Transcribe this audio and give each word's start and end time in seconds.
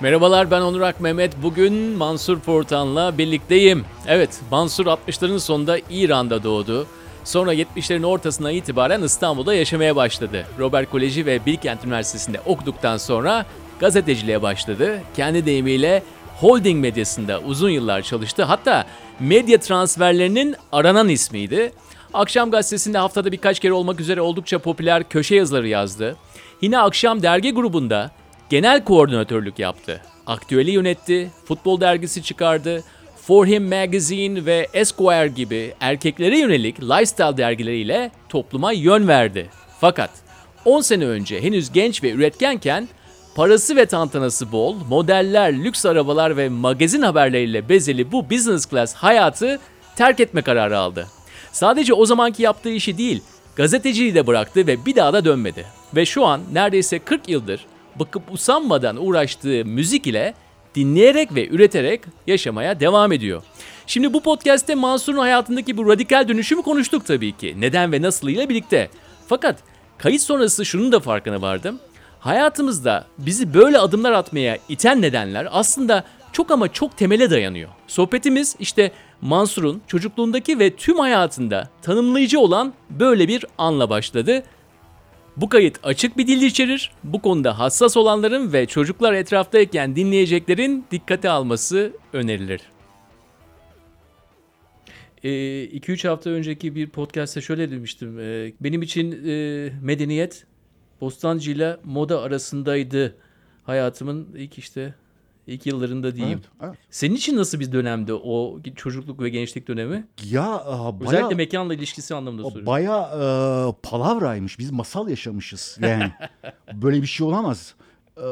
Merhabalar 0.00 0.50
ben 0.50 0.60
Onur 0.60 0.80
Ak 0.80 1.00
Mehmet. 1.00 1.42
Bugün 1.42 1.74
Mansur 1.74 2.40
Fortan'la 2.40 3.18
birlikteyim. 3.18 3.84
Evet 4.06 4.40
Mansur 4.50 4.86
60'ların 4.86 5.38
sonunda 5.38 5.78
İran'da 5.90 6.42
doğdu. 6.42 6.86
Sonra 7.24 7.54
70'lerin 7.54 8.06
ortasına 8.06 8.52
itibaren 8.52 9.02
İstanbul'da 9.02 9.54
yaşamaya 9.54 9.96
başladı. 9.96 10.46
Robert 10.58 10.90
Koleji 10.90 11.26
ve 11.26 11.46
Bilkent 11.46 11.84
Üniversitesi'nde 11.84 12.40
okuduktan 12.46 12.96
sonra 12.96 13.46
gazeteciliğe 13.80 14.42
başladı. 14.42 15.00
Kendi 15.16 15.46
deyimiyle 15.46 16.02
holding 16.40 16.80
medyasında 16.80 17.40
uzun 17.40 17.70
yıllar 17.70 18.02
çalıştı. 18.02 18.42
Hatta 18.42 18.86
medya 19.20 19.60
transferlerinin 19.60 20.56
aranan 20.72 21.08
ismiydi. 21.08 21.72
Akşam 22.14 22.50
gazetesinde 22.50 22.98
haftada 22.98 23.32
birkaç 23.32 23.60
kere 23.60 23.72
olmak 23.72 24.00
üzere 24.00 24.20
oldukça 24.20 24.58
popüler 24.58 25.08
köşe 25.08 25.34
yazıları 25.34 25.68
yazdı. 25.68 26.16
Yine 26.62 26.78
Akşam 26.78 27.22
dergi 27.22 27.50
grubunda 27.54 28.10
genel 28.50 28.84
koordinatörlük 28.84 29.58
yaptı. 29.58 30.00
Aktüeli 30.26 30.70
yönetti, 30.70 31.30
futbol 31.44 31.80
dergisi 31.80 32.22
çıkardı, 32.22 32.82
For 33.22 33.46
Him 33.46 33.68
Magazine 33.68 34.46
ve 34.46 34.68
Esquire 34.74 35.28
gibi 35.28 35.74
erkeklere 35.80 36.38
yönelik 36.38 36.82
lifestyle 36.82 37.36
dergileriyle 37.36 38.10
topluma 38.28 38.72
yön 38.72 39.08
verdi. 39.08 39.50
Fakat 39.80 40.10
10 40.64 40.80
sene 40.80 41.06
önce 41.06 41.42
henüz 41.42 41.72
genç 41.72 42.02
ve 42.02 42.10
üretkenken 42.10 42.88
parası 43.34 43.76
ve 43.76 43.86
tantanası 43.86 44.52
bol, 44.52 44.76
modeller, 44.88 45.52
lüks 45.52 45.86
arabalar 45.86 46.36
ve 46.36 46.48
magazin 46.48 47.02
haberleriyle 47.02 47.68
bezeli 47.68 48.12
bu 48.12 48.30
business 48.30 48.70
class 48.70 48.94
hayatı 48.94 49.58
terk 49.96 50.20
etme 50.20 50.42
kararı 50.42 50.78
aldı. 50.78 51.06
Sadece 51.52 51.94
o 51.94 52.06
zamanki 52.06 52.42
yaptığı 52.42 52.70
işi 52.70 52.98
değil, 52.98 53.22
gazeteciliği 53.56 54.14
de 54.14 54.26
bıraktı 54.26 54.66
ve 54.66 54.86
bir 54.86 54.96
daha 54.96 55.12
da 55.12 55.24
dönmedi. 55.24 55.66
Ve 55.96 56.06
şu 56.06 56.26
an 56.26 56.40
neredeyse 56.52 56.98
40 56.98 57.28
yıldır 57.28 57.66
bakıp 57.96 58.32
usanmadan 58.32 59.06
uğraştığı 59.06 59.64
müzik 59.64 60.06
ile 60.06 60.34
dinleyerek 60.74 61.34
ve 61.34 61.48
üreterek 61.48 62.00
yaşamaya 62.26 62.80
devam 62.80 63.12
ediyor. 63.12 63.42
Şimdi 63.86 64.12
bu 64.12 64.22
podcast'te 64.22 64.74
Mansur'un 64.74 65.18
hayatındaki 65.18 65.76
bu 65.76 65.88
radikal 65.88 66.28
dönüşümü 66.28 66.62
konuştuk 66.62 67.06
tabii 67.06 67.36
ki. 67.36 67.56
Neden 67.58 67.92
ve 67.92 68.02
nasıl 68.02 68.28
ile 68.28 68.48
birlikte. 68.48 68.90
Fakat 69.28 69.58
kayıt 69.98 70.22
sonrası 70.22 70.64
şunun 70.64 70.92
da 70.92 71.00
farkına 71.00 71.42
vardım. 71.42 71.78
Hayatımızda 72.20 73.06
bizi 73.18 73.54
böyle 73.54 73.78
adımlar 73.78 74.12
atmaya 74.12 74.58
iten 74.68 75.02
nedenler 75.02 75.48
aslında 75.50 76.04
çok 76.32 76.50
ama 76.50 76.72
çok 76.72 76.96
temele 76.96 77.30
dayanıyor. 77.30 77.68
Sohbetimiz 77.86 78.56
işte 78.58 78.92
Mansur'un 79.20 79.82
çocukluğundaki 79.86 80.58
ve 80.58 80.76
tüm 80.76 80.98
hayatında 80.98 81.68
tanımlayıcı 81.82 82.40
olan 82.40 82.72
böyle 82.90 83.28
bir 83.28 83.44
anla 83.58 83.90
başladı. 83.90 84.42
Bu 85.36 85.48
kayıt 85.48 85.80
açık 85.82 86.18
bir 86.18 86.26
dil 86.26 86.42
içerir. 86.42 86.92
Bu 87.04 87.22
konuda 87.22 87.58
hassas 87.58 87.96
olanların 87.96 88.52
ve 88.52 88.66
çocuklar 88.66 89.12
etraftayken 89.12 89.96
dinleyeceklerin 89.96 90.84
dikkate 90.90 91.30
alması 91.30 91.92
önerilir. 92.12 92.60
2-3 95.24 96.08
hafta 96.08 96.30
önceki 96.30 96.74
bir 96.74 96.88
podcast'te 96.88 97.40
şöyle 97.40 97.70
demiştim. 97.70 98.20
Ee, 98.20 98.52
benim 98.60 98.82
için 98.82 99.12
e, 99.26 99.72
medeniyet 99.82 100.46
Bostancı 101.00 101.50
ile 101.50 101.76
moda 101.84 102.22
arasındaydı 102.22 103.16
hayatımın 103.64 104.28
ilk 104.36 104.58
işte 104.58 104.94
ilk 105.50 105.66
yıllarında 105.66 106.16
diyeyim. 106.16 106.40
Evet, 106.60 106.68
evet. 106.70 106.78
Senin 106.90 107.14
için 107.14 107.36
nasıl 107.36 107.60
bir 107.60 107.72
dönemdi 107.72 108.12
o 108.12 108.58
çocukluk 108.76 109.22
ve 109.22 109.28
gençlik 109.28 109.68
dönemi? 109.68 110.06
Ya 110.30 110.64
e, 110.66 111.04
Özellikle 111.04 111.26
baya, 111.26 111.36
mekanla 111.36 111.74
ilişkisi 111.74 112.14
anlamında 112.14 112.42
soruyorum. 112.42 112.66
baya 112.66 112.98
e, 113.02 113.22
palavraymış. 113.82 114.58
Biz 114.58 114.70
masal 114.70 115.08
yaşamışız. 115.08 115.78
Yani 115.80 116.12
böyle 116.72 117.02
bir 117.02 117.06
şey 117.06 117.26
olamaz. 117.26 117.74
E, 118.16 118.26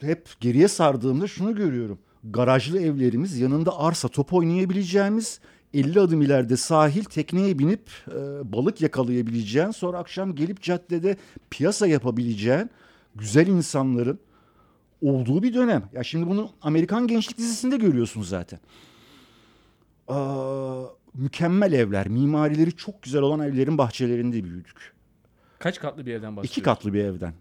hep 0.00 0.28
geriye 0.40 0.68
sardığımda 0.68 1.26
şunu 1.26 1.54
görüyorum. 1.54 1.98
Garajlı 2.24 2.80
evlerimiz 2.80 3.38
yanında 3.38 3.78
arsa 3.78 4.08
top 4.08 4.32
oynayabileceğimiz 4.32 5.40
50 5.74 6.00
adım 6.00 6.22
ileride 6.22 6.56
sahil 6.56 7.04
tekneye 7.04 7.58
binip 7.58 7.90
e, 8.08 8.52
balık 8.52 8.80
yakalayabileceğin 8.80 9.70
sonra 9.70 9.98
akşam 9.98 10.34
gelip 10.34 10.62
caddede 10.62 11.16
piyasa 11.50 11.86
yapabileceğin 11.86 12.70
güzel 13.14 13.46
insanların 13.46 14.18
olduğu 15.02 15.42
bir 15.42 15.54
dönem. 15.54 15.88
Ya 15.92 16.02
şimdi 16.04 16.26
bunu 16.26 16.50
Amerikan 16.62 17.06
Gençlik 17.06 17.38
dizisinde 17.38 17.76
görüyorsunuz 17.76 18.28
zaten. 18.28 18.60
Aa, 20.08 20.84
mükemmel 21.14 21.72
evler, 21.72 22.08
mimarileri 22.08 22.76
çok 22.76 23.02
güzel 23.02 23.22
olan 23.22 23.40
evlerin 23.40 23.78
bahçelerinde 23.78 24.44
büyüdük. 24.44 24.92
Kaç 25.58 25.80
katlı 25.80 26.06
bir 26.06 26.12
evden 26.12 26.36
bahsediyorsun? 26.36 26.60
İki 26.60 26.62
katlı 26.62 26.94
bir 26.94 27.04
evden. 27.04 27.34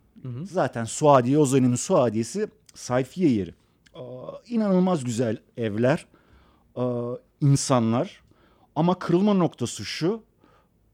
Zaten 0.44 0.84
Suadiye, 0.84 1.38
o 1.38 1.52
dönemin 1.52 1.76
Suadiyesi 1.76 2.48
sayfiye 2.74 3.30
yeri. 3.30 3.54
Aa, 3.96 4.32
inanılmaz 4.48 5.04
güzel 5.04 5.38
evler, 5.58 6.06
aa, 6.76 7.14
insanlar. 7.42 8.22
Ama 8.76 9.00
kırılma 9.00 9.34
noktası 9.34 9.86
şu, 9.86 10.24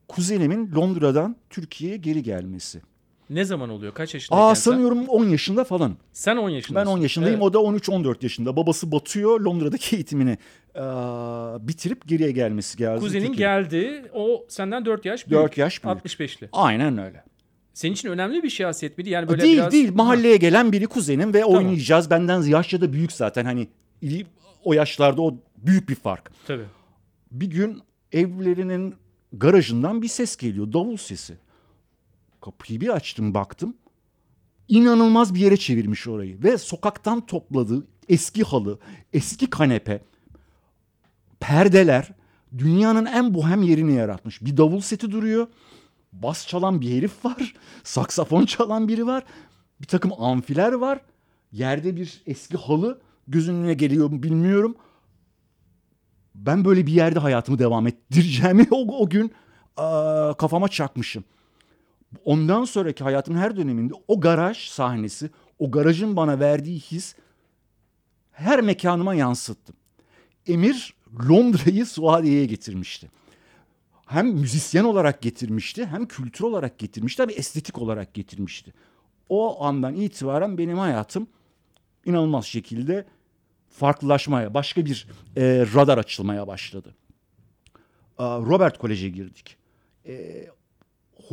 kuzenimin 0.07 0.71
Londra'dan 0.75 1.35
Türkiye'ye 1.49 1.97
geri 1.97 2.23
gelmesi. 2.23 2.81
Ne 3.33 3.45
zaman 3.45 3.69
oluyor? 3.69 3.93
Kaç 3.93 4.13
yaşındayken 4.13 4.47
Aa 4.47 4.55
sen? 4.55 4.71
sanıyorum 4.71 5.05
10 5.07 5.25
yaşında 5.25 5.63
falan. 5.63 5.97
Sen 6.11 6.37
10 6.37 6.49
yaşındasın. 6.49 6.87
Ben 6.87 6.91
10 6.91 6.97
yaşındayım, 6.97 7.35
Evet. 7.35 7.43
o 7.43 7.53
da 7.53 7.57
13-14 7.57 8.23
yaşında. 8.23 8.55
Babası 8.55 8.91
batıyor, 8.91 9.39
Londra'daki 9.39 9.95
eğitimini 9.95 10.37
aa, 10.75 11.67
bitirip 11.67 12.07
geriye 12.07 12.31
gelmesi 12.31 12.77
geldi. 12.77 12.99
Kuzenin 12.99 13.25
Tekin. 13.25 13.37
geldi. 13.37 14.05
O 14.13 14.45
senden 14.49 14.85
4 14.85 15.05
yaş 15.05 15.29
büyük. 15.29 15.41
4 15.43 15.57
yaş 15.57 15.83
büyük. 15.83 15.97
65'li. 15.97 16.49
Aynen 16.51 16.97
öyle. 16.97 17.23
Senin 17.73 17.93
için 17.93 18.09
önemli 18.09 18.43
bir 18.43 18.49
şahsiyet 18.49 18.97
miydi? 18.97 19.09
Yani 19.09 19.27
böyle 19.29 19.41
değil 19.41 19.57
biraz... 19.57 19.71
değil 19.71 19.93
mahalleye 19.95 20.37
gelen 20.37 20.71
biri 20.71 20.87
kuzenim 20.87 21.33
ve 21.33 21.41
Tamam. 21.41 21.57
oynayacağız. 21.57 22.09
Benden 22.09 22.41
yaşça 22.41 22.81
da 22.81 22.93
büyük 22.93 23.11
zaten 23.11 23.45
hani 23.45 23.67
o 24.63 24.73
yaşlarda 24.73 25.21
o 25.21 25.35
büyük 25.57 25.89
bir 25.89 25.95
fark. 25.95 26.31
Tabii. 26.47 26.65
Bir 27.31 27.47
gün 27.47 27.81
evlerinin 28.11 28.95
garajından 29.33 30.01
bir 30.01 30.07
ses 30.07 30.35
geliyor 30.37 30.73
davul 30.73 30.97
sesi. 30.97 31.33
Kapıyı 32.43 32.81
bir 32.81 32.89
açtım 32.89 33.33
baktım. 33.33 33.77
İnanılmaz 34.67 35.33
bir 35.33 35.39
yere 35.39 35.57
çevirmiş 35.57 36.07
orayı 36.07 36.43
ve 36.43 36.57
sokaktan 36.57 37.25
topladığı 37.25 37.87
eski 38.09 38.43
halı, 38.43 38.79
eski 39.13 39.49
kanepe, 39.49 40.01
perdeler 41.39 42.13
dünyanın 42.57 43.05
en 43.05 43.33
bohem 43.33 43.61
yerini 43.61 43.93
yaratmış. 43.93 44.41
Bir 44.41 44.57
davul 44.57 44.81
seti 44.81 45.11
duruyor. 45.11 45.47
Bas 46.13 46.47
çalan 46.47 46.81
bir 46.81 46.97
herif 46.97 47.25
var. 47.25 47.53
Saksafon 47.83 48.45
çalan 48.45 48.87
biri 48.87 49.05
var. 49.05 49.23
Bir 49.81 49.87
takım 49.87 50.13
amfiler 50.23 50.71
var. 50.71 51.01
Yerde 51.51 51.95
bir 51.95 52.21
eski 52.25 52.57
halı 52.57 53.01
gözünün 53.27 53.59
önüne 53.59 53.73
geliyor 53.73 54.09
mu 54.09 54.23
bilmiyorum. 54.23 54.75
Ben 56.35 56.65
böyle 56.65 56.87
bir 56.87 56.93
yerde 56.93 57.19
hayatımı 57.19 57.59
devam 57.59 57.87
ettireceğimi 57.87 58.67
o, 58.71 59.03
o 59.03 59.09
gün 59.09 59.31
aa, 59.77 60.33
kafama 60.33 60.67
çakmışım. 60.67 61.23
Ondan 62.25 62.65
sonraki 62.65 63.03
hayatımın 63.03 63.39
her 63.39 63.57
döneminde 63.57 63.93
o 64.07 64.19
garaj 64.19 64.57
sahnesi, 64.57 65.29
o 65.59 65.71
garajın 65.71 66.15
bana 66.15 66.39
verdiği 66.39 66.79
his 66.79 67.15
her 68.31 68.61
mekanıma 68.61 69.15
yansıttım. 69.15 69.75
Emir 70.47 70.93
Londra'yı 71.29 71.85
Suadiye'ye 71.85 72.45
getirmişti. 72.45 73.11
Hem 74.05 74.27
müzisyen 74.27 74.83
olarak 74.83 75.21
getirmişti, 75.21 75.85
hem 75.85 76.05
kültür 76.05 76.43
olarak 76.43 76.79
getirmişti, 76.79 77.21
hem 77.21 77.29
estetik 77.29 77.77
olarak 77.77 78.13
getirmişti. 78.13 78.73
O 79.29 79.63
andan 79.65 79.95
itibaren 79.95 80.57
benim 80.57 80.77
hayatım 80.77 81.27
inanılmaz 82.05 82.45
şekilde 82.45 83.05
farklılaşmaya, 83.69 84.53
başka 84.53 84.85
bir 84.85 85.07
e, 85.37 85.65
radar 85.75 85.97
açılmaya 85.97 86.47
başladı. 86.47 86.95
Robert 88.19 88.77
Kolej'e 88.77 89.09
girdik. 89.09 89.57
E, 90.07 90.45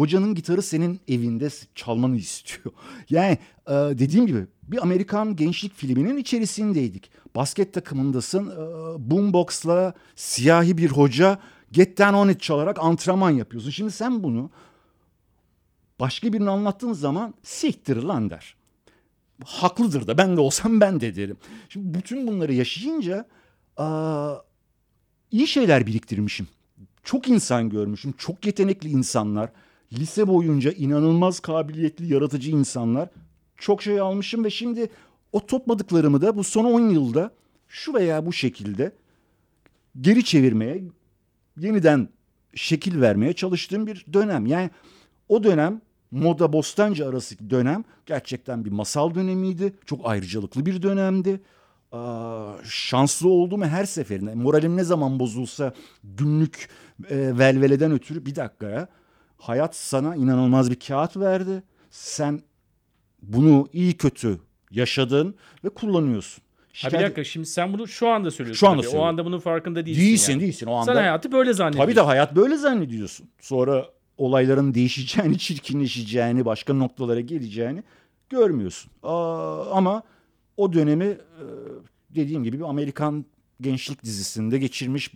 hocanın 0.00 0.34
gitarı 0.34 0.62
senin 0.62 1.00
evinde 1.08 1.48
çalmanı 1.74 2.16
istiyor. 2.16 2.74
Yani 3.10 3.38
e, 3.66 3.72
dediğim 3.72 4.26
gibi 4.26 4.46
bir 4.62 4.82
Amerikan 4.82 5.36
gençlik 5.36 5.74
filminin 5.74 6.16
içerisindeydik. 6.16 7.10
Basket 7.34 7.74
takımındasın. 7.74 8.50
E, 8.50 8.56
boombox'la 9.10 9.94
siyahi 10.16 10.78
bir 10.78 10.90
hoca 10.90 11.38
Get 11.72 11.98
Down 11.98 12.14
On 12.14 12.28
It 12.28 12.40
çalarak 12.40 12.78
antrenman 12.80 13.30
yapıyorsun. 13.30 13.70
Şimdi 13.70 13.92
sen 13.92 14.22
bunu 14.22 14.50
başka 16.00 16.32
birine 16.32 16.50
anlattığın 16.50 16.92
zaman 16.92 17.34
siktir 17.42 17.96
lan 17.96 18.30
der. 18.30 18.54
Haklıdır 19.44 20.06
da 20.06 20.18
ben 20.18 20.36
de 20.36 20.40
olsam 20.40 20.80
ben 20.80 21.00
de 21.00 21.16
derim. 21.16 21.36
Şimdi 21.68 21.98
bütün 21.98 22.26
bunları 22.26 22.54
yaşayınca 22.54 23.26
aa, 23.76 24.34
iyi 25.30 25.46
şeyler 25.46 25.86
biriktirmişim. 25.86 26.48
Çok 27.04 27.28
insan 27.28 27.70
görmüşüm. 27.70 28.14
Çok 28.18 28.46
yetenekli 28.46 28.88
insanlar. 28.88 29.50
Lise 29.92 30.28
boyunca 30.28 30.72
inanılmaz 30.72 31.40
kabiliyetli, 31.40 32.12
yaratıcı 32.12 32.50
insanlar. 32.50 33.08
Çok 33.56 33.82
şey 33.82 34.00
almışım 34.00 34.44
ve 34.44 34.50
şimdi 34.50 34.90
o 35.32 35.46
topladıklarımı 35.46 36.22
da 36.22 36.36
bu 36.36 36.44
son 36.44 36.64
10 36.64 36.80
yılda 36.80 37.30
şu 37.68 37.94
veya 37.94 38.26
bu 38.26 38.32
şekilde 38.32 38.92
geri 40.00 40.24
çevirmeye, 40.24 40.82
yeniden 41.56 42.08
şekil 42.54 43.00
vermeye 43.00 43.32
çalıştığım 43.32 43.86
bir 43.86 44.06
dönem. 44.12 44.46
Yani 44.46 44.70
o 45.28 45.44
dönem 45.44 45.80
Moda 46.10 46.52
Bostancı 46.52 47.08
arası 47.08 47.50
dönem 47.50 47.84
gerçekten 48.06 48.64
bir 48.64 48.70
masal 48.70 49.14
dönemiydi. 49.14 49.72
Çok 49.86 50.00
ayrıcalıklı 50.04 50.66
bir 50.66 50.82
dönemdi. 50.82 51.40
Aa, 51.92 52.52
şanslı 52.64 53.28
olduğumu 53.28 53.64
her 53.64 53.84
seferinde 53.84 54.34
moralim 54.34 54.76
ne 54.76 54.84
zaman 54.84 55.20
bozulsa 55.20 55.74
günlük 56.04 56.68
e, 57.10 57.38
velveleden 57.38 57.92
ötürü 57.92 58.26
bir 58.26 58.34
dakika 58.34 58.68
ya 58.68 58.88
hayat 59.40 59.76
sana 59.76 60.16
inanılmaz 60.16 60.70
bir 60.70 60.80
kağıt 60.80 61.16
verdi. 61.16 61.62
Sen 61.90 62.40
bunu 63.22 63.68
iyi 63.72 63.96
kötü 63.96 64.38
yaşadın 64.70 65.34
ve 65.64 65.68
kullanıyorsun. 65.68 66.42
Ha 66.74 66.88
bir 66.92 67.00
dakika 67.00 67.24
şimdi 67.24 67.46
sen 67.46 67.72
bunu 67.72 67.88
şu 67.88 68.08
anda 68.08 68.30
söylüyorsun. 68.30 68.60
Şu 68.60 68.68
anda 68.68 68.76
tabii. 68.76 68.88
O 68.88 68.90
söylüyorum. 68.90 69.08
anda 69.08 69.24
bunun 69.24 69.38
farkında 69.38 69.86
değilsin. 69.86 70.02
Değilsin 70.02 70.32
yani. 70.32 70.42
değilsin 70.42 70.66
o 70.66 70.74
anda. 70.74 70.92
Sen 70.92 71.00
hayatı 71.00 71.32
böyle 71.32 71.52
zannediyorsun. 71.52 71.86
Tabii 71.86 71.96
de 71.96 72.00
hayat 72.00 72.36
böyle 72.36 72.56
zannediyorsun. 72.56 73.28
Sonra 73.40 73.86
olayların 74.18 74.74
değişeceğini, 74.74 75.38
çirkinleşeceğini, 75.38 76.44
başka 76.44 76.74
noktalara 76.74 77.20
geleceğini 77.20 77.82
görmüyorsun. 78.30 78.90
Aa, 79.02 79.70
ama 79.70 80.02
o 80.56 80.72
dönemi 80.72 81.04
e, 81.04 81.44
dediğim 82.10 82.44
gibi 82.44 82.58
bir 82.58 82.64
Amerikan 82.64 83.24
gençlik 83.60 84.04
dizisinde 84.04 84.58
geçirmiş 84.58 85.10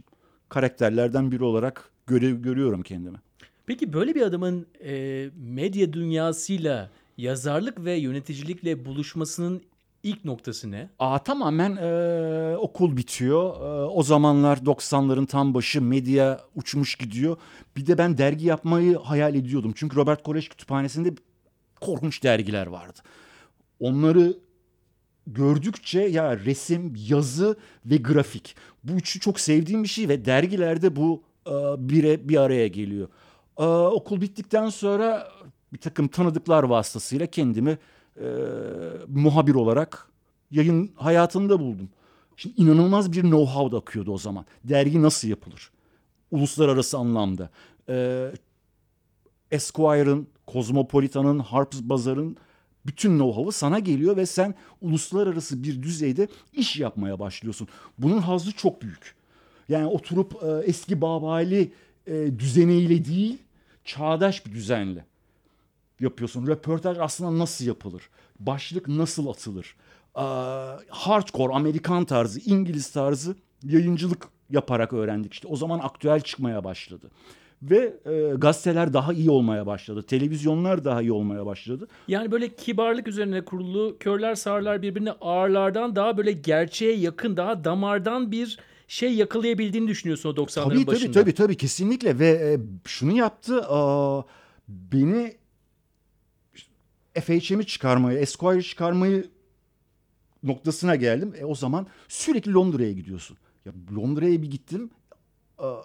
karakterlerden 0.48 1.32
biri 1.32 1.44
olarak 1.44 1.90
göre, 2.06 2.30
görüyorum 2.30 2.82
kendimi. 2.82 3.18
Peki 3.66 3.92
böyle 3.92 4.14
bir 4.14 4.22
adamın 4.22 4.66
e, 4.84 5.26
medya 5.36 5.92
dünyasıyla 5.92 6.90
yazarlık 7.16 7.84
ve 7.84 7.92
yöneticilikle 7.92 8.84
buluşmasının 8.84 9.62
ilk 10.02 10.24
noktası 10.24 10.70
ne? 10.70 10.88
Aa, 10.98 11.18
tamamen 11.18 11.76
e, 11.76 12.56
okul 12.56 12.96
bitiyor. 12.96 13.60
E, 13.60 13.84
o 13.84 14.02
zamanlar 14.02 14.56
90'ların 14.56 15.26
tam 15.26 15.54
başı 15.54 15.82
medya 15.82 16.40
uçmuş 16.54 16.94
gidiyor. 16.94 17.36
Bir 17.76 17.86
de 17.86 17.98
ben 17.98 18.18
dergi 18.18 18.46
yapmayı 18.46 18.96
hayal 18.96 19.34
ediyordum. 19.34 19.72
Çünkü 19.76 19.96
Robert 19.96 20.22
Koreş 20.22 20.48
kütüphanesinde 20.48 21.14
korkunç 21.80 22.22
dergiler 22.22 22.66
vardı. 22.66 22.98
Onları 23.80 24.36
gördükçe 25.26 26.00
ya 26.00 26.38
resim, 26.38 26.94
yazı 27.08 27.56
ve 27.86 27.96
grafik. 27.96 28.56
Bu 28.84 28.92
üçü 28.92 29.20
çok 29.20 29.40
sevdiğim 29.40 29.82
bir 29.82 29.88
şey 29.88 30.08
ve 30.08 30.24
dergilerde 30.24 30.96
bu 30.96 31.22
e, 31.46 31.50
bire 31.78 32.28
bir 32.28 32.36
araya 32.36 32.68
geliyor. 32.68 33.08
E, 33.58 33.64
okul 33.64 34.20
bittikten 34.20 34.68
sonra 34.68 35.28
bir 35.72 35.78
takım 35.78 36.08
tanıdıklar 36.08 36.62
vasıtasıyla 36.62 37.26
kendimi 37.26 37.78
e, 38.16 38.26
muhabir 39.08 39.54
olarak 39.54 40.08
yayın 40.50 40.92
hayatında 40.96 41.60
buldum. 41.60 41.88
Şimdi 42.36 42.60
inanılmaz 42.60 43.12
bir 43.12 43.22
know-how 43.22 43.72
da 43.72 43.78
akıyordu 43.78 44.12
o 44.12 44.18
zaman. 44.18 44.44
Dergi 44.64 45.02
nasıl 45.02 45.28
yapılır? 45.28 45.70
Uluslararası 46.30 46.98
anlamda. 46.98 47.50
E, 47.88 48.28
Esquire'ın, 49.50 50.26
Cosmopolitan'ın, 50.48 51.38
Harper's 51.38 51.82
Bazaar'ın 51.82 52.36
bütün 52.86 53.18
know-how'ı 53.18 53.52
sana 53.52 53.78
geliyor 53.78 54.16
ve 54.16 54.26
sen 54.26 54.54
uluslararası 54.80 55.62
bir 55.62 55.82
düzeyde 55.82 56.28
iş 56.52 56.76
yapmaya 56.76 57.18
başlıyorsun. 57.18 57.68
Bunun 57.98 58.18
hazzı 58.18 58.52
çok 58.52 58.82
büyük. 58.82 59.14
Yani 59.68 59.86
oturup 59.86 60.42
e, 60.42 60.68
eski 60.68 61.00
babali 61.00 61.72
e, 62.06 62.38
düzeniyle 62.38 63.04
değil, 63.04 63.38
çağdaş 63.84 64.46
bir 64.46 64.52
düzenle 64.52 65.04
yapıyorsun. 66.00 66.46
Röportaj 66.46 66.98
aslında 66.98 67.38
nasıl 67.38 67.64
yapılır? 67.64 68.02
Başlık 68.40 68.88
nasıl 68.88 69.26
atılır? 69.28 69.76
Ee, 70.16 70.20
hardcore 70.88 71.54
Amerikan 71.54 72.04
tarzı, 72.04 72.40
İngiliz 72.50 72.90
tarzı 72.90 73.36
yayıncılık 73.62 74.28
yaparak 74.50 74.92
öğrendik. 74.92 75.32
İşte 75.32 75.48
o 75.48 75.56
zaman 75.56 75.78
aktüel 75.78 76.20
çıkmaya 76.20 76.64
başladı. 76.64 77.10
Ve 77.62 77.96
e, 78.06 78.34
gazeteler 78.34 78.92
daha 78.92 79.12
iyi 79.12 79.30
olmaya 79.30 79.66
başladı. 79.66 80.02
Televizyonlar 80.02 80.84
daha 80.84 81.02
iyi 81.02 81.12
olmaya 81.12 81.46
başladı. 81.46 81.88
Yani 82.08 82.30
böyle 82.30 82.48
kibarlık 82.54 83.08
üzerine 83.08 83.44
kurulu 83.44 83.96
körler 84.00 84.34
sağırlar 84.34 84.82
birbirine 84.82 85.12
ağırlardan 85.12 85.96
daha 85.96 86.16
böyle 86.16 86.32
gerçeğe 86.32 86.96
yakın 86.96 87.36
daha 87.36 87.64
damardan 87.64 88.32
bir 88.32 88.58
şey 88.88 89.14
yakalayabildiğini 89.14 89.88
düşünüyorsun 89.88 90.28
o 90.28 90.32
90'ların 90.32 90.64
Tabii 90.64 90.86
başında. 90.86 91.12
tabii 91.12 91.12
tabii 91.12 91.34
tabii 91.34 91.56
kesinlikle 91.56 92.18
ve 92.18 92.28
e, 92.28 92.58
şunu 92.88 93.12
yaptı. 93.16 93.64
aa, 93.68 94.22
beni 94.68 95.36
FHM'i 97.20 97.66
çıkarmayı, 97.66 98.18
Esquire'ı 98.18 98.62
çıkarmayı 98.62 99.30
noktasına 100.42 100.96
geldim. 100.96 101.34
E, 101.38 101.44
o 101.44 101.54
zaman 101.54 101.86
sürekli 102.08 102.52
Londra'ya 102.52 102.92
gidiyorsun. 102.92 103.36
Ya 103.64 103.72
Londra'ya 103.96 104.42
bir 104.42 104.50
gittim. 104.50 104.90
aa, 105.58 105.76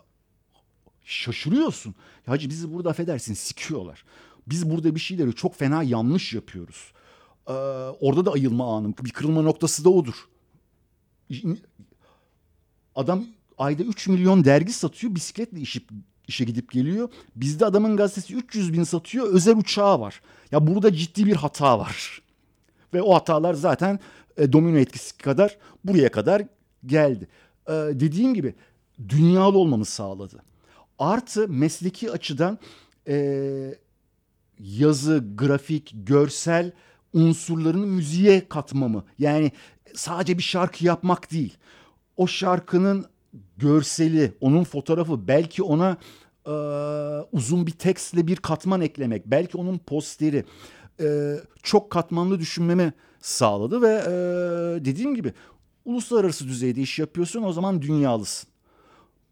şaşırıyorsun. 1.06 1.95
Ya 2.28 2.34
hacı 2.34 2.50
bizi 2.50 2.74
burada 2.74 2.90
affedersin 2.90 3.34
sikiyorlar. 3.34 4.04
Biz 4.48 4.69
burada 4.69 4.95
bir 4.95 5.00
şeyleri 5.00 5.36
çok 5.36 5.56
fena 5.56 5.84
yanlış 5.84 6.34
yapıyoruz. 6.34 6.92
Ee, 7.48 7.52
orada 8.00 8.25
da 8.25 8.31
ayılma 8.31 8.78
anım. 8.78 8.95
Bir 9.04 9.10
kırılma 9.12 9.42
noktası 9.42 9.84
da 9.86 9.90
odur. 9.90 10.28
Adam 13.00 13.25
ayda 13.57 13.84
3 13.84 14.07
milyon 14.07 14.44
dergi 14.44 14.74
satıyor. 14.74 15.16
Bisikletle 15.16 15.60
işip, 15.60 15.90
işe 16.28 16.46
gidip 16.46 16.72
geliyor. 16.72 17.10
Bizde 17.36 17.66
adamın 17.66 17.98
gazetesi 17.98 18.36
300 18.36 18.74
bin 18.74 18.84
satıyor. 18.84 19.28
Özel 19.28 19.57
uçağı 19.57 20.00
var. 20.00 20.22
Ya 20.51 20.68
burada 20.68 20.94
ciddi 20.94 21.25
bir 21.25 21.36
hata 21.36 21.80
var. 21.80 22.22
Ve 22.94 23.01
o 23.01 23.16
hatalar 23.16 23.54
zaten 23.54 24.00
e, 24.38 24.54
domino 24.54 24.78
etkisi 24.78 25.18
kadar 25.18 25.57
buraya 25.84 26.12
kadar 26.12 26.44
geldi. 26.86 27.28
E, 27.68 27.72
dediğim 27.74 28.34
gibi 28.34 28.56
dünyalı 29.10 29.57
olmamı 29.57 29.86
sağladı. 29.86 30.44
Artı 31.00 31.48
mesleki 31.48 32.12
açıdan 32.12 32.60
e, 33.07 33.75
yazı, 34.60 35.24
grafik, 35.36 35.92
görsel 35.94 36.72
unsurlarını 37.13 37.86
müziğe 37.86 38.48
katmamı. 38.50 39.04
Yani 39.19 39.52
sadece 39.95 40.38
bir 40.38 40.44
şarkı 40.44 40.86
yapmak 40.86 41.31
değil. 41.31 41.57
O 42.19 42.27
şarkının 42.27 43.06
görseli, 43.57 44.33
onun 44.42 44.63
fotoğrafı, 44.63 45.27
belki 45.27 45.63
ona 45.63 45.98
e, 46.45 46.51
uzun 47.31 47.68
bir 47.68 47.71
tekstle 47.71 48.27
bir 48.27 48.36
katman 48.36 48.81
eklemek, 48.81 49.25
belki 49.25 49.57
onun 49.57 49.77
posteri 49.77 50.45
e, 51.01 51.36
çok 51.63 51.89
katmanlı 51.89 52.39
düşünmemi 52.39 52.94
sağladı 53.19 53.81
ve 53.81 53.94
e, 54.07 54.12
dediğim 54.86 55.16
gibi 55.16 55.33
uluslararası 55.86 56.48
düzeyde 56.48 56.81
iş 56.81 56.99
yapıyorsun 56.99 57.44
o 57.44 57.54
zaman 57.54 57.81
dünyalısın. 57.81 58.49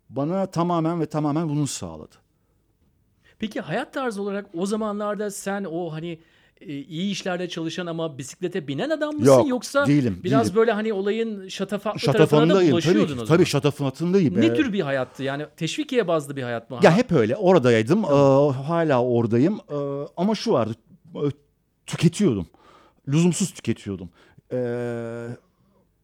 Bana 0.10 0.46
tamamen 0.46 1.02
ve 1.02 1.06
tamamen 1.06 1.50
bunu 1.50 1.68
sağladı. 1.68 2.16
Peki 3.40 3.62
hayat 3.62 3.94
tarzı 3.94 4.22
olarak 4.22 4.46
o 4.54 4.66
zamanlarda 4.66 5.32
sen 5.32 5.64
o 5.64 5.94
hani 5.94 6.20
iyi 6.62 7.12
işlerde 7.12 7.50
çalışan 7.50 7.86
ama 7.86 8.18
bisiklete 8.18 8.68
binen 8.68 8.90
adam 8.90 9.14
mısın 9.16 9.26
Yok, 9.26 9.48
yoksa 9.50 9.88
değilim, 9.88 10.20
biraz 10.24 10.44
değilim. 10.46 10.56
böyle 10.56 10.72
hani 10.72 10.94
olayın 10.94 11.48
şatafatlı 11.48 12.12
tarafına 12.12 12.56
da 12.56 12.72
bulaşıyordun 12.72 12.82
tabii 12.82 13.04
o 13.04 13.08
zaman? 13.08 13.26
Tabii 13.26 13.46
şatafatındayım. 13.46 14.42
Ne 14.42 14.46
Ee, 14.46 14.54
tür 14.54 14.74
bir 14.74 14.82
hayattı? 14.82 15.24
Yani 15.24 15.46
teşvikiye 15.58 16.08
bazlı 16.08 16.36
bir 16.36 16.44
hayat 16.44 16.70
mı? 16.70 16.80
Ya 16.84 16.98
hep 16.98 17.12
öyle. 17.12 17.36
Oradaydım. 17.36 18.04
Ee, 18.04 18.08
hala 18.52 19.04
oradayım. 19.04 19.60
Ee, 19.70 19.76
ama 20.18 20.36
şu 20.36 20.52
vardı. 20.52 20.76
e, 21.16 21.20
Tüketiyordum. 21.86 22.48
Lüzumsuz 23.08 23.52
tüketiyordum. 23.54 24.10
Ee, 24.54 25.28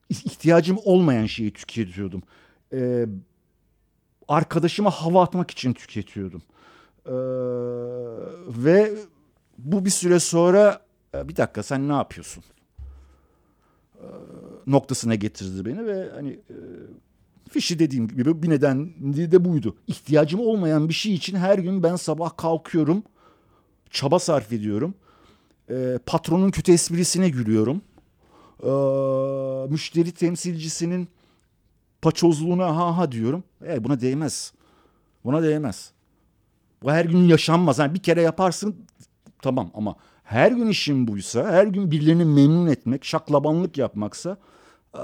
ihtiyacım 0.09 0.77
olmayan 0.85 1.25
şeyi 1.25 1.53
tüketiyordum. 1.53 2.23
Ee, 2.73 3.05
arkadaşıma 4.27 4.89
hava 4.91 5.23
atmak 5.23 5.51
için 5.51 5.73
tüketiyordum. 5.73 6.41
Ee, 7.05 7.11
ve 8.65 8.93
bu 9.57 9.85
bir 9.85 9.89
süre 9.89 10.19
sonra 10.19 10.81
"E, 11.15 11.27
bir 11.29 11.35
dakika 11.35 11.63
sen 11.63 11.89
ne 11.89 11.93
yapıyorsun? 11.93 12.43
Ee, 13.95 14.05
noktasına 14.67 15.15
getirdi 15.15 15.65
beni 15.65 15.85
ve 15.85 16.09
hani 16.15 16.29
e, 16.31 16.55
Fişi 17.49 17.79
dediğim 17.79 18.07
gibi 18.07 18.43
bir 18.43 18.49
nedeni 18.49 19.31
de 19.31 19.45
buydu. 19.45 19.75
İhtiyacım 19.87 20.39
olmayan 20.39 20.89
bir 20.89 20.93
şey 20.93 21.13
için 21.13 21.35
her 21.35 21.59
gün 21.59 21.83
ben 21.83 21.95
sabah 21.95 22.37
kalkıyorum. 22.37 23.03
Çaba 23.89 24.19
sarf 24.19 24.53
ediyorum. 24.53 24.93
Patronun 26.05 26.51
kötü 26.51 26.71
esprisine 26.71 27.29
gülüyorum. 27.29 27.81
Müşteri 29.71 30.11
temsilcisinin 30.11 31.07
paçozluğuna 32.01 32.77
ha 32.77 32.97
ha 32.97 33.11
diyorum. 33.11 33.43
E, 33.67 33.83
buna 33.83 34.01
değmez. 34.01 34.53
Buna 35.25 35.43
değmez. 35.43 35.91
Bu 36.83 36.91
her 36.91 37.05
gün 37.05 37.17
yaşanmaz. 37.27 37.79
Yani 37.79 37.93
bir 37.93 38.03
kere 38.03 38.21
yaparsın 38.21 38.75
tamam 39.43 39.71
ama 39.73 39.95
her 40.23 40.51
gün 40.51 40.67
işin 40.67 41.07
buysa, 41.07 41.51
her 41.51 41.67
gün 41.67 41.91
birilerini 41.91 42.25
memnun 42.25 42.67
etmek, 42.67 43.05
şaklabanlık 43.05 43.77
yapmaksa 43.77 44.37
uh, 44.93 44.99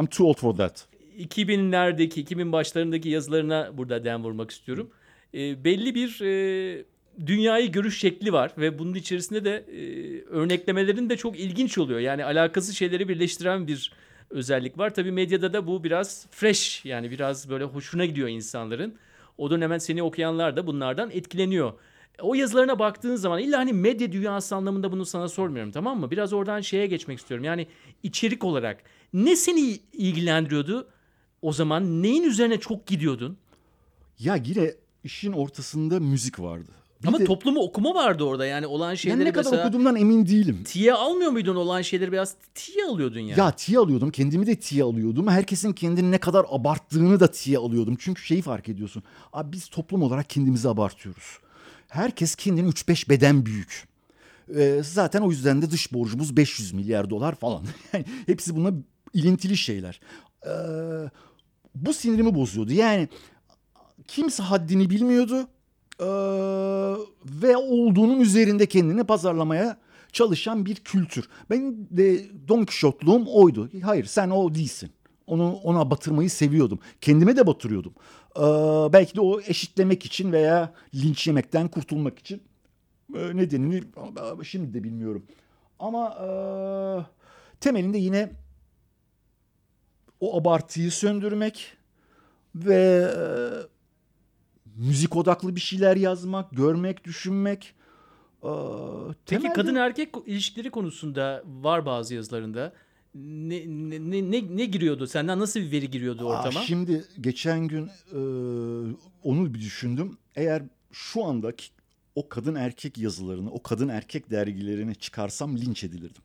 I'm 0.00 0.06
too 0.06 0.26
old 0.26 0.36
for 0.36 0.56
that. 0.56 0.86
2000'lerdeki, 1.18 2.20
2000 2.20 2.52
başlarındaki 2.52 3.08
yazılarına 3.08 3.70
burada 3.78 4.04
den 4.04 4.24
vurmak 4.24 4.50
istiyorum. 4.50 4.90
E, 5.34 5.64
belli 5.64 5.94
bir 5.94 6.20
e, 6.20 6.84
dünyayı 7.26 7.72
görüş 7.72 8.00
şekli 8.00 8.32
var 8.32 8.52
ve 8.58 8.78
bunun 8.78 8.94
içerisinde 8.94 9.44
de 9.44 9.56
e, 9.56 9.80
örneklemelerin 10.24 11.10
de 11.10 11.16
çok 11.16 11.40
ilginç 11.40 11.78
oluyor. 11.78 12.00
Yani 12.00 12.24
alakasız 12.24 12.76
şeyleri 12.76 13.08
birleştiren 13.08 13.66
bir 13.66 13.92
özellik 14.30 14.78
var. 14.78 14.94
Tabii 14.94 15.12
medyada 15.12 15.52
da 15.52 15.66
bu 15.66 15.84
biraz 15.84 16.26
fresh 16.30 16.84
yani 16.84 17.10
biraz 17.10 17.50
böyle 17.50 17.64
hoşuna 17.64 18.04
gidiyor 18.04 18.28
insanların. 18.28 18.94
O 19.38 19.50
dönem 19.50 19.80
seni 19.80 20.02
okuyanlar 20.02 20.56
da 20.56 20.66
bunlardan 20.66 21.10
etkileniyor. 21.10 21.72
O 22.22 22.34
yazılarına 22.34 22.78
baktığın 22.78 23.16
zaman 23.16 23.38
illa 23.40 23.58
hani 23.58 23.72
medya 23.72 24.12
dünyası 24.12 24.56
anlamında 24.56 24.92
bunu 24.92 25.06
sana 25.06 25.28
sormuyorum 25.28 25.72
tamam 25.72 26.00
mı? 26.00 26.10
Biraz 26.10 26.32
oradan 26.32 26.60
şeye 26.60 26.86
geçmek 26.86 27.18
istiyorum. 27.18 27.44
Yani 27.44 27.66
içerik 28.02 28.44
olarak 28.44 28.82
ne 29.12 29.36
seni 29.36 29.78
ilgilendiriyordu? 29.92 30.88
O 31.42 31.52
zaman 31.52 32.02
neyin 32.02 32.22
üzerine 32.22 32.60
çok 32.60 32.86
gidiyordun? 32.86 33.36
Ya 34.18 34.36
yine 34.36 34.74
işin 35.04 35.32
ortasında 35.32 36.00
müzik 36.00 36.40
vardı. 36.40 36.70
Bir 37.02 37.08
Ama 37.08 37.18
de- 37.18 37.24
toplumu 37.24 37.60
okuma 37.60 37.94
vardı 37.94 38.24
orada. 38.24 38.46
Yani 38.46 38.66
olan 38.66 38.94
şeyleri 38.94 39.24
ne 39.24 39.32
kadar 39.32 39.50
mesela 39.50 39.64
okuduğumdan 39.66 39.96
emin 39.96 40.26
değilim. 40.26 40.62
tiye 40.64 40.92
almıyor 40.94 41.30
muydun 41.30 41.56
olan 41.56 41.82
şeyleri 41.82 42.12
biraz 42.12 42.36
tiye 42.54 42.84
alıyordun 42.84 43.20
yani. 43.20 43.40
Ya 43.40 43.50
tiye 43.50 43.78
alıyordum. 43.78 44.10
Kendimi 44.10 44.46
de 44.46 44.56
tiye 44.56 44.84
alıyordum. 44.84 45.28
Herkesin 45.28 45.72
kendini 45.72 46.10
ne 46.10 46.18
kadar 46.18 46.46
abarttığını 46.48 47.20
da 47.20 47.30
tiye 47.30 47.58
alıyordum. 47.58 47.96
Çünkü 47.98 48.22
şeyi 48.22 48.42
fark 48.42 48.68
ediyorsun. 48.68 49.02
Abi 49.32 49.52
biz 49.52 49.68
toplum 49.68 50.02
olarak 50.02 50.30
kendimizi 50.30 50.68
abartıyoruz. 50.68 51.38
Herkes 51.88 52.34
kendini 52.34 52.68
3-5 52.68 53.08
beden 53.08 53.46
büyük. 53.46 53.88
Ee, 54.56 54.80
zaten 54.84 55.22
o 55.22 55.30
yüzden 55.30 55.62
de 55.62 55.70
dış 55.70 55.92
borcumuz 55.92 56.36
500 56.36 56.72
milyar 56.72 57.10
dolar 57.10 57.34
falan. 57.34 57.62
Yani 57.92 58.04
hepsi 58.26 58.56
buna 58.56 58.72
ilintili 59.12 59.56
şeyler. 59.56 60.00
Ee, 60.46 60.50
bu 61.74 61.92
sinirimi 61.92 62.34
bozuyordu. 62.34 62.72
Yani 62.72 63.08
kimse 64.06 64.42
haddini 64.42 64.90
bilmiyordu. 64.90 65.48
Ee, 66.00 66.06
ve 67.24 67.56
olduğunun 67.56 68.20
üzerinde 68.20 68.66
kendini 68.66 69.04
pazarlamaya 69.04 69.76
çalışan 70.12 70.66
bir 70.66 70.74
kültür. 70.74 71.28
Ben 71.50 71.76
de 71.90 72.24
Don 72.48 72.64
Quixote'luğum 72.64 73.26
oydu. 73.26 73.70
Hayır 73.82 74.04
sen 74.04 74.30
o 74.30 74.54
değilsin. 74.54 74.90
Onu 75.26 75.52
ona 75.52 75.90
batırmayı 75.90 76.30
seviyordum. 76.30 76.78
Kendime 77.00 77.36
de 77.36 77.46
batırıyordum. 77.46 77.92
Ee, 78.38 78.92
belki 78.92 79.14
de 79.16 79.20
o 79.20 79.40
eşitlemek 79.40 80.06
için 80.06 80.32
veya 80.32 80.72
linç 80.94 81.26
yemekten 81.26 81.68
kurtulmak 81.68 82.18
için 82.18 82.42
e, 83.14 83.36
nedenini 83.36 83.82
şimdi 84.44 84.74
de 84.74 84.84
bilmiyorum. 84.84 85.26
Ama 85.78 86.08
e, 86.10 86.28
temelinde 87.60 87.98
yine 87.98 88.32
o 90.20 90.40
abartıyı 90.40 90.90
söndürmek 90.90 91.76
ve 92.54 93.10
e, 93.16 93.22
müzik 94.76 95.16
odaklı 95.16 95.56
bir 95.56 95.60
şeyler 95.60 95.96
yazmak, 95.96 96.50
görmek, 96.50 97.04
düşünmek. 97.04 97.74
E, 98.42 98.48
Peki 99.26 99.42
temelde- 99.42 99.52
kadın 99.52 99.74
erkek 99.74 100.14
ilişkileri 100.26 100.70
konusunda 100.70 101.42
var 101.46 101.86
bazı 101.86 102.14
yazılarında. 102.14 102.72
Ne, 103.24 103.64
ne, 103.66 104.30
ne, 104.30 104.56
ne, 104.56 104.64
giriyordu? 104.64 105.06
Senden 105.06 105.38
nasıl 105.38 105.60
bir 105.60 105.70
veri 105.70 105.90
giriyordu 105.90 106.28
Aa, 106.30 106.38
ortama? 106.38 106.60
şimdi 106.60 107.04
geçen 107.20 107.68
gün 107.68 107.86
e, 107.86 108.18
onu 109.22 109.54
bir 109.54 109.60
düşündüm. 109.60 110.18
Eğer 110.34 110.62
şu 110.92 111.24
andaki 111.24 111.64
o 112.14 112.28
kadın 112.28 112.54
erkek 112.54 112.98
yazılarını, 112.98 113.50
o 113.50 113.62
kadın 113.62 113.88
erkek 113.88 114.30
dergilerini 114.30 114.94
çıkarsam 114.94 115.56
linç 115.56 115.84
edilirdim. 115.84 116.22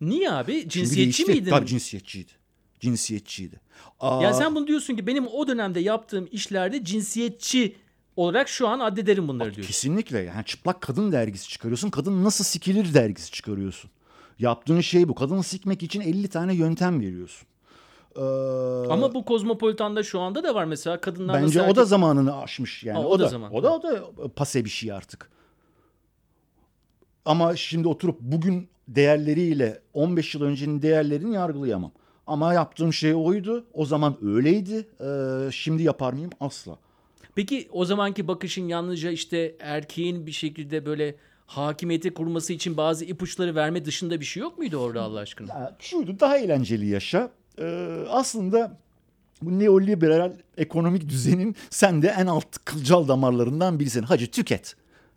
Niye 0.00 0.30
abi? 0.32 0.68
Cinsiyetçi 0.68 1.24
miydin? 1.24 1.50
Tabii 1.50 1.66
cinsiyetçiydi. 1.66 2.32
Cinsiyetçiydi. 2.80 3.60
Aa, 4.00 4.22
Ya 4.22 4.32
sen 4.32 4.54
bunu 4.54 4.66
diyorsun 4.66 4.96
ki 4.96 5.06
benim 5.06 5.26
o 5.26 5.48
dönemde 5.48 5.80
yaptığım 5.80 6.28
işlerde 6.32 6.84
cinsiyetçi 6.84 7.76
olarak 8.16 8.48
şu 8.48 8.68
an 8.68 8.80
addederim 8.80 9.28
bunları 9.28 9.54
diyorsun. 9.54 9.72
Kesinlikle 9.72 10.18
yani 10.18 10.44
çıplak 10.44 10.80
kadın 10.80 11.12
dergisi 11.12 11.48
çıkarıyorsun. 11.48 11.90
Kadın 11.90 12.24
nasıl 12.24 12.44
sikilir 12.44 12.94
dergisi 12.94 13.32
çıkarıyorsun. 13.32 13.90
Yaptığın 14.38 14.80
şey 14.80 15.08
bu. 15.08 15.14
Kadını 15.14 15.42
sikmek 15.42 15.82
için 15.82 16.00
50 16.00 16.28
tane 16.28 16.54
yöntem 16.54 17.00
veriyorsun. 17.00 17.48
Ee, 18.16 18.20
Ama 18.90 19.14
bu 19.14 19.24
kozmopolitanda 19.24 20.02
şu 20.02 20.20
anda 20.20 20.44
da 20.44 20.54
var 20.54 20.64
mesela 20.64 21.00
kadınlar 21.00 21.42
bence 21.42 21.62
o 21.62 21.64
da 21.64 21.68
erkek- 21.80 21.86
zamanını 21.86 22.36
aşmış 22.36 22.84
yani. 22.84 22.98
Ha, 22.98 23.04
o, 23.04 23.10
o 23.10 23.18
da 23.18 23.24
da, 23.24 23.28
zaman. 23.28 23.54
o 23.54 23.62
da 23.62 23.72
o 23.74 23.82
da 23.82 24.02
pase 24.36 24.64
bir 24.64 24.70
şey 24.70 24.92
artık. 24.92 25.30
Ama 27.24 27.56
şimdi 27.56 27.88
oturup 27.88 28.20
bugün 28.20 28.68
değerleriyle 28.88 29.80
15 29.94 30.34
yıl 30.34 30.42
öncenin 30.42 30.82
değerlerini 30.82 31.34
yargılayamam. 31.34 31.92
Ama 32.26 32.54
yaptığım 32.54 32.92
şey 32.92 33.14
oydu. 33.14 33.64
O 33.72 33.84
zaman 33.84 34.16
öyleydi. 34.26 34.88
Ee, 35.00 35.50
şimdi 35.52 35.82
yapar 35.82 36.12
mıyım? 36.12 36.30
Asla. 36.40 36.78
Peki 37.34 37.68
o 37.72 37.84
zamanki 37.84 38.28
bakışın 38.28 38.68
yalnızca 38.68 39.10
işte 39.10 39.56
erkeğin 39.60 40.26
bir 40.26 40.32
şekilde 40.32 40.86
böyle 40.86 41.14
hakimiyeti 41.46 42.14
kurması 42.14 42.52
için 42.52 42.76
bazı 42.76 43.04
ipuçları 43.04 43.54
verme 43.54 43.84
dışında 43.84 44.20
bir 44.20 44.24
şey 44.24 44.40
yok 44.40 44.58
muydu 44.58 44.76
orada 44.76 45.02
Allah 45.02 45.18
aşkına? 45.18 45.52
Ya 45.52 45.76
şuydu 45.78 46.20
daha 46.20 46.38
eğlenceli 46.38 46.86
yaşa. 46.86 47.30
Ee, 47.58 48.04
aslında 48.08 48.78
bu 49.42 49.58
neoliberal 49.58 50.32
ekonomik 50.56 51.08
düzenin 51.08 51.56
sen 51.70 52.02
de 52.02 52.08
en 52.18 52.26
alt 52.26 52.58
kılcal 52.64 53.08
damarlarından 53.08 53.80
birisin. 53.80 54.02
Hacı 54.02 54.30
tüket. 54.30 54.76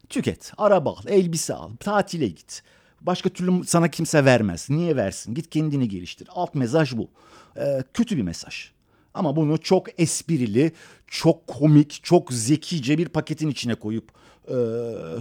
Tüket. 0.10 0.51
Araba 0.57 0.89
al, 0.89 1.03
elbise 1.07 1.53
al, 1.53 1.72
tatile 1.79 2.27
git. 2.27 2.63
Başka 3.01 3.29
türlü 3.29 3.65
sana 3.65 3.88
kimse 3.91 4.25
vermez. 4.25 4.69
Niye 4.69 4.96
versin? 4.96 5.34
Git 5.34 5.50
kendini 5.50 5.89
geliştir. 5.89 6.27
Alt 6.31 6.55
mesaj 6.55 6.98
bu. 6.98 7.10
Ee, 7.57 7.84
kötü 7.93 8.17
bir 8.17 8.22
mesaj. 8.22 8.72
Ama 9.13 9.36
bunu 9.36 9.57
çok 9.57 10.00
esprili, 10.00 10.72
çok 11.07 11.48
komik, 11.48 12.00
çok 12.03 12.34
zekice 12.34 12.98
bir 12.98 13.10
paketin 13.10 13.50
içine 13.50 13.75
koyup 13.75 14.12
e, 14.48 14.55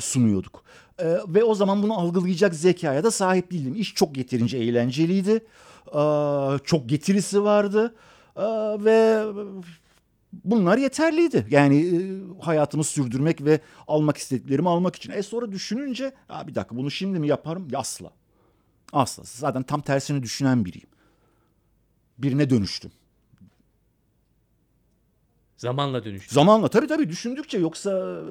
sunuyorduk. 0.01 0.65
E, 0.99 1.17
ve 1.29 1.45
o 1.45 1.55
zaman 1.55 1.83
bunu 1.83 1.99
algılayacak 1.99 2.55
zekaya 2.55 3.05
da 3.05 3.11
sahip 3.11 3.51
değildim. 3.51 3.75
İş 3.75 3.95
çok 3.95 4.17
yeterince 4.17 4.59
eğlenceliydi. 4.59 5.45
E, 5.87 6.01
çok 6.65 6.89
getirisi 6.89 7.45
vardı. 7.45 7.95
E, 8.37 8.43
ve 8.85 9.27
bunlar 10.45 10.79
yeterliydi. 10.79 11.47
Yani 11.51 11.77
e, 11.87 11.99
hayatımı 12.45 12.85
sürdürmek 12.85 13.45
ve 13.45 13.61
almak 13.89 14.17
istediklerimi 14.17 14.69
almak 14.69 14.97
için. 14.97 15.13
E 15.13 15.23
sonra 15.23 15.53
düşününce 15.53 16.15
bir 16.47 16.55
dakika 16.55 16.77
bunu 16.77 16.91
şimdi 16.91 17.19
mi 17.19 17.29
yaparım? 17.29 17.69
Ya 17.73 17.79
Asla. 17.79 18.11
Asla. 18.93 19.23
Zaten 19.27 19.63
tam 19.63 19.81
tersini 19.81 20.23
düşünen 20.23 20.65
biriyim. 20.65 20.89
Birine 22.19 22.51
dönüştüm. 22.51 22.91
Zamanla 25.57 26.05
dönüştü. 26.05 26.35
Zamanla 26.35 26.69
tabii 26.69 26.87
tabii 26.87 27.09
düşündükçe 27.09 27.59
yoksa 27.59 28.23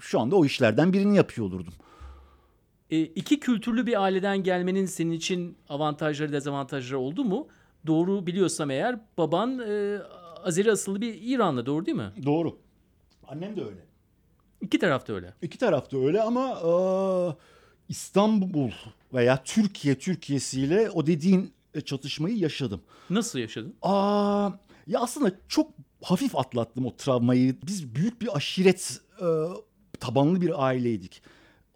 şu 0.00 0.20
anda 0.20 0.36
o 0.36 0.44
işlerden 0.44 0.92
birini 0.92 1.16
yapıyor 1.16 1.46
olurdum. 1.46 1.74
E, 2.90 3.00
iki 3.00 3.40
kültürlü 3.40 3.86
bir 3.86 4.02
aileden 4.02 4.42
gelmenin 4.42 4.86
senin 4.86 5.12
için 5.12 5.56
avantajları 5.68 6.32
dezavantajları 6.32 6.98
oldu 6.98 7.24
mu? 7.24 7.48
Doğru 7.86 8.26
biliyorsam 8.26 8.70
eğer 8.70 9.00
baban 9.18 9.58
e, 9.58 9.98
Azeri 10.44 10.72
asıllı 10.72 11.00
bir 11.00 11.18
İranlı 11.22 11.66
doğru 11.66 11.86
değil 11.86 11.96
mi? 11.96 12.12
Doğru. 12.24 12.58
Annem 13.28 13.56
de 13.56 13.64
öyle. 13.64 13.86
İki 14.60 14.78
tarafta 14.78 15.12
öyle. 15.12 15.34
İki 15.42 15.58
tarafta 15.58 15.98
öyle 15.98 16.22
ama 16.22 16.50
e, 16.50 16.70
İstanbul 17.88 18.70
veya 19.14 19.42
Türkiye 19.44 19.98
Türkiye'siyle 19.98 20.90
o 20.90 21.06
dediğin 21.06 21.52
e, 21.74 21.80
çatışmayı 21.80 22.36
yaşadım. 22.36 22.80
Nasıl 23.10 23.38
yaşadın? 23.38 23.74
Aa, 23.82 24.50
ya 24.86 25.00
aslında 25.00 25.32
çok 25.48 25.70
hafif 26.02 26.36
atlattım 26.36 26.86
o 26.86 26.96
travmayı. 26.96 27.56
Biz 27.66 27.94
büyük 27.94 28.22
bir 28.22 28.36
aşiret 28.36 29.00
e, 29.20 29.26
tabanlı 30.04 30.40
bir 30.40 30.64
aileydik. 30.66 31.22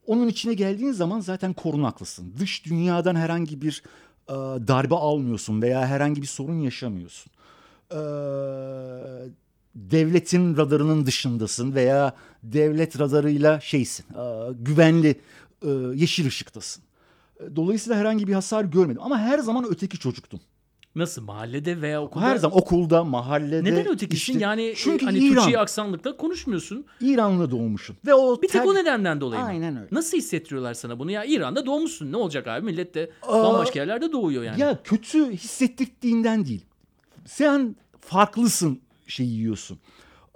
Onun 0.06 0.28
içine 0.28 0.54
geldiğin 0.54 0.92
zaman 0.92 1.20
zaten 1.20 1.52
korunaklısın. 1.52 2.35
Dış 2.38 2.66
dünyadan 2.66 3.14
herhangi 3.14 3.62
bir 3.62 3.82
e, 4.28 4.32
darbe 4.68 4.94
almıyorsun 4.94 5.62
veya 5.62 5.87
herhangi 5.87 6.23
bir 6.23 6.26
sorun 6.26 6.61
yaşamıyorsun. 6.61 7.32
E, 7.90 7.99
devletin 9.75 10.56
radarının 10.56 11.06
dışındasın 11.06 11.75
veya 11.75 12.14
devlet 12.42 12.99
radarıyla 13.00 13.61
şeysin, 13.61 14.04
e, 14.14 14.52
güvenli 14.52 15.20
e, 15.62 15.68
yeşil 15.94 16.26
ışıktasın. 16.26 16.82
E, 17.40 17.56
Dolayısıyla 17.56 17.99
herhangi 17.99 18.28
bir 18.28 18.32
hasar 18.35 18.64
görmedim 18.64 19.02
ama 19.02 19.18
her 19.18 19.38
zaman 19.38 19.66
öteki 19.70 19.99
çocuktum. 19.99 20.40
Nasıl 20.95 21.23
mahallede 21.23 21.80
veya 21.80 22.02
okulda? 22.02 22.25
Her 22.25 22.37
zaman 22.37 22.59
okulda, 22.59 23.04
mahallede. 23.04 23.64
Neden 23.64 23.88
ötekisin? 23.88 24.33
işte- 24.33 24.45
yani 24.45 24.73
çünkü 24.76 25.04
e, 25.04 25.07
hani 25.07 25.18
İran, 25.18 25.35
Türkçeyi 25.35 25.59
aksanlıkla 25.59 26.16
konuşmuyorsun. 26.16 26.85
İran'la 27.00 27.50
doğmuşum. 27.50 27.97
Ve 28.07 28.14
o 28.14 28.42
Bir 28.42 28.49
tek 28.49 28.62
ter- 28.62 28.68
o 28.68 28.75
nedenden 28.75 29.21
dolayı 29.21 29.42
mı? 29.42 29.49
Aynen 29.49 29.76
öyle. 29.76 29.88
Nasıl 29.92 30.16
hissettiriyorlar 30.18 30.75
sana 30.75 30.99
bunu? 30.99 31.11
Ya 31.11 31.25
İran'da 31.25 31.66
doğmuşsun. 31.66 32.12
Ne 32.12 32.16
olacak 32.16 32.47
abi? 32.47 32.64
Millet 32.66 32.95
de 32.95 33.11
Aa, 33.23 33.45
bambaşka 33.45 33.78
yerlerde 33.78 34.12
doğuyor 34.12 34.42
yani. 34.42 34.61
Ya 34.61 34.78
kötü 34.85 35.30
hissettirdiğinden 35.33 36.47
değil. 36.47 36.64
Sen 37.26 37.76
farklısın 38.00 38.80
şeyi 39.07 39.30
yiyorsun. 39.30 39.78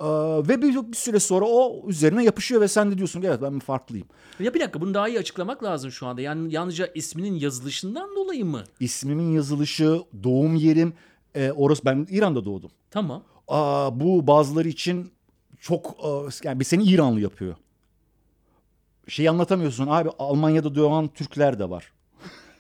Ee, 0.03 0.07
ve 0.49 0.63
bir, 0.63 0.93
bir 0.93 0.97
süre 0.97 1.21
sonra 1.21 1.45
o 1.45 1.89
üzerine 1.89 2.25
yapışıyor 2.25 2.61
ve 2.61 2.69
sen 2.69 2.91
de 2.91 2.99
diyorsun 2.99 3.21
ki 3.21 3.27
evet 3.27 3.43
ben 3.43 3.59
farklıyım. 3.59 4.07
Ya 4.41 4.55
bir 4.55 4.61
dakika 4.61 4.81
bunu 4.81 4.95
daha 4.95 5.09
iyi 5.09 5.19
açıklamak 5.19 5.65
lazım 5.65 5.91
şu 5.91 6.07
anda. 6.07 6.21
Yani 6.21 6.55
yalnızca 6.55 6.87
isminin 6.95 7.35
yazılışından 7.35 8.17
dolayı 8.17 8.45
mı? 8.45 8.65
İsmimin 8.81 9.33
yazılışı, 9.33 10.03
doğum 10.25 10.55
yerim, 10.55 10.95
e, 11.35 11.53
orası 11.53 11.85
ben 11.85 12.07
İran'da 12.11 12.45
doğdum. 12.45 12.71
Tamam. 12.91 13.23
Aa, 13.49 14.01
bu 14.01 14.27
bazıları 14.27 14.69
için 14.69 15.13
çok 15.61 15.97
e, 16.05 16.49
yani 16.49 16.65
seni 16.65 16.85
İranlı 16.85 17.21
yapıyor. 17.21 17.57
Şeyi 19.09 19.31
anlatamıyorsun 19.31 19.87
abi 19.87 20.11
Almanya'da 20.19 20.75
doğan 20.75 21.09
Türkler 21.09 21.59
de 21.59 21.71
var. 21.71 21.93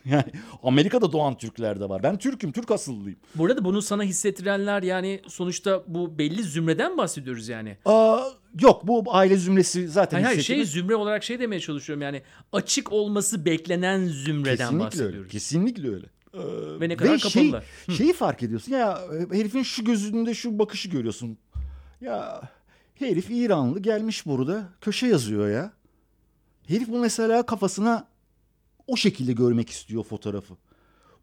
yani 0.11 0.25
Amerika'da 0.63 1.13
doğan 1.13 1.37
Türkler 1.37 1.81
de 1.81 1.89
var. 1.89 2.03
Ben 2.03 2.19
Türk'üm, 2.19 2.53
Türk 2.53 2.71
asıllıyım. 2.71 3.19
Burada 3.35 3.57
da 3.57 3.65
bunu 3.65 3.83
sana 3.83 4.03
hissettirenler 4.03 4.83
yani 4.83 5.21
sonuçta 5.29 5.83
bu 5.87 6.19
belli 6.19 6.43
zümreden 6.43 6.99
bahsediyoruz 6.99 7.49
yani. 7.49 7.77
Aa, 7.85 8.25
Yok 8.61 8.87
bu 8.87 9.05
aile 9.15 9.37
zümresi 9.37 9.89
zaten 9.89 10.17
Hayır, 10.17 10.27
hayır 10.27 10.43
şey 10.43 10.65
zümre 10.65 10.95
olarak 10.95 11.25
şey 11.25 11.41
demeye 11.41 11.61
çalışıyorum 11.61 12.03
yani 12.03 12.23
açık 12.53 12.93
olması 12.93 13.45
beklenen 13.45 14.07
zümreden 14.07 14.57
Kesinlikle 14.57 14.85
öyle. 14.85 14.87
bahsediyoruz. 14.87 15.33
Kesinlikle 15.33 15.89
öyle. 15.89 16.07
Ve 16.81 16.89
ne 16.89 16.97
kadar 16.97 17.13
Ve 17.13 17.19
şey, 17.19 17.33
kapalılar. 17.33 17.65
şeyi 17.97 18.13
fark 18.13 18.43
ediyorsun 18.43 18.73
ya 18.73 18.99
herifin 19.33 19.63
şu 19.63 19.85
gözünde 19.85 20.35
şu 20.35 20.59
bakışı 20.59 20.89
görüyorsun. 20.89 21.39
Ya 22.01 22.43
herif 22.95 23.31
İranlı 23.31 23.81
gelmiş 23.81 24.27
burada 24.27 24.69
köşe 24.81 25.07
yazıyor 25.07 25.49
ya. 25.51 25.73
Herif 26.69 26.89
bu 26.89 26.99
mesela 26.99 27.47
kafasına 27.47 28.07
o 28.93 28.97
şekilde 28.97 29.33
görmek 29.33 29.71
istiyor 29.71 30.05
fotoğrafı. 30.05 30.55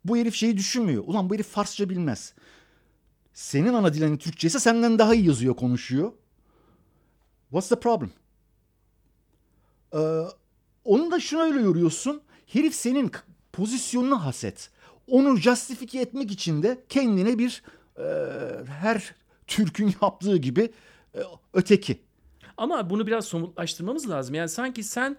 Bu 0.06 0.18
herif 0.18 0.36
şeyi 0.36 0.58
düşünmüyor. 0.58 1.04
Ulan 1.08 1.30
bu 1.30 1.34
herif 1.34 1.48
Farsça 1.48 1.90
bilmez. 1.90 2.34
Senin 3.34 3.74
ana 3.74 3.94
dilin 3.94 4.18
Türkçe 4.18 4.48
ise 4.48 4.60
senden 4.60 5.00
daha 5.00 5.16
iyi 5.16 5.28
yazıyor, 5.28 5.56
konuşuyor. 5.56 6.12
What's 7.50 7.70
the 7.70 7.80
problem? 7.80 8.12
Ee, 9.94 9.98
onu 10.86 11.12
da 11.12 11.20
şuna 11.20 11.44
öyle 11.44 11.62
yoruyorsun. 11.62 12.22
Herif 12.48 12.76
senin 12.76 13.12
pozisyonunu 13.54 14.26
haset. 14.26 14.70
Onu 15.08 15.38
justifike 15.38 16.02
etmek 16.02 16.32
için 16.32 16.64
de 16.64 16.84
kendine 16.90 17.38
bir 17.40 17.64
e, 17.98 18.04
her 18.66 19.16
Türk'ün 19.48 19.88
yaptığı 20.02 20.38
gibi 20.38 20.72
e, 21.16 21.20
öteki. 21.54 22.02
Ama 22.58 22.90
bunu 22.90 23.08
biraz 23.08 23.26
somutlaştırmamız 23.26 24.10
lazım. 24.10 24.36
Yani 24.36 24.50
sanki 24.50 24.84
sen 24.84 25.18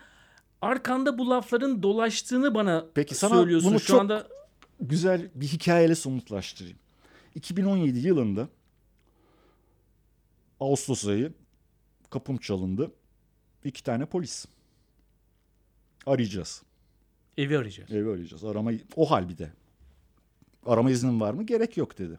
arkanda 0.62 1.18
bu 1.18 1.30
lafların 1.30 1.82
dolaştığını 1.82 2.54
bana 2.54 2.86
Peki 2.94 3.14
sana 3.14 3.34
söylüyorsun. 3.34 3.70
bunu 3.70 3.80
Şu 3.80 3.86
çok- 3.86 4.00
anda 4.00 4.28
güzel 4.80 5.30
bir 5.34 5.46
hikayeyle 5.46 5.94
somutlaştırayım. 5.94 6.78
2017 7.34 7.98
yılında 7.98 8.48
Ağustos 10.60 11.06
ayı 11.06 11.32
kapım 12.10 12.36
çalındı. 12.36 12.90
İki 13.64 13.82
tane 13.82 14.06
polis. 14.06 14.46
Arayacağız. 16.06 16.62
evi 17.38 17.58
arayacağız. 17.58 17.92
Evi 17.92 18.10
arayacağız. 18.10 18.44
Arama, 18.44 18.70
o 18.96 19.10
hal 19.10 19.28
bir 19.28 19.38
de. 19.38 19.52
Arama 20.66 20.90
iznin 20.90 21.20
var 21.20 21.34
mı? 21.34 21.42
Gerek 21.46 21.76
yok 21.76 21.98
dedi. 21.98 22.18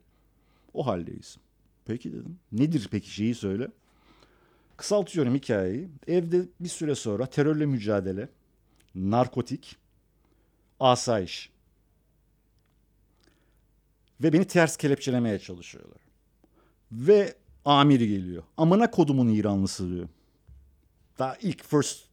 O 0.74 0.86
haldeyiz. 0.88 1.38
Peki 1.86 2.14
dedim. 2.14 2.40
Nedir 2.52 2.88
peki 2.92 3.10
şeyi 3.14 3.36
söyle. 3.36 3.68
Kısaltıyorum 4.82 5.36
hikayeyi. 5.36 5.90
Evde 6.08 6.46
bir 6.60 6.70
süre 6.70 6.96
sonra 6.96 7.26
terörle 7.26 7.66
mücadele, 7.66 8.30
narkotik, 8.96 9.76
asayiş. 10.80 11.50
Ve 14.24 14.34
beni 14.34 14.46
ters 14.46 14.78
kelepçelemeye 14.78 15.40
çalışıyorlar. 15.40 15.98
Ve 16.92 17.36
amiri 17.66 18.08
geliyor. 18.08 18.44
Amına 18.58 18.92
kodumun 18.92 19.28
İranlısı 19.30 19.90
diyor. 19.90 20.08
Daha 21.20 21.36
ilk 21.42 21.64
first 21.64 22.06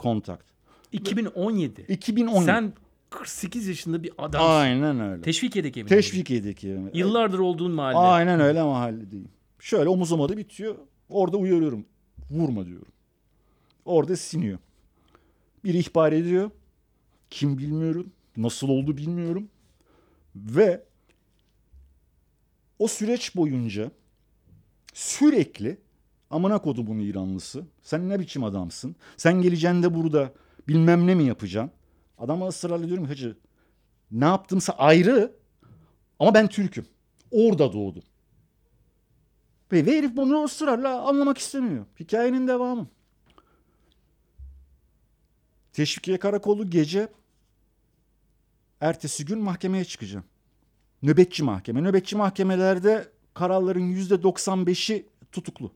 contact. 0.00 0.44
2017. 0.92 1.80
2010. 1.88 2.42
Sen 2.44 2.72
48 3.10 3.68
yaşında 3.68 4.02
bir 4.02 4.12
adam. 4.18 4.42
Aynen 4.44 5.00
öyle. 5.00 5.22
Teşvikiye'deki 5.22 5.80
evi. 5.80 5.88
Teşvik 5.88 6.30
edik 6.30 6.64
yani. 6.64 6.90
Yıllardır 6.94 7.38
olduğun 7.38 7.70
mahalle. 7.70 7.96
Aynen 7.96 8.40
öyle 8.40 8.62
mahalledeyim. 8.62 9.28
Şöyle 9.58 9.88
omuz 9.88 10.12
omadı 10.12 10.36
bitiyor. 10.36 10.76
Orada 11.08 11.36
uyarıyorum. 11.36 11.86
Vurma 12.30 12.66
diyorum. 12.66 12.92
Orada 13.84 14.16
siniyor. 14.16 14.58
Bir 15.64 15.74
ihbar 15.74 16.12
ediyor. 16.12 16.50
Kim 17.30 17.58
bilmiyorum. 17.58 18.12
Nasıl 18.36 18.68
oldu 18.68 18.96
bilmiyorum. 18.96 19.48
Ve 20.36 20.84
o 22.78 22.88
süreç 22.88 23.36
boyunca 23.36 23.90
sürekli 24.94 25.78
amına 26.30 26.58
kodumun 26.62 26.98
İranlısı. 26.98 27.64
Sen 27.82 28.08
ne 28.08 28.20
biçim 28.20 28.44
adamsın? 28.44 28.96
Sen 29.16 29.42
geleceksin 29.42 29.82
de 29.82 29.94
burada 29.94 30.32
bilmem 30.68 31.06
ne 31.06 31.14
mi 31.14 31.24
yapacaksın? 31.24 31.72
Adama 32.18 32.48
ısrarla 32.48 32.86
diyorum 32.86 33.04
hacı 33.04 33.36
ne 34.10 34.24
yaptımsa 34.24 34.72
ayrı 34.72 35.32
ama 36.18 36.34
ben 36.34 36.46
Türk'üm. 36.46 36.86
Orada 37.30 37.72
doğdum. 37.72 38.02
Ve, 39.72 39.86
herif 39.86 40.16
bunu 40.16 40.44
ısrarla 40.44 41.00
anlamak 41.08 41.38
istemiyor. 41.38 41.86
Hikayenin 42.00 42.48
devamı. 42.48 42.88
Teşvikiye 45.72 46.18
karakolu 46.18 46.70
gece 46.70 47.08
ertesi 48.80 49.24
gün 49.24 49.38
mahkemeye 49.38 49.84
çıkacağım. 49.84 50.24
Nöbetçi 51.02 51.42
mahkeme. 51.42 51.82
Nöbetçi 51.82 52.16
mahkemelerde 52.16 53.08
kararların 53.34 53.80
yüzde 53.88 54.14
95'i 54.14 55.06
tutuklu. 55.32 55.72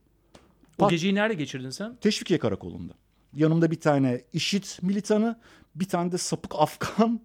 O 0.78 0.82
Pat- 0.82 0.90
geceyi 0.90 1.14
nerede 1.14 1.34
geçirdin 1.34 1.70
sen? 1.70 1.96
Teşvikiye 1.96 2.38
karakolunda. 2.38 2.92
Yanımda 3.34 3.70
bir 3.70 3.80
tane 3.80 4.24
işit 4.32 4.78
militanı, 4.82 5.38
bir 5.74 5.88
tane 5.88 6.12
de 6.12 6.18
sapık 6.18 6.52
Afgan 6.54 7.20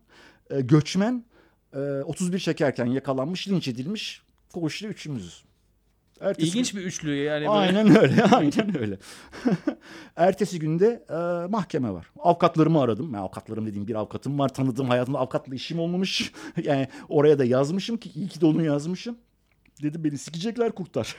e, 0.50 0.62
göçmen. 0.62 1.26
E, 1.74 1.80
31 1.80 2.40
çekerken 2.40 2.86
yakalanmış, 2.86 3.48
linç 3.48 3.68
edilmiş. 3.68 4.22
Koğuşta 4.54 4.88
üçümüzüz. 4.88 5.47
Ertesi 6.22 6.48
İlginç 6.48 6.76
bir 6.76 6.82
üçlü 6.82 7.16
yani. 7.16 7.40
böyle. 7.40 7.50
Aynen 7.50 7.98
öyle, 7.98 8.24
aynen 8.32 8.78
öyle. 8.78 8.98
Ertesi 10.16 10.60
günde 10.60 11.06
e, 11.10 11.48
mahkeme 11.48 11.92
var. 11.92 12.08
Avukatlarımı 12.20 12.82
aradım. 12.82 13.14
Ben 13.14 13.18
avukatlarım 13.18 13.66
dediğim 13.66 13.88
bir 13.88 13.96
avukatım 13.96 14.40
var. 14.40 14.50
Tanıdığım 14.50 14.90
hayatımda 14.90 15.20
avukatla 15.20 15.56
işim 15.56 15.80
olmamış. 15.80 16.32
yani 16.64 16.88
oraya 17.10 17.40
da 17.40 17.46
yazmışım 17.46 17.98
ki 17.98 18.12
iyi 18.16 18.28
ki 18.28 18.42
de 18.42 18.46
onu 18.46 18.64
yazmışım. 18.64 19.18
Dedi 19.84 20.04
beni 20.04 20.18
sikecekler 20.18 20.72
kurtar. 20.72 21.16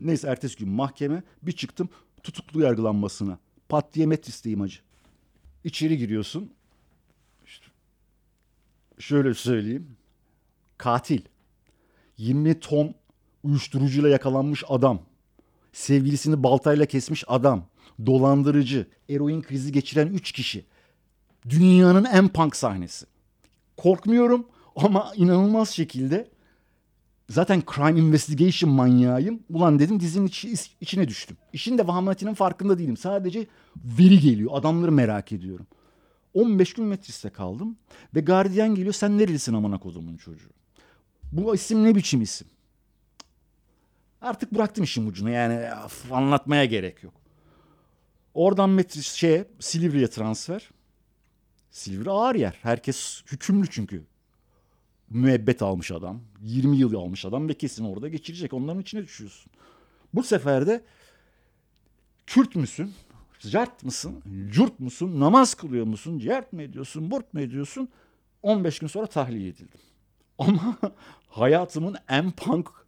Neyse 0.00 0.28
ertesi 0.28 0.56
gün 0.56 0.68
mahkeme 0.68 1.22
bir 1.42 1.52
çıktım 1.52 1.88
tutuklu 2.22 2.60
yargılanmasına. 2.60 3.38
Pat 3.68 3.94
diye 3.94 4.06
metristeyim 4.06 4.60
acı. 4.60 4.78
İçeri 5.64 5.98
giriyorsun. 5.98 6.52
İşte 7.46 7.66
şöyle 8.98 9.34
söyleyeyim. 9.34 9.96
Katil. 10.78 11.20
20 12.18 12.60
ton 12.60 12.94
uyuşturucuyla 13.42 14.08
yakalanmış 14.08 14.64
adam. 14.68 15.00
Sevgilisini 15.72 16.42
baltayla 16.42 16.86
kesmiş 16.86 17.24
adam. 17.28 17.64
Dolandırıcı. 18.06 18.86
Eroin 19.10 19.42
krizi 19.42 19.72
geçiren 19.72 20.06
3 20.06 20.32
kişi. 20.32 20.64
Dünyanın 21.48 22.04
en 22.04 22.28
punk 22.28 22.56
sahnesi. 22.56 23.06
Korkmuyorum 23.76 24.46
ama 24.76 25.12
inanılmaz 25.16 25.68
şekilde 25.70 26.28
zaten 27.30 27.62
crime 27.74 28.00
investigation 28.00 28.70
manyağıyım. 28.72 29.40
Ulan 29.50 29.78
dedim 29.78 30.00
dizinin 30.00 30.26
içi- 30.26 30.54
içine 30.80 31.08
düştüm. 31.08 31.36
İşin 31.52 31.78
de 31.78 31.86
vahametinin 31.86 32.34
farkında 32.34 32.78
değilim. 32.78 32.96
Sadece 32.96 33.46
veri 33.76 34.20
geliyor. 34.20 34.50
Adamları 34.54 34.92
merak 34.92 35.32
ediyorum. 35.32 35.66
15 36.34 36.72
gün 36.74 36.84
metriste 36.84 37.30
kaldım. 37.30 37.76
Ve 38.14 38.20
gardiyan 38.20 38.74
geliyor. 38.74 38.94
Sen 38.94 39.18
nerelisin 39.18 39.54
amına 39.54 39.78
kodumun 39.78 40.16
çocuğu? 40.16 40.50
Bu 41.32 41.54
isim 41.54 41.84
ne 41.84 41.94
biçim 41.94 42.22
isim? 42.22 42.48
Artık 44.22 44.54
bıraktım 44.54 44.84
işin 44.84 45.06
ucunu 45.06 45.30
yani 45.30 45.68
anlatmaya 46.10 46.64
gerek 46.64 47.02
yok. 47.02 47.14
Oradan 48.34 48.70
metris 48.70 49.12
şeye 49.12 49.48
Silivri'ye 49.60 50.10
transfer. 50.10 50.70
Silivri 51.70 52.10
ağır 52.10 52.34
yer. 52.34 52.58
Herkes 52.62 53.22
hükümlü 53.32 53.70
çünkü. 53.70 54.04
Müebbet 55.10 55.62
almış 55.62 55.90
adam. 55.90 56.20
20 56.42 56.76
yıl 56.76 56.94
almış 56.94 57.24
adam 57.24 57.48
ve 57.48 57.54
kesin 57.54 57.84
orada 57.84 58.08
geçirecek. 58.08 58.52
Onların 58.52 58.82
içine 58.82 59.02
düşüyorsun. 59.02 59.52
Bu 60.14 60.22
sefer 60.22 60.66
de 60.66 60.84
Kürt 62.26 62.56
müsün? 62.56 62.94
Cart 63.50 63.84
mısın? 63.84 64.22
Curt 64.48 64.80
musun? 64.80 65.20
Namaz 65.20 65.54
kılıyor 65.54 65.86
musun? 65.86 66.18
Cert 66.18 66.52
mi 66.52 66.62
ediyorsun? 66.62 67.10
Burt 67.10 67.34
mu 67.34 67.40
ediyorsun? 67.40 67.88
15 68.42 68.78
gün 68.78 68.86
sonra 68.86 69.06
tahliye 69.06 69.48
edildim. 69.48 69.80
Ama 70.38 70.78
hayatımın 71.28 71.96
en 72.08 72.30
punk 72.30 72.81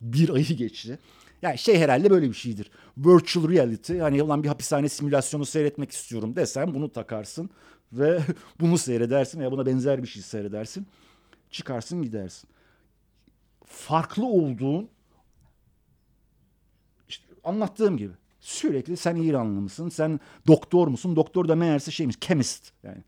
bir 0.00 0.28
ayı 0.28 0.56
geçti. 0.56 0.98
Yani 1.42 1.58
şey 1.58 1.78
herhalde 1.78 2.10
böyle 2.10 2.28
bir 2.28 2.34
şeydir. 2.34 2.70
Virtual 2.98 3.48
reality. 3.48 3.98
Hani 3.98 4.22
ulan 4.22 4.42
bir 4.42 4.48
hapishane 4.48 4.88
simülasyonu 4.88 5.46
seyretmek 5.46 5.90
istiyorum 5.92 6.36
desem 6.36 6.74
bunu 6.74 6.92
takarsın. 6.92 7.50
Ve 7.92 8.20
bunu 8.60 8.78
seyredersin 8.78 9.40
veya 9.40 9.52
buna 9.52 9.66
benzer 9.66 10.02
bir 10.02 10.08
şey 10.08 10.22
seyredersin. 10.22 10.86
Çıkarsın 11.50 12.02
gidersin. 12.02 12.50
Farklı 13.64 14.26
olduğun 14.26 14.88
işte 17.08 17.24
anlattığım 17.44 17.96
gibi 17.96 18.12
sürekli 18.40 18.96
sen 18.96 19.16
İranlı 19.16 19.60
mısın? 19.60 19.88
Sen 19.88 20.20
doktor 20.46 20.88
musun? 20.88 21.16
Doktor 21.16 21.48
da 21.48 21.56
meğerse 21.56 21.90
şeymiş 21.90 22.20
chemist. 22.20 22.72
Yani 22.82 23.04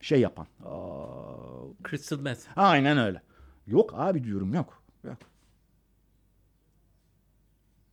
şey 0.00 0.20
yapan. 0.20 0.46
Aa, 0.64 1.88
Crystal 1.90 2.20
meth. 2.20 2.40
Aynen 2.56 2.98
öyle. 2.98 3.22
Yok 3.66 3.94
abi 3.96 4.24
diyorum 4.24 4.54
yok. 4.54 4.82
Yok. 5.04 5.18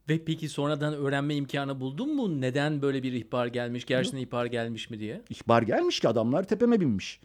Ve 0.10 0.26
peki 0.26 0.50
sonradan 0.50 0.94
öğrenme 0.94 1.36
imkanı 1.36 1.80
buldun 1.80 2.16
mu? 2.16 2.42
Neden 2.42 2.82
böyle 2.82 3.04
bir 3.04 3.14
ihbar 3.14 3.48
gelmiş? 3.48 3.86
Gerçekten 3.86 4.20
ihbar 4.20 4.46
gelmiş 4.46 4.90
mi 4.90 5.00
diye? 5.00 5.22
İhbar 5.30 5.62
gelmiş 5.62 6.00
ki 6.00 6.08
adamlar 6.08 6.44
tepeme 6.44 6.80
binmiş. 6.82 7.20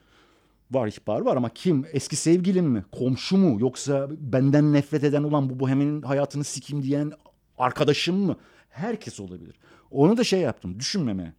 Var 0.71 0.89
ihbar 0.89 1.21
var 1.21 1.37
ama 1.37 1.49
kim? 1.49 1.87
Eski 1.93 2.17
sevgilim 2.17 2.67
mi? 2.67 2.85
Komşu 2.93 3.37
mu? 3.37 3.61
Yoksa 3.61 4.09
benden 4.11 4.73
nefret 4.73 5.05
eden 5.05 5.23
ulan 5.23 5.51
bu 5.51 5.61
bohemin 5.61 6.03
hayatını 6.03 6.45
sikeyim 6.45 6.83
diyen 6.85 7.13
arkadaşım 7.59 8.17
mı? 8.17 8.37
Herkes 8.69 9.21
olabilir. 9.21 9.55
Onu 9.91 10.17
da 10.17 10.25
şey 10.25 10.41
yaptım. 10.41 10.81
Düşünmemeye. 10.81 11.33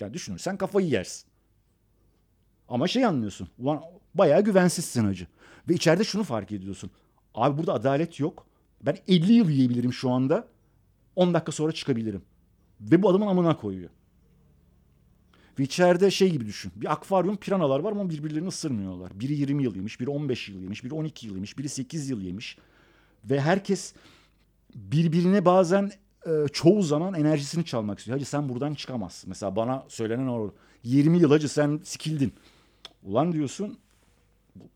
Yani 0.00 0.14
düşünürsen 0.14 0.56
kafayı 0.56 0.88
yersin. 0.88 1.28
Ama 2.68 2.88
şey 2.88 3.04
anlıyorsun. 3.04 3.48
Ulan 3.58 3.82
bayağı 4.14 4.44
güvensizsin 4.44 5.04
hacı. 5.04 5.26
Ve 5.68 5.74
içeride 5.74 6.04
şunu 6.04 6.24
fark 6.24 6.52
ediyorsun. 6.52 6.90
Abi 7.34 7.58
burada 7.58 7.72
adalet 7.72 8.20
yok. 8.20 8.46
Ben 8.82 8.96
50 9.08 9.32
yıl 9.32 9.48
yiyebilirim 9.48 9.92
şu 9.92 10.10
anda. 10.10 10.55
10 11.16 11.34
dakika 11.34 11.52
sonra 11.52 11.72
çıkabilirim. 11.72 12.22
Ve 12.80 13.02
bu 13.02 13.10
adamın 13.10 13.26
amına 13.26 13.56
koyuyor. 13.56 13.90
Ve 15.58 15.62
içeride 15.62 16.10
şey 16.10 16.30
gibi 16.30 16.46
düşün. 16.46 16.72
Bir 16.76 16.92
akvaryum 16.92 17.36
piranalar 17.36 17.80
var 17.80 17.92
ama 17.92 18.10
birbirlerini 18.10 18.48
ısırmıyorlar. 18.48 19.20
Biri 19.20 19.32
20 19.32 19.62
yıl 19.62 19.76
yemiş, 19.76 20.00
biri 20.00 20.10
15 20.10 20.48
yıl 20.48 20.60
yemiş, 20.60 20.84
biri 20.84 20.94
12 20.94 21.26
yıl 21.26 21.34
yemiş, 21.34 21.58
biri 21.58 21.68
8 21.68 22.10
yıl 22.10 22.20
yemiş. 22.20 22.58
Ve 23.24 23.40
herkes 23.40 23.94
birbirine 24.74 25.44
bazen 25.44 25.90
e, 26.26 26.30
çoğu 26.52 26.82
zaman 26.82 27.14
enerjisini 27.14 27.64
çalmak 27.64 27.98
istiyor. 27.98 28.16
Hacı 28.16 28.28
sen 28.28 28.48
buradan 28.48 28.74
çıkamazsın. 28.74 29.28
Mesela 29.28 29.56
bana 29.56 29.84
söylenen 29.88 30.26
o 30.26 30.50
20 30.82 31.18
yıl 31.18 31.30
hacı 31.30 31.48
sen 31.48 31.80
sikildin. 31.84 32.34
Ulan 33.02 33.32
diyorsun 33.32 33.78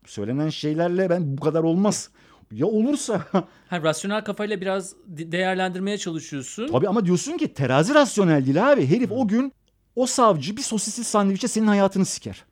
söylenen 0.05 0.49
şeylerle 0.49 1.09
ben 1.09 1.37
bu 1.37 1.41
kadar 1.41 1.63
olmaz. 1.63 2.09
Ya 2.51 2.65
olursa 2.65 3.25
Ha, 3.69 3.81
rasyonel 3.83 4.23
kafayla 4.23 4.61
biraz 4.61 4.95
de- 5.07 5.31
değerlendirmeye 5.31 5.97
çalışıyorsun. 5.97 6.67
Tabii 6.67 6.87
ama 6.87 7.05
diyorsun 7.05 7.37
ki 7.37 7.53
terazi 7.53 7.93
rasyonel 7.93 8.45
değil 8.45 8.71
abi. 8.71 8.87
Herif 8.87 9.11
o 9.11 9.27
gün 9.27 9.53
o 9.95 10.05
savcı 10.05 10.57
bir 10.57 10.61
sosisli 10.61 11.03
sandviçe 11.03 11.47
senin 11.47 11.67
hayatını 11.67 12.05
siker. 12.05 12.45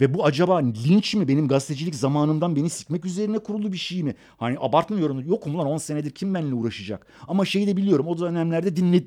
Ve 0.00 0.14
bu 0.14 0.24
acaba 0.24 0.56
linç 0.58 1.14
mi 1.14 1.28
benim 1.28 1.48
gazetecilik 1.48 1.94
zamanımdan 1.94 2.56
beni 2.56 2.70
sikmek 2.70 3.04
üzerine 3.04 3.38
kurulu 3.38 3.72
bir 3.72 3.76
şey 3.76 4.02
mi? 4.02 4.14
Hani 4.36 4.56
abartmıyorum. 4.60 5.28
Yok 5.28 5.46
mu 5.46 5.58
lan 5.58 5.66
10 5.66 5.76
senedir 5.76 6.10
kim 6.10 6.34
benimle 6.34 6.54
uğraşacak? 6.54 7.06
Ama 7.28 7.44
şeyi 7.44 7.66
de 7.66 7.76
biliyorum 7.76 8.06
o 8.08 8.18
dönemlerde 8.18 8.76
dinle 8.76 9.04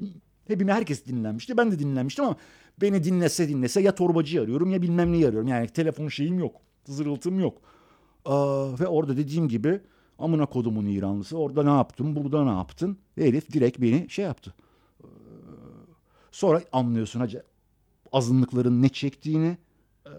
hepimi 0.48 0.72
herkes 0.74 1.06
dinlenmişti. 1.06 1.58
Ben 1.58 1.72
de 1.72 1.80
dinlenmiştim 1.80 2.26
ama 2.26 2.36
beni 2.82 3.04
dinlese 3.04 3.50
dinlese 3.50 3.82
ya 3.82 3.96
torbacı 3.96 4.42
arıyorum 4.42 4.72
ya 4.72 4.82
bilmem 4.82 5.12
neyi 5.12 5.28
arıyorum. 5.28 5.48
Yani 5.48 5.68
telefon 5.68 6.08
şeyim 6.08 6.40
yok. 6.40 6.56
Zırıltım 6.86 7.40
yok. 7.40 7.58
Aa, 8.26 8.80
ve 8.80 8.88
orada 8.88 9.18
dediğim 9.18 9.48
gibi 9.48 9.80
amına 10.20 10.46
kodumun 10.46 10.86
İranlısı 10.86 11.38
orada 11.38 11.64
ne 11.64 11.70
yaptın 11.70 12.16
burada 12.16 12.44
ne 12.44 12.58
yaptın? 12.58 12.98
Herif 13.16 13.54
direkt 13.54 13.82
beni 13.82 14.10
şey 14.10 14.26
yaptı. 14.26 14.54
Ee, 15.04 15.08
Sonra 16.32 16.62
anlıyorsun 16.72 17.20
hacı 17.20 17.44
azınlıkların 18.12 18.82
ne 18.82 18.90
çektiğini 18.90 19.58
Ee, 20.06 20.10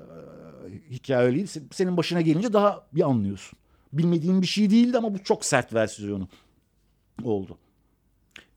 hikaye 0.90 1.26
öyle 1.26 1.46
Senin 1.46 1.96
başına 1.96 2.20
gelince 2.20 2.52
daha 2.52 2.86
bir 2.94 3.02
anlıyorsun. 3.02 3.58
Bilmediğin 3.92 4.42
bir 4.42 4.46
şey 4.46 4.70
değildi 4.70 4.98
ama 4.98 5.14
bu 5.14 5.22
çok 5.24 5.44
sert 5.44 5.74
versiyonu 5.74 6.28
oldu. 7.24 7.58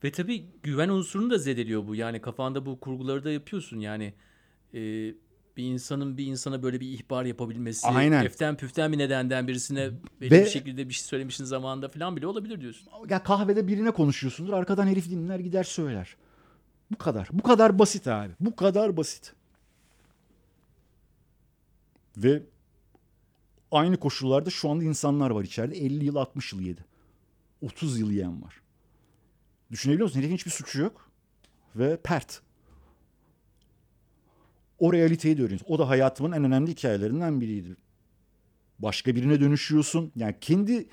Ve 0.04 0.12
tabii 0.12 0.46
güven 0.64 0.90
unsurunu 0.90 1.30
da 1.30 1.38
zedeliyor 1.38 1.88
bu. 1.88 1.96
Yani 1.96 2.22
kafanda 2.22 2.66
bu 2.66 2.80
kurguları 2.80 3.24
da 3.24 3.32
yapıyorsun. 3.32 3.80
Yani 3.80 4.14
e, 4.74 5.14
bir 5.62 5.66
insanın 5.66 6.18
bir 6.18 6.26
insana 6.26 6.64
böyle 6.64 6.80
bir 6.80 6.88
ihbar 6.88 7.26
yapabilmesi, 7.26 7.88
Aynen. 7.88 8.26
eften 8.26 8.58
püften 8.58 8.92
bir 8.92 8.98
nedenden 8.98 9.48
birisine 9.48 9.92
belli 10.22 10.32
Ve- 10.32 10.46
bir 10.46 10.50
şekilde 10.50 10.90
bir 10.90 10.94
şey 10.94 11.04
söylemişsin 11.04 11.46
zamanında 11.46 11.90
falan 11.90 12.16
bile 12.16 12.28
olabilir 12.28 12.62
diyorsun. 12.62 12.88
Ya 13.10 13.24
kahvede 13.24 13.68
birine 13.68 13.92
konuşuyorsundur 13.92 14.54
arkadan 14.54 14.88
herif 14.88 15.10
dinler 15.10 15.40
gider 15.40 15.64
söyler. 15.64 16.16
Bu 16.92 16.98
kadar. 16.98 17.30
Bu 17.32 17.44
kadar 17.44 17.80
basit 17.80 18.08
abi. 18.08 18.34
Bu 18.40 18.56
kadar 18.56 18.98
basit. 18.98 19.34
Ve 22.18 22.44
aynı 23.72 23.98
koşullarda 23.98 24.50
şu 24.50 24.70
anda 24.70 24.84
insanlar 24.84 25.30
var 25.30 25.44
içeride. 25.44 25.78
50 25.78 26.06
yıl 26.06 26.16
60 26.16 26.54
yıl 26.54 26.62
yedi. 26.62 26.86
30 27.62 28.00
yıl 28.00 28.12
yiyen 28.12 28.42
var. 28.42 28.62
Düşünebiliyor 29.72 30.08
musun? 30.08 30.20
Herifin 30.20 30.36
hiçbir 30.36 30.52
suçu 30.52 30.82
yok. 30.82 31.12
Ve 31.76 31.98
pert. 31.98 32.42
O 34.82 34.94
realiteyi 34.94 35.38
de 35.38 35.42
öğreniyorsun. 35.42 35.68
O 35.70 35.80
da 35.80 35.90
hayatımın 35.90 36.32
en 36.32 36.44
önemli 36.44 36.72
hikayelerinden 36.72 37.42
biriydi. 37.42 37.76
Başka 38.80 39.16
birine 39.16 39.42
dönüşüyorsun. 39.42 40.12
Yani 40.16 40.36
kendi 40.42 40.88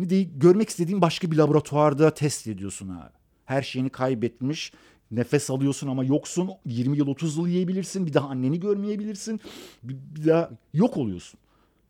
değil, 0.00 0.28
görmek 0.36 0.68
istediğin 0.68 1.00
başka 1.00 1.30
bir 1.30 1.36
laboratuvarda 1.36 2.14
test 2.14 2.46
ediyorsun 2.46 2.88
abi. 2.88 3.12
Her 3.44 3.62
şeyini 3.62 3.90
kaybetmiş. 3.90 4.72
Nefes 5.10 5.50
alıyorsun 5.50 5.88
ama 5.88 6.04
yoksun. 6.04 6.50
20 6.66 6.98
yıl 6.98 7.06
30 7.06 7.36
yıl 7.36 7.48
yiyebilirsin. 7.48 8.06
Bir 8.06 8.12
daha 8.12 8.28
anneni 8.28 8.60
görmeyebilirsin. 8.60 9.40
Bir, 9.82 9.96
bir 10.16 10.28
daha 10.28 10.50
yok 10.74 10.96
oluyorsun. 10.96 11.40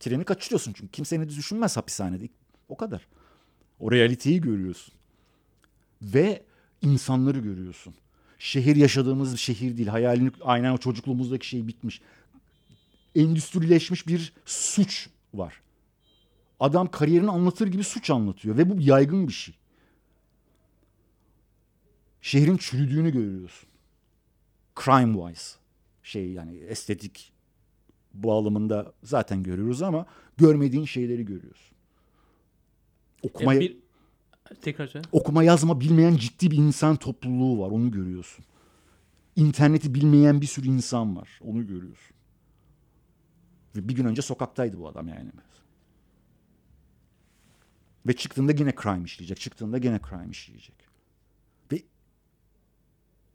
Treni 0.00 0.24
kaçırıyorsun 0.24 0.72
çünkü 0.72 0.92
kimse 0.92 1.16
seni 1.16 1.28
düşünmez 1.28 1.76
hapishanede. 1.76 2.28
O 2.68 2.76
kadar. 2.76 3.06
O 3.80 3.92
realiteyi 3.92 4.40
görüyorsun. 4.40 4.94
Ve 6.02 6.42
insanları 6.82 7.38
görüyorsun. 7.38 7.94
Şehir 8.42 8.76
yaşadığımız 8.76 9.32
bir 9.32 9.38
şehir 9.38 9.76
değil. 9.76 9.88
Hayalini 9.88 10.30
aynen 10.40 10.72
o 10.72 10.78
çocukluğumuzdaki 10.78 11.46
şey 11.46 11.66
bitmiş. 11.66 12.00
Endüstrileşmiş 13.14 14.06
bir 14.06 14.32
suç 14.44 15.08
var. 15.34 15.62
Adam 16.60 16.90
kariyerini 16.90 17.30
anlatır 17.30 17.66
gibi 17.66 17.84
suç 17.84 18.10
anlatıyor 18.10 18.58
ve 18.58 18.70
bu 18.70 18.80
yaygın 18.80 19.28
bir 19.28 19.32
şey. 19.32 19.54
Şehrin 22.20 22.56
çürüdüğünü 22.56 23.12
görüyorsun. 23.12 23.68
Crime 24.84 25.28
wise. 25.28 25.56
Şey 26.02 26.32
yani 26.32 26.58
estetik 26.58 27.32
bağlamında 28.14 28.92
zaten 29.02 29.42
görüyoruz 29.42 29.82
ama 29.82 30.06
görmediğin 30.36 30.84
şeyleri 30.84 31.24
görüyorsun. 31.24 31.76
Okuma, 33.22 33.54
E, 33.54 33.60
bir 33.60 33.76
tekrar 34.54 34.86
söyle. 34.86 35.08
okuma 35.12 35.42
yazma 35.42 35.80
bilmeyen 35.80 36.16
ciddi 36.16 36.50
bir 36.50 36.56
insan 36.56 36.96
topluluğu 36.96 37.62
var. 37.62 37.70
Onu 37.70 37.90
görüyorsun. 37.90 38.44
İnterneti 39.36 39.94
bilmeyen 39.94 40.40
bir 40.40 40.46
sürü 40.46 40.68
insan 40.68 41.16
var. 41.16 41.28
Onu 41.42 41.66
görüyorsun. 41.66 42.16
Ve 43.76 43.88
bir 43.88 43.94
gün 43.94 44.04
önce 44.04 44.22
sokaktaydı 44.22 44.78
bu 44.78 44.88
adam 44.88 45.08
yani. 45.08 45.30
Ve 48.06 48.16
çıktığında 48.16 48.52
yine 48.52 48.74
crime 48.82 49.04
işleyecek. 49.04 49.40
Çıktığında 49.40 49.76
yine 49.76 50.00
crime 50.10 50.30
işleyecek. 50.30 50.74
Ve 51.72 51.82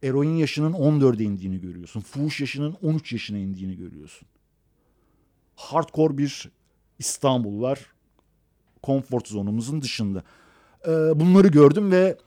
eroin 0.03 0.35
yaşının 0.35 0.73
14'e 0.73 1.23
indiğini 1.23 1.61
görüyorsun. 1.61 2.01
Fuhuş 2.01 2.41
yaşının 2.41 2.77
13 2.81 3.13
yaşına 3.13 3.37
indiğini 3.37 3.77
görüyorsun. 3.77 4.27
Hardcore 5.55 6.17
bir 6.17 6.51
İstanbul 6.99 7.61
var. 7.61 7.93
Comfort 8.83 9.27
zonumuzun 9.27 9.81
dışında. 9.81 10.23
Ee, 10.87 11.19
bunları 11.19 11.47
gördüm 11.47 11.91
ve 11.91 12.17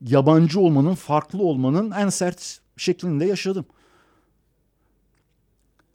yabancı 0.00 0.60
olmanın, 0.60 0.94
farklı 0.94 1.42
olmanın 1.42 1.90
en 1.90 2.08
sert 2.08 2.60
şeklinde 2.76 3.24
yaşadım. 3.24 3.66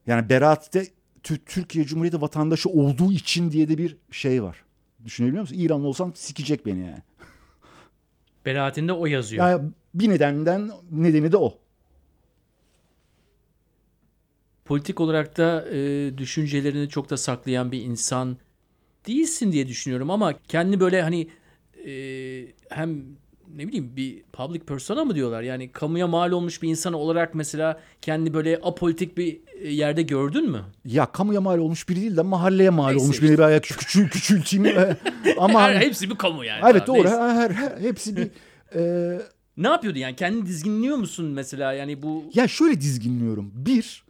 Yani 0.08 0.30
Berat'te 0.30 0.88
Tü- 1.24 1.46
Türkiye 1.46 1.86
Cumhuriyeti 1.86 2.22
vatandaşı 2.22 2.70
olduğu 2.70 3.12
için 3.12 3.52
diye 3.52 3.70
de 3.70 3.78
bir 3.78 3.98
şey 4.12 4.44
var. 4.44 4.64
Düşünebiliyor 5.06 5.42
musun? 5.42 5.56
İranlı 5.60 5.88
olsam 5.88 6.16
sikecek 6.16 6.66
beni 6.66 6.80
yani. 6.80 6.98
Beraatinde 8.46 8.94
o 8.94 9.06
yazıyor. 9.06 9.50
Yani 9.50 9.72
bir 9.94 10.10
nedenden 10.10 10.72
nedeni 10.92 11.32
de 11.32 11.38
o. 11.38 11.58
Politik 14.66 15.00
olarak 15.00 15.38
da 15.38 15.70
e, 15.70 16.12
düşüncelerini 16.18 16.90
çok 16.90 17.10
da 17.10 17.18
saklayan 17.18 17.72
bir 17.72 17.82
insan 17.82 18.38
değilsin 19.08 19.52
diye 19.52 19.68
düşünüyorum 19.68 20.12
ama 20.12 20.34
kendi 20.48 20.80
böyle 20.80 21.02
hani 21.02 21.28
e, 21.88 22.46
hem 22.70 23.04
ne 23.56 23.68
bileyim 23.68 23.92
bir 23.96 24.24
public 24.34 24.60
persona 24.60 25.06
mı 25.06 25.16
diyorlar 25.16 25.42
yani 25.42 25.72
kamuya 25.72 26.08
mal 26.08 26.32
olmuş 26.32 26.62
bir 26.62 26.70
insan 26.70 26.94
olarak 26.94 27.36
mesela 27.36 27.80
kendi 28.02 28.34
böyle 28.34 28.60
apolitik 28.64 29.18
bir 29.18 29.40
yerde 29.70 30.02
gördün 30.02 30.50
mü? 30.52 30.62
Ya 30.86 31.06
kamuya 31.06 31.42
mal 31.42 31.58
olmuş 31.58 31.90
biri 31.90 32.02
değil 32.02 32.18
de 32.18 32.22
mahalleye 32.22 32.70
mal 32.70 32.88
Neyse 32.90 33.04
olmuş 33.04 33.16
işte. 33.16 33.28
biri. 33.28 33.34
Bir 33.38 33.40
ayak 33.44 33.64
küçül, 33.64 34.10
küçülteyim. 34.10 34.78
Ama 35.38 35.62
Her, 35.62 35.76
hepsi 35.82 36.10
bir 36.10 36.16
kamu 36.16 36.46
yani. 36.46 36.62
evet 36.72 36.88
doğru. 36.88 36.98
neyse. 36.98 37.18
Her, 37.18 37.50
her- 37.52 37.80
hepsi 37.82 38.18
bir... 38.18 38.28
e, 38.76 39.22
Ne 39.58 39.68
yapıyordu 39.68 40.00
yani 40.00 40.16
kendini 40.16 40.46
dizginliyor 40.46 40.98
musun 40.98 41.26
mesela 41.26 41.74
yani 41.74 42.02
bu 42.02 42.24
Ya 42.34 42.48
şöyle 42.48 42.82
dizginliyorum. 42.82 43.52
Bir, 43.56 44.04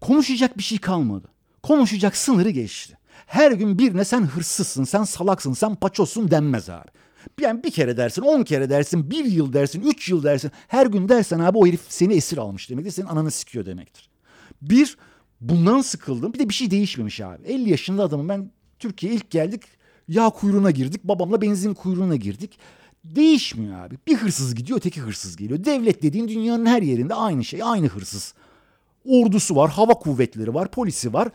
konuşacak 0.00 0.58
bir 0.58 0.62
şey 0.62 0.78
kalmadı. 0.78 1.28
Konuşacak 1.62 2.16
sınırı 2.16 2.50
geçti. 2.50 2.98
Her 3.26 3.52
gün 3.52 3.78
birine 3.78 4.04
sen 4.04 4.22
hırsızsın, 4.22 4.84
sen 4.84 5.04
salaksın, 5.04 5.52
sen 5.52 5.74
paçosun 5.74 6.30
denmez 6.30 6.70
abi. 6.70 6.88
Yani 7.40 7.64
bir 7.64 7.70
kere 7.70 7.96
dersin, 7.96 8.22
on 8.22 8.42
kere 8.42 8.70
dersin, 8.70 9.10
bir 9.10 9.24
yıl 9.24 9.52
dersin, 9.52 9.82
üç 9.82 10.08
yıl 10.08 10.22
dersin. 10.22 10.50
Her 10.68 10.86
gün 10.86 11.08
dersen 11.08 11.38
abi 11.38 11.58
o 11.58 11.66
herif 11.66 11.80
seni 11.88 12.14
esir 12.14 12.38
almış 12.38 12.70
demektir. 12.70 12.90
Senin 12.90 13.06
ananı 13.06 13.30
sikiyor 13.30 13.66
demektir. 13.66 14.10
Bir, 14.62 14.96
bundan 15.40 15.80
sıkıldım. 15.80 16.32
Bir 16.32 16.38
de 16.38 16.48
bir 16.48 16.54
şey 16.54 16.70
değişmemiş 16.70 17.20
abi. 17.20 17.46
50 17.46 17.70
yaşında 17.70 18.02
adamım 18.02 18.28
ben 18.28 18.50
Türkiye'ye 18.78 19.16
ilk 19.16 19.30
geldik. 19.30 19.62
Yağ 20.08 20.30
kuyruğuna 20.30 20.70
girdik. 20.70 21.04
Babamla 21.04 21.42
benzin 21.42 21.74
kuyruğuna 21.74 22.16
girdik. 22.16 22.58
Değişmiyor 23.04 23.84
abi. 23.84 23.98
Bir 24.06 24.16
hırsız 24.16 24.54
gidiyor, 24.54 24.78
öteki 24.78 25.00
hırsız 25.00 25.36
geliyor. 25.36 25.64
Devlet 25.64 26.02
dediğin 26.02 26.28
dünyanın 26.28 26.66
her 26.66 26.82
yerinde 26.82 27.14
aynı 27.14 27.44
şey, 27.44 27.62
aynı 27.62 27.86
hırsız. 27.86 28.34
Ordusu 29.04 29.56
var, 29.56 29.70
hava 29.70 29.94
kuvvetleri 29.94 30.54
var, 30.54 30.70
polisi 30.70 31.12
var. 31.12 31.28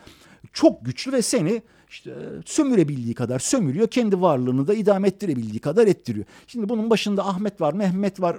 Çok 0.52 0.84
güçlü 0.84 1.12
ve 1.12 1.22
seni 1.22 1.62
işte 1.96 2.14
sömürebildiği 2.46 3.14
kadar 3.14 3.38
sömürüyor. 3.38 3.88
Kendi 3.88 4.20
varlığını 4.20 4.66
da 4.66 4.74
idame 4.74 5.08
ettirebildiği 5.08 5.58
kadar 5.58 5.86
ettiriyor. 5.86 6.26
Şimdi 6.46 6.68
bunun 6.68 6.90
başında 6.90 7.26
Ahmet 7.26 7.60
var, 7.60 7.72
Mehmet 7.72 8.20
var, 8.20 8.36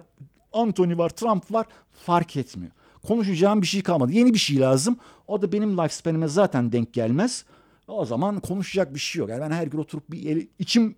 Anthony 0.54 0.98
var, 0.98 1.10
Trump 1.10 1.52
var 1.52 1.66
fark 1.94 2.38
etmiyor. 2.38 2.72
Konuşacağım 3.08 3.62
bir 3.62 3.68
şey 3.68 3.82
kalmadı. 3.82 4.12
Yeni 4.12 4.34
bir 4.34 4.40
şey 4.40 4.60
lazım. 4.60 4.98
O 5.28 5.42
da 5.42 5.52
benim 5.52 5.78
lifespan'ime 5.78 6.28
zaten 6.28 6.72
denk 6.72 6.94
gelmez. 6.94 7.46
O 7.88 8.06
zaman 8.06 8.40
konuşacak 8.40 8.94
bir 8.94 9.00
şey 9.00 9.20
yok. 9.20 9.30
Yani 9.30 9.42
ben 9.42 9.52
her 9.52 9.68
gün 9.68 9.78
oturup 9.78 10.12
bir 10.12 10.30
el, 10.30 10.48
içim 10.60 10.96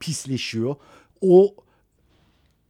pisleşiyor. 0.00 0.76
O 1.20 1.54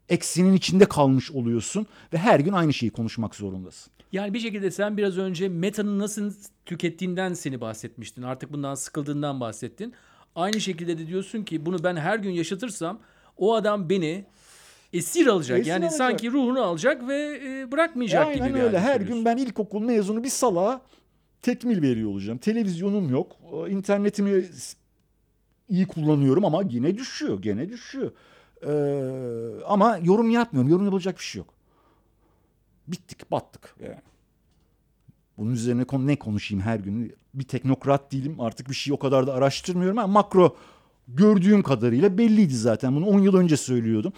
eksinin 0.09 0.53
içinde 0.53 0.85
kalmış 0.85 1.31
oluyorsun 1.31 1.87
ve 2.13 2.19
her 2.19 2.41
gün 2.41 2.53
aynı 2.53 2.73
şeyi 2.73 2.91
konuşmak 2.91 3.35
zorundasın. 3.35 3.93
Yani 4.13 4.35
bir 4.35 4.41
şekilde 4.41 4.71
sen 4.71 4.97
biraz 4.97 5.19
önce 5.19 5.49
metanın 5.49 5.99
nasıl 5.99 6.33
tükettiğinden 6.67 7.35
seni 7.35 7.61
bahsetmiştin. 7.61 8.23
Artık 8.23 8.53
bundan 8.53 8.75
sıkıldığından 8.75 9.41
bahsettin. 9.41 9.95
Aynı 10.35 10.61
şekilde 10.61 10.99
de 10.99 11.07
diyorsun 11.07 11.43
ki 11.43 11.67
bunu 11.67 11.85
ben 11.85 11.97
her 11.97 12.19
gün 12.19 12.31
yaşatırsam 12.31 13.01
o 13.37 13.55
adam 13.55 13.91
beni 13.91 14.25
esir 14.93 15.27
alacak. 15.27 15.61
Esir 15.61 15.71
yani 15.71 15.85
alacak. 15.85 15.99
sanki 15.99 16.31
ruhunu 16.31 16.63
alacak 16.63 17.09
ve 17.09 17.41
e, 17.45 17.73
bırakmayacak 17.73 18.27
Aynen 18.27 18.49
gibi 18.49 18.59
bir 18.59 18.63
öyle. 18.63 18.81
Her 18.81 19.01
gün 19.01 19.25
ben 19.25 19.37
ilkokul 19.37 19.81
mezunu 19.81 20.25
bir 20.25 20.29
salağa 20.29 20.81
tekmil 21.43 21.83
veriyor 21.83 22.11
olacağım. 22.11 22.39
Televizyonum 22.39 23.11
yok. 23.11 23.37
İnternetimi 23.69 24.45
iyi 25.69 25.87
kullanıyorum 25.87 26.45
ama 26.45 26.63
yine 26.71 26.99
düşüyor. 26.99 27.43
Gene 27.43 27.69
düşüyor. 27.69 28.13
Ee, 28.67 29.65
ama 29.67 29.99
yorum 30.03 30.31
yapmıyorum. 30.31 30.71
Yorum 30.71 30.85
yapılacak 30.85 31.19
bir 31.19 31.23
şey 31.23 31.39
yok. 31.39 31.54
Bittik, 32.89 33.31
battık. 33.31 33.77
Yani. 33.83 33.97
Bunun 35.39 35.53
üzerine 35.53 35.85
konu 35.85 36.07
ne 36.07 36.17
konuşayım 36.17 36.65
her 36.65 36.79
gün? 36.79 37.15
Bir 37.35 37.45
teknokrat 37.45 38.13
değilim. 38.13 38.41
Artık 38.41 38.69
bir 38.71 38.75
şey 38.75 38.93
o 38.93 38.99
kadar 38.99 39.27
da 39.27 39.35
araştırmıyorum. 39.35 39.99
Ama 39.99 40.13
makro 40.13 40.57
gördüğüm 41.09 41.63
kadarıyla 41.63 42.19
belliydi 42.19 42.57
zaten. 42.57 42.97
Bunu 42.97 43.07
10 43.07 43.19
yıl 43.21 43.35
önce 43.37 43.57
söylüyordum. 43.57 44.13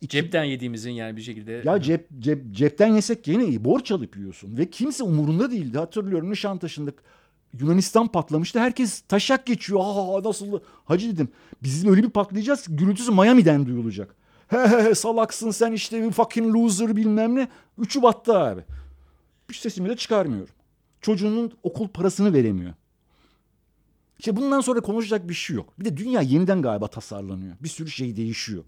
İki- 0.00 0.10
Cepten 0.16 0.44
yediğimizin 0.44 0.90
yani 0.90 1.16
bir 1.16 1.22
şekilde. 1.22 1.62
ya 1.64 1.82
cep, 1.82 2.06
cep 2.18 2.52
cepten 2.52 2.94
yesek 2.94 3.24
gene 3.24 3.44
iyi. 3.44 3.64
Borç 3.64 3.92
alıp 3.92 4.16
yiyorsun. 4.16 4.56
Ve 4.56 4.70
kimse 4.70 5.04
umurunda 5.04 5.50
değildi. 5.50 5.78
Hatırlıyorum 5.78 6.30
Nişantaşı'nda 6.30 6.90
Yunanistan 7.60 8.08
patlamıştı. 8.08 8.60
Herkes 8.60 9.00
taşak 9.00 9.46
geçiyor. 9.46 9.80
Aa 9.82 10.22
nasıl? 10.24 10.60
Hacı 10.84 11.12
dedim. 11.14 11.28
Biz 11.62 11.86
öyle 11.86 12.02
bir 12.02 12.10
patlayacağız 12.10 12.66
ki 12.66 12.76
gürültüsü 12.76 13.12
Miami'den 13.12 13.66
duyulacak. 13.66 14.14
He 14.48 14.56
he 14.56 14.82
he 14.82 14.94
salaksın 14.94 15.50
sen 15.50 15.72
işte 15.72 16.02
bir 16.02 16.10
fucking 16.10 16.54
loser 16.54 16.96
bilmem 16.96 17.36
ne. 17.36 17.48
Üçü 17.78 18.02
battı 18.02 18.38
abi. 18.38 18.64
Hiç 19.50 19.56
sesimi 19.56 19.88
de 19.88 19.96
çıkarmıyorum. 19.96 20.54
Çocuğunun 21.00 21.52
okul 21.62 21.88
parasını 21.88 22.32
veremiyor. 22.32 22.74
İşte 24.18 24.36
bundan 24.36 24.60
sonra 24.60 24.80
konuşacak 24.80 25.28
bir 25.28 25.34
şey 25.34 25.56
yok. 25.56 25.72
Bir 25.78 25.84
de 25.84 25.96
dünya 25.96 26.20
yeniden 26.20 26.62
galiba 26.62 26.88
tasarlanıyor. 26.88 27.56
Bir 27.60 27.68
sürü 27.68 27.90
şey 27.90 28.16
değişiyor. 28.16 28.64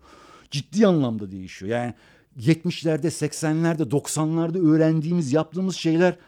Ciddi 0.50 0.86
anlamda 0.86 1.30
değişiyor. 1.30 1.72
Yani 1.72 1.94
70'lerde, 2.38 3.06
80'lerde, 3.06 3.90
90'larda 3.90 4.70
öğrendiğimiz, 4.70 5.32
yaptığımız 5.32 5.76
şeyler 5.76 6.12
e, 6.12 6.18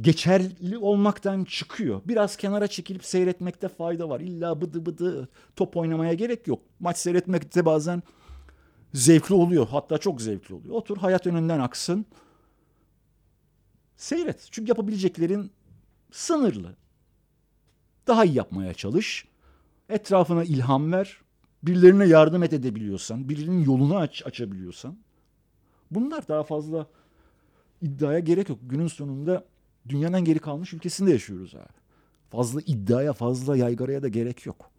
geçerli 0.00 0.78
olmaktan 0.78 1.44
çıkıyor. 1.44 2.00
Biraz 2.04 2.36
kenara 2.36 2.66
çekilip 2.66 3.04
seyretmekte 3.04 3.68
fayda 3.68 4.08
var. 4.08 4.20
İlla 4.20 4.60
bıdı 4.60 4.86
bıdı 4.86 5.28
top 5.56 5.76
oynamaya 5.76 6.14
gerek 6.14 6.46
yok. 6.46 6.60
Maç 6.80 6.96
seyretmekte 6.96 7.64
bazen 7.64 8.02
zevkli 8.94 9.34
oluyor. 9.34 9.68
Hatta 9.68 9.98
çok 9.98 10.22
zevkli 10.22 10.54
oluyor. 10.54 10.74
Otur 10.74 10.96
hayat 10.96 11.26
önünden 11.26 11.60
aksın. 11.60 12.06
Seyret. 13.96 14.48
Çünkü 14.50 14.70
yapabileceklerin 14.70 15.52
sınırlı. 16.10 16.76
Daha 18.06 18.24
iyi 18.24 18.34
yapmaya 18.34 18.74
çalış. 18.74 19.28
Etrafına 19.88 20.44
ilham 20.44 20.92
ver. 20.92 21.18
Birilerine 21.62 22.06
yardım 22.06 22.42
et 22.42 22.52
edebiliyorsan, 22.52 23.28
birinin 23.28 23.64
yolunu 23.64 23.96
aç 23.96 24.26
açabiliyorsan. 24.26 24.98
Bunlar 25.90 26.28
daha 26.28 26.42
fazla 26.42 26.86
iddiaya 27.82 28.18
gerek 28.18 28.48
yok. 28.48 28.58
Günün 28.62 28.86
sonunda 28.86 29.44
dünyanın 29.88 30.20
geri 30.24 30.38
kalmış 30.38 30.72
ülkesinde 30.72 31.10
yaşıyoruz 31.10 31.54
abi. 31.54 31.82
Fazla 32.30 32.60
iddiaya, 32.60 33.12
fazla 33.12 33.56
yaygaraya 33.56 34.02
da 34.02 34.08
gerek 34.08 34.46
yok. 34.46 34.71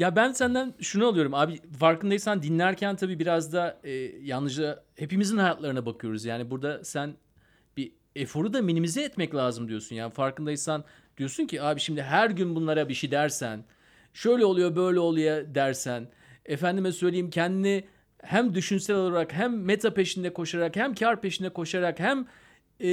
Ya 0.00 0.16
ben 0.16 0.32
senden 0.32 0.74
şunu 0.80 1.06
alıyorum 1.06 1.34
abi 1.34 1.60
farkındaysan 1.78 2.42
dinlerken 2.42 2.96
tabii 2.96 3.18
biraz 3.18 3.52
da 3.52 3.80
e, 3.84 3.90
yalnızca 4.22 4.82
hepimizin 4.96 5.38
hayatlarına 5.38 5.86
bakıyoruz. 5.86 6.24
Yani 6.24 6.50
burada 6.50 6.84
sen 6.84 7.14
bir 7.76 7.92
eforu 8.16 8.52
da 8.52 8.62
minimize 8.62 9.02
etmek 9.02 9.34
lazım 9.34 9.68
diyorsun. 9.68 9.96
Yani 9.96 10.12
farkındaysan 10.12 10.84
diyorsun 11.18 11.46
ki 11.46 11.62
abi 11.62 11.80
şimdi 11.80 12.02
her 12.02 12.30
gün 12.30 12.54
bunlara 12.54 12.88
bir 12.88 12.94
şey 12.94 13.10
dersen 13.10 13.64
şöyle 14.14 14.44
oluyor 14.44 14.76
böyle 14.76 15.00
oluyor 15.00 15.54
dersen 15.54 16.08
efendime 16.46 16.92
söyleyeyim 16.92 17.30
kendini 17.30 17.84
hem 18.22 18.54
düşünsel 18.54 18.96
olarak 18.96 19.32
hem 19.32 19.62
meta 19.64 19.94
peşinde 19.94 20.32
koşarak 20.32 20.76
hem 20.76 20.94
kar 20.94 21.20
peşinde 21.20 21.48
koşarak 21.48 22.00
hem 22.00 22.26
e, 22.80 22.88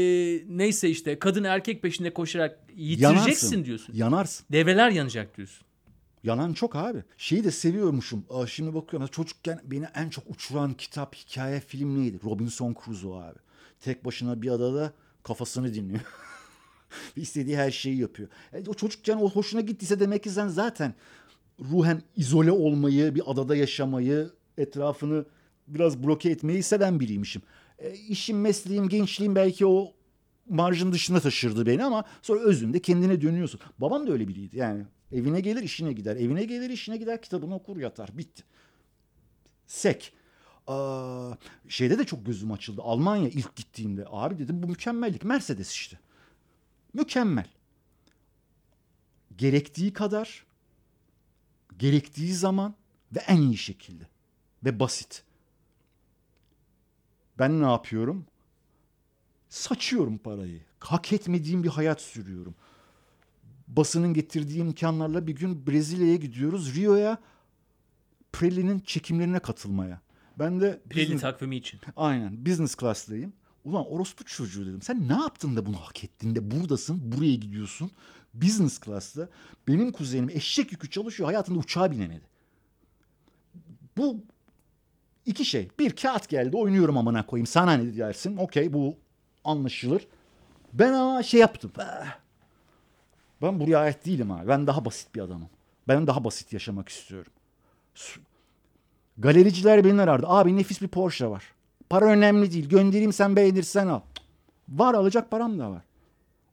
neyse 0.48 0.90
işte 0.90 1.20
kadın 1.20 1.44
erkek 1.44 1.82
peşinde 1.82 2.14
koşarak 2.14 2.60
yitireceksin 2.76 3.48
Yanarsın. 3.48 3.66
diyorsun. 3.66 3.94
Yanarsın. 3.94 4.46
Devreler 4.52 4.90
yanacak 4.90 5.38
diyorsun. 5.38 5.67
Yanan 6.24 6.54
çok 6.54 6.76
abi. 6.76 7.04
Şeyi 7.18 7.44
de 7.44 7.52
seviyormuşum. 7.52 8.26
Aa, 8.30 8.48
şimdi 8.48 8.74
bakıyorum. 8.76 9.08
Çocukken 9.08 9.62
beni 9.64 9.86
en 9.96 10.10
çok 10.10 10.24
uçuran 10.30 10.74
kitap, 10.74 11.16
hikaye, 11.16 11.60
film 11.60 12.02
neydi? 12.02 12.20
Robinson 12.24 12.76
Crusoe 12.86 13.24
abi. 13.24 13.40
Tek 13.80 14.06
başına 14.06 14.42
bir 14.42 14.52
adada 14.52 14.94
kafasını 15.24 15.74
dinliyor. 15.74 16.02
İstediği 17.16 17.58
her 17.58 17.72
şeyi 17.72 17.98
yapıyor. 17.98 18.30
E, 18.54 18.64
o 18.68 18.74
çocukken 18.74 19.18
o 19.18 19.30
hoşuna 19.30 19.62
gittiyse 19.62 20.00
demek 20.00 20.24
ki 20.24 20.30
sen 20.30 20.48
zaten 20.48 20.94
ruhen 21.60 22.02
izole 22.16 22.52
olmayı, 22.52 23.16
bir 23.16 23.24
adada 23.26 23.56
yaşamayı, 23.56 24.30
etrafını 24.58 25.26
biraz 25.68 26.04
bloke 26.04 26.30
etmeyi 26.30 26.64
seven 26.64 27.00
biriymişim. 27.00 27.42
E, 27.80 27.94
işim, 27.94 28.42
mesleğim, 28.42 28.90
gençliğim 28.90 29.36
belki 29.36 29.66
o 29.66 29.94
marjın 30.50 30.92
dışına 30.92 31.20
taşırdı 31.20 31.66
beni 31.66 31.84
ama 31.84 32.04
sonra 32.22 32.40
özünde 32.40 32.82
kendine 32.82 33.22
dönüyorsun. 33.22 33.60
Babam 33.78 34.08
da 34.08 34.12
öyle 34.12 34.28
biriydi 34.28 34.58
yani. 34.58 34.86
Evine 35.12 35.40
gelir 35.40 35.64
işine 35.64 35.94
gider. 35.94 36.16
Evine 36.16 36.44
gelir 36.44 36.70
işine 36.70 36.98
gider 36.98 37.22
kitabını 37.22 37.56
okur 37.56 37.78
yatar. 37.78 38.18
Bitti. 38.18 38.44
Sek. 39.68 40.14
Aa, 40.68 41.34
şeyde 41.68 42.00
de 42.00 42.06
çok 42.06 42.26
gözüm 42.26 42.52
açıldı. 42.52 42.82
Almanya 42.82 43.30
ilk 43.30 43.56
gittiğimde. 43.56 44.06
Abi 44.10 44.40
dedim 44.40 44.64
bu 44.64 44.68
mükemmellik. 44.68 45.24
Mercedes 45.24 45.72
işte. 45.72 46.00
Mükemmel. 46.94 47.48
Gerektiği 49.38 49.94
kadar, 49.94 50.46
gerektiği 51.78 52.34
zaman 52.34 52.76
ve 53.16 53.20
en 53.20 53.42
iyi 53.42 53.58
şekilde. 53.58 54.04
Ve 54.64 54.80
basit. 54.80 55.24
Ben 57.40 57.62
ne 57.62 57.66
yapıyorum? 57.66 58.26
Saçıyorum 59.50 60.18
parayı. 60.18 60.62
Hak 60.80 61.14
etmediğim 61.14 61.64
bir 61.64 61.70
hayat 61.70 62.02
sürüyorum. 62.02 62.56
Basının 63.68 64.14
getirdiği 64.14 64.60
imkanlarla 64.60 65.28
bir 65.28 65.36
gün 65.36 65.68
Brezilya'ya 65.68 66.16
gidiyoruz. 66.16 66.76
Rio'ya 66.76 67.18
Pirelli'nin 68.32 68.80
çekimlerine 68.80 69.40
katılmaya. 69.40 70.02
Ben 70.40 70.62
de 70.62 70.82
Pirelli 70.90 71.14
business- 71.14 71.22
takvimi 71.22 71.56
için. 71.56 71.80
Aynen 71.96 72.46
business 72.46 72.76
class'tayım. 72.76 73.34
Ulan 73.66 73.92
orospu 73.92 74.24
çocuğu 74.26 74.66
dedim. 74.66 74.82
Sen 74.82 75.08
ne 75.08 75.14
yaptın 75.14 75.56
da 75.56 75.66
bunu 75.66 75.76
hak 75.78 76.04
ettin 76.04 76.36
de 76.36 76.52
buradasın, 76.52 77.12
buraya 77.12 77.36
gidiyorsun. 77.36 77.92
Business 78.34 78.80
class'ta 78.82 79.30
benim 79.68 79.92
kuzenim 79.92 80.30
eşek 80.30 80.72
yükü 80.72 80.90
çalışıyor. 80.90 81.28
Hayatında 81.30 81.60
uçağa 81.60 81.92
binemedi. 81.92 82.26
Bu 83.98 84.24
iki 85.26 85.46
şey. 85.46 85.70
Bir 85.80 85.96
kağıt 85.96 86.30
geldi 86.30 86.58
oynuyorum 86.58 86.98
amına 86.98 87.26
koyayım. 87.26 87.48
Sana 87.48 87.74
ne 87.74 87.98
dersin? 87.98 88.38
Okey 88.38 88.74
bu 88.74 88.98
anlaşılır. 89.44 90.08
Ben 90.74 90.94
ama 90.94 91.24
şey 91.24 91.40
yaptım. 91.40 91.72
Ah. 91.78 92.20
Ben 93.42 93.60
buraya 93.60 93.78
ait 93.80 94.06
değilim 94.06 94.32
abi. 94.32 94.48
Ben 94.48 94.68
daha 94.68 94.86
basit 94.86 95.16
bir 95.16 95.22
adamım. 95.22 95.50
Ben 95.88 96.08
daha 96.08 96.24
basit 96.24 96.54
yaşamak 96.54 96.90
istiyorum. 96.90 97.32
Galericiler 99.18 99.84
beni 99.86 100.02
arardı. 100.02 100.26
Abi 100.30 100.58
nefis 100.58 100.82
bir 100.82 100.88
Porsche 100.88 101.28
var. 101.28 101.44
Para 101.90 102.06
önemli 102.06 102.52
değil. 102.52 102.70
Göndereyim 102.70 103.14
sen 103.14 103.36
beğenirsen 103.36 103.88
al. 103.88 104.02
Var 104.70 104.94
alacak 104.94 105.32
param 105.32 105.60
da 105.60 105.72
var. 105.72 105.84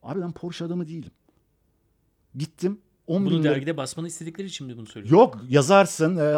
Abi 0.02 0.20
ben 0.20 0.32
Porsche 0.32 0.64
adamı 0.64 0.88
değilim. 0.88 1.10
Gittim. 2.34 2.80
10 3.06 3.24
bin 3.24 3.30
Bunu 3.30 3.38
lira- 3.42 3.50
dergide 3.54 3.76
basmanı 3.76 4.06
istedikleri 4.06 4.46
için 4.46 4.66
mi 4.66 4.76
bunu 4.76 4.86
söylüyorsun? 4.86 5.16
Yok 5.16 5.38
yazarsın 5.48 6.16
e, 6.16 6.36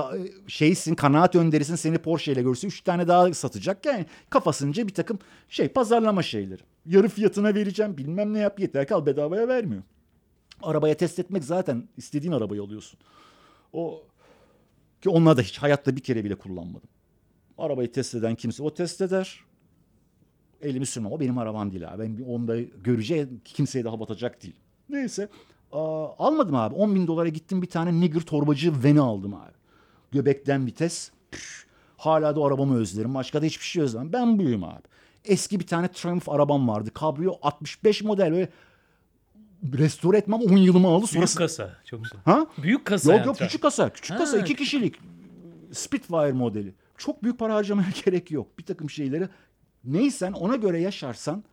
şeysin 0.48 0.94
kanaat 0.94 1.34
önderisin 1.34 1.76
seni 1.76 1.98
Porsche 1.98 2.32
ile 2.32 2.42
görse 2.42 2.66
3 2.66 2.80
tane 2.80 3.08
daha 3.08 3.34
satacak 3.34 3.86
yani 3.86 4.06
kafasınca 4.30 4.88
bir 4.88 4.94
takım 4.94 5.18
şey 5.48 5.68
pazarlama 5.68 6.22
şeyleri. 6.22 6.62
Yarı 6.86 7.08
fiyatına 7.08 7.54
vereceğim 7.54 7.96
bilmem 7.98 8.34
ne 8.34 8.38
yap 8.38 8.60
yeter 8.60 8.86
ki 8.88 8.94
al 8.94 9.06
bedavaya 9.06 9.48
vermiyor. 9.48 9.82
Arabaya 10.62 10.96
test 10.96 11.18
etmek 11.18 11.44
zaten 11.44 11.88
istediğin 11.96 12.32
arabayı 12.32 12.62
alıyorsun. 12.62 13.00
O 13.72 14.02
ki 15.02 15.10
onunla 15.10 15.36
da 15.36 15.42
hiç 15.42 15.58
hayatta 15.58 15.96
bir 15.96 16.00
kere 16.00 16.24
bile 16.24 16.34
kullanmadım. 16.34 16.88
Arabayı 17.58 17.92
test 17.92 18.14
eden 18.14 18.34
kimse 18.34 18.62
o 18.62 18.74
test 18.74 19.00
eder. 19.00 19.40
Elimi 20.62 20.86
sürmem. 20.86 21.12
O 21.12 21.20
benim 21.20 21.38
arabam 21.38 21.72
değil 21.72 21.92
abi. 21.92 22.02
Ben 22.02 22.24
onda 22.24 22.60
göreceğim 22.60 23.40
kimseye 23.44 23.84
daha 23.84 24.00
batacak 24.00 24.42
değil. 24.42 24.56
Neyse. 24.88 25.28
Aa, 25.72 26.08
almadım 26.18 26.54
abi. 26.54 26.74
10 26.74 26.94
bin 26.94 27.06
dolara 27.06 27.28
gittim 27.28 27.62
bir 27.62 27.66
tane 27.66 28.00
nigger 28.00 28.20
torbacı 28.20 28.82
veni 28.82 29.00
aldım 29.00 29.34
abi. 29.34 29.52
Göbekten 30.12 30.66
vites. 30.66 31.10
Püf. 31.30 31.66
Hala 31.96 32.36
da 32.36 32.44
arabamı 32.44 32.76
özlerim. 32.76 33.14
Başka 33.14 33.42
da 33.42 33.46
hiçbir 33.46 33.64
şey 33.64 33.82
özlemem. 33.82 34.12
Ben 34.12 34.38
buyum 34.38 34.64
abi. 34.64 34.82
Eski 35.24 35.60
bir 35.60 35.66
tane 35.66 35.88
Triumph 35.88 36.28
arabam 36.28 36.68
vardı. 36.68 36.90
Cabrio 37.00 37.38
65 37.42 38.02
model. 38.02 38.32
Böyle 38.32 38.48
restore 39.78 40.18
etmem 40.18 40.40
10 40.40 40.56
yılımı 40.56 40.88
aldı. 40.88 40.98
Büyük 41.00 41.08
Sonrası... 41.10 41.38
kasa. 41.38 41.76
Çok 41.84 42.02
güzel. 42.04 42.20
Ha? 42.24 42.46
Büyük 42.62 42.84
kasa. 42.84 43.12
Yok 43.12 43.18
yani. 43.18 43.26
yok 43.26 43.36
küçük 43.38 43.62
kasa. 43.62 43.92
Küçük 43.92 44.14
Ha, 44.14 44.18
kasa. 44.18 44.38
iki 44.38 44.56
kişilik. 44.56 44.96
Spitfire 45.72 46.32
modeli. 46.32 46.74
Çok 46.96 47.22
büyük 47.22 47.38
para 47.38 47.54
harcamaya 47.54 47.88
gerek 48.04 48.30
yok. 48.30 48.58
Bir 48.58 48.64
takım 48.64 48.90
şeyleri 48.90 49.28
neysen 49.84 50.32
ona 50.32 50.56
göre 50.56 50.80
yaşarsan 50.80 51.44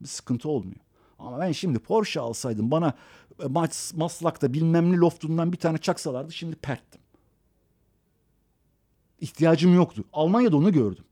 bir 0.00 0.08
sıkıntı 0.08 0.48
olmuyor. 0.48 0.80
Ama 1.18 1.40
ben 1.40 1.52
şimdi 1.52 1.78
Porsche 1.78 2.20
alsaydım 2.20 2.70
bana 2.70 2.94
e, 3.40 3.44
Mas- 3.44 3.96
Maslak'ta 3.96 4.52
bilmem 4.54 4.92
ne 4.92 4.96
loftundan 4.96 5.52
bir 5.52 5.56
tane 5.56 5.78
çaksalardı 5.78 6.32
şimdi 6.32 6.56
perttim. 6.56 7.00
İhtiyacım 9.20 9.74
yoktu. 9.74 10.04
Almanya'da 10.12 10.56
onu 10.56 10.72
gördüm. 10.72 11.04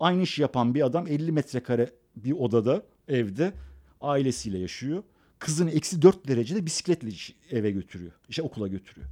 Aynı 0.00 0.22
işi 0.22 0.42
yapan 0.42 0.74
bir 0.74 0.86
adam 0.86 1.06
50 1.06 1.32
metrekare 1.32 1.90
bir 2.16 2.32
odada 2.32 2.82
evde 3.08 3.52
ailesiyle 4.02 4.58
yaşıyor. 4.58 5.02
Kızını 5.38 5.70
eksi 5.70 6.02
4 6.02 6.28
derecede 6.28 6.66
bisikletle 6.66 7.08
eve 7.50 7.70
götürüyor. 7.70 8.12
İşte 8.28 8.42
okula 8.42 8.68
götürüyor. 8.68 9.08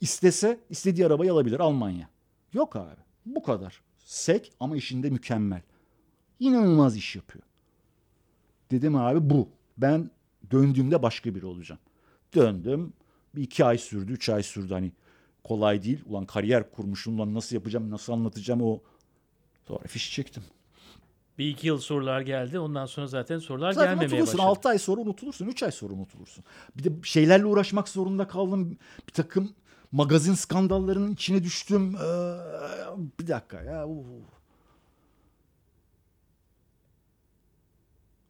İstese 0.00 0.60
istediği 0.70 1.06
arabayı 1.06 1.32
alabilir 1.32 1.60
Almanya. 1.60 2.08
Yok 2.52 2.76
abi. 2.76 3.00
Bu 3.26 3.42
kadar. 3.42 3.82
Sek 3.98 4.52
ama 4.60 4.76
işinde 4.76 5.10
mükemmel. 5.10 5.62
İnanılmaz 6.40 6.96
iş 6.96 7.16
yapıyor. 7.16 7.44
Dedim 8.70 8.96
abi 8.96 9.30
bu. 9.30 9.48
Ben 9.78 10.10
döndüğümde 10.50 11.02
başka 11.02 11.34
biri 11.34 11.46
olacağım. 11.46 11.80
Döndüm. 12.34 12.92
Bir 13.34 13.42
iki 13.42 13.64
ay 13.64 13.78
sürdü, 13.78 14.12
üç 14.12 14.28
ay 14.28 14.42
sürdü. 14.42 14.74
Hani 14.74 14.92
kolay 15.44 15.82
değil. 15.82 16.00
Ulan 16.06 16.26
kariyer 16.26 16.70
kurmuşum. 16.70 17.16
Ulan 17.18 17.34
nasıl 17.34 17.56
yapacağım, 17.56 17.90
nasıl 17.90 18.12
anlatacağım 18.12 18.62
o. 18.62 18.80
Sonra 19.68 19.86
fiş 19.86 20.12
çektim. 20.12 20.42
Bir 21.38 21.48
iki 21.48 21.66
yıl 21.66 21.78
sorular 21.78 22.20
geldi. 22.20 22.58
Ondan 22.58 22.86
sonra 22.86 23.06
zaten 23.06 23.38
sorular 23.38 23.72
Zaten 23.72 23.88
gelmemeye 23.90 24.06
unutulursun. 24.06 24.38
başladı. 24.38 24.50
6 24.50 24.68
ay 24.68 24.78
sonra 24.78 25.00
unutulursun. 25.00 25.46
3 25.46 25.62
ay 25.62 25.70
sonra 25.72 25.92
unutulursun. 25.94 26.44
Bir 26.76 26.84
de 26.84 26.90
şeylerle 27.02 27.46
uğraşmak 27.46 27.88
zorunda 27.88 28.28
kaldım. 28.28 28.78
Bir 29.08 29.12
takım 29.12 29.52
magazin 29.92 30.34
skandallarının 30.34 31.12
içine 31.12 31.44
düştüm. 31.44 31.94
Ee, 31.96 33.08
bir 33.20 33.26
dakika 33.26 33.62
ya. 33.62 33.88
uf. 33.88 34.06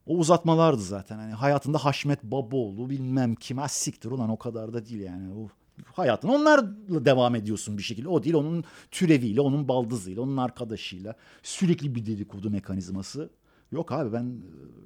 O 0.07 0.15
uzatmalardı 0.17 0.83
zaten. 0.83 1.19
Hani 1.19 1.33
hayatında 1.33 1.79
Haşmet 1.79 2.23
Baboğlu 2.23 2.91
bilmem 2.91 3.35
kim. 3.35 3.59
Ha 3.59 3.69
siktir 3.69 4.11
ulan 4.11 4.31
o 4.31 4.39
kadar 4.39 4.73
da 4.73 4.87
değil 4.87 5.01
yani. 5.01 5.35
Uf. 5.35 5.53
Hayatın 5.85 6.29
onlarla 6.29 7.05
devam 7.05 7.35
ediyorsun 7.35 7.79
bir 7.79 7.83
şekilde. 7.83 8.09
O 8.09 8.25
değil 8.25 8.35
onun 8.35 8.65
türeviyle, 8.91 9.41
onun 9.41 9.69
baldızıyla, 9.69 10.23
onun 10.23 10.37
arkadaşıyla. 10.37 11.15
Sürekli 11.43 11.95
bir 11.95 12.07
dedikodu 12.07 12.51
mekanizması. 12.51 13.31
Yok 13.73 13.93
abi 13.93 14.13
ben 14.13 14.37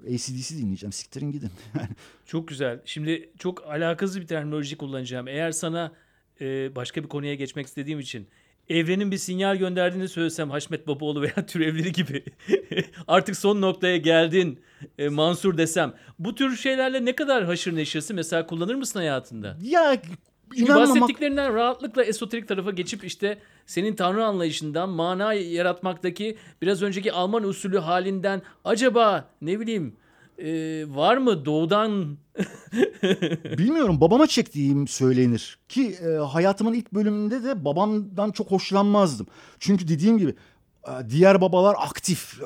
e, 0.07 0.15
ACDC 0.15 0.57
dinleyeceğim. 0.59 0.93
Siktirin 0.93 1.33
gidin. 1.33 1.51
Çok 2.27 2.49
güzel. 2.49 2.81
Şimdi 2.85 3.31
çok 3.39 3.67
alakasız 3.67 4.21
bir 4.21 4.27
terminoloji 4.27 4.77
kullanacağım. 4.77 5.29
Eğer 5.29 5.53
sana 5.53 5.93
e, 6.41 6.77
başka 6.77 7.03
bir 7.03 7.09
konuya 7.09 7.35
geçmek 7.35 7.67
istediğim 7.67 8.01
için 8.01 8.29
evrenin 8.69 9.11
bir 9.11 9.19
sinyal 9.19 9.57
gönderdiğini 9.57 10.09
söylesem 10.09 10.51
Haşmet 10.51 10.87
Babaoğlu 10.87 11.23
veya 11.23 11.35
türevleri 11.47 11.93
gibi 11.93 12.25
artık 13.07 13.37
son 13.37 13.61
noktaya 13.61 13.97
geldin 13.97 14.61
e, 14.99 15.09
Mansur 15.09 15.59
desem 15.59 15.95
bu 16.19 16.35
tür 16.35 16.57
şeylerle 16.57 17.05
ne 17.05 17.17
kadar 17.17 17.45
haşır 17.45 17.77
neşirsin 17.77 18.17
mesela 18.17 18.47
kullanır 18.47 18.75
mısın 18.75 18.99
hayatında? 18.99 19.59
ya 19.63 20.03
inanmamak... 20.57 20.89
bahsettiklerinden 20.89 21.55
rahatlıkla 21.55 22.05
esoterik 22.05 22.49
tarafa 22.49 22.71
geçip 22.71 23.05
işte 23.05 23.39
senin 23.67 23.95
tanrı 23.95 24.25
anlayışından 24.25 24.89
mana 24.89 25.33
yaratmaktaki 25.33 26.37
biraz 26.63 26.83
önceki 26.83 27.13
Alman 27.13 27.45
usulü 27.45 27.79
halinden 27.79 28.43
acaba 28.65 29.29
ne 29.43 29.61
bileyim 29.61 29.97
e, 30.39 30.51
var 30.89 31.17
mı 31.17 31.45
doğudan 31.45 32.19
Bilmiyorum 33.59 34.01
babama 34.01 34.27
çektiğim 34.27 34.89
söylenir. 34.89 35.59
Ki 35.69 35.97
e, 36.03 36.09
hayatımın 36.09 36.73
ilk 36.75 36.93
bölümünde 36.93 37.45
de 37.45 37.65
babamdan 37.65 38.31
çok 38.31 38.51
hoşlanmazdım. 38.51 39.27
Çünkü 39.59 39.89
dediğim 39.89 40.19
gibi 40.19 40.35
e, 40.89 41.11
diğer 41.11 41.41
babalar 41.41 41.77
aktif. 41.79 42.41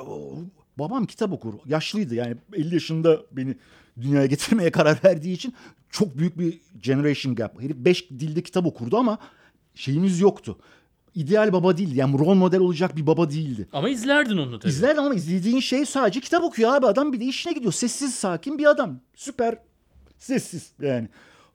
Babam 0.79 1.07
kitap 1.07 1.33
okur. 1.33 1.55
Yaşlıydı 1.67 2.15
yani 2.15 2.37
50 2.53 2.75
yaşında 2.75 3.21
beni 3.33 3.57
dünyaya 4.01 4.27
getirmeye 4.27 4.71
karar 4.79 4.99
verdiği 5.05 5.33
için 5.33 5.55
çok 5.91 6.19
büyük 6.19 6.39
bir 6.39 6.61
generation 6.83 7.35
gap. 7.35 7.63
Herif 7.63 7.77
5 7.77 8.11
dilde 8.11 8.43
kitap 8.43 8.67
okurdu 8.67 8.97
ama 8.97 9.19
şeyimiz 9.75 10.21
yoktu. 10.21 10.59
İdeal 11.15 11.53
baba 11.53 11.77
değildi. 11.77 11.99
Yani 11.99 12.19
rol 12.19 12.35
model 12.35 12.61
olacak 12.61 12.97
bir 12.97 13.07
baba 13.07 13.31
değildi. 13.31 13.69
ama 13.73 13.89
izlerdin 13.89 14.37
onu 14.37 14.59
tabii. 14.59 14.71
İzler 14.71 14.97
ama 14.97 15.15
izlediğin 15.15 15.61
şey 15.61 15.87
sadece 15.87 16.21
kitap 16.21 16.45
okuyor 16.45 16.75
abi. 16.75 16.87
Adam 16.87 17.13
bir 17.13 17.21
de 17.21 17.25
işine 17.25 17.53
gidiyor. 17.53 17.73
Sessiz 17.73 18.15
sakin 18.15 18.59
bir 18.59 18.67
adam. 18.67 19.01
Süper 19.15 19.59
sessiz 20.19 20.73
yani. 20.83 21.09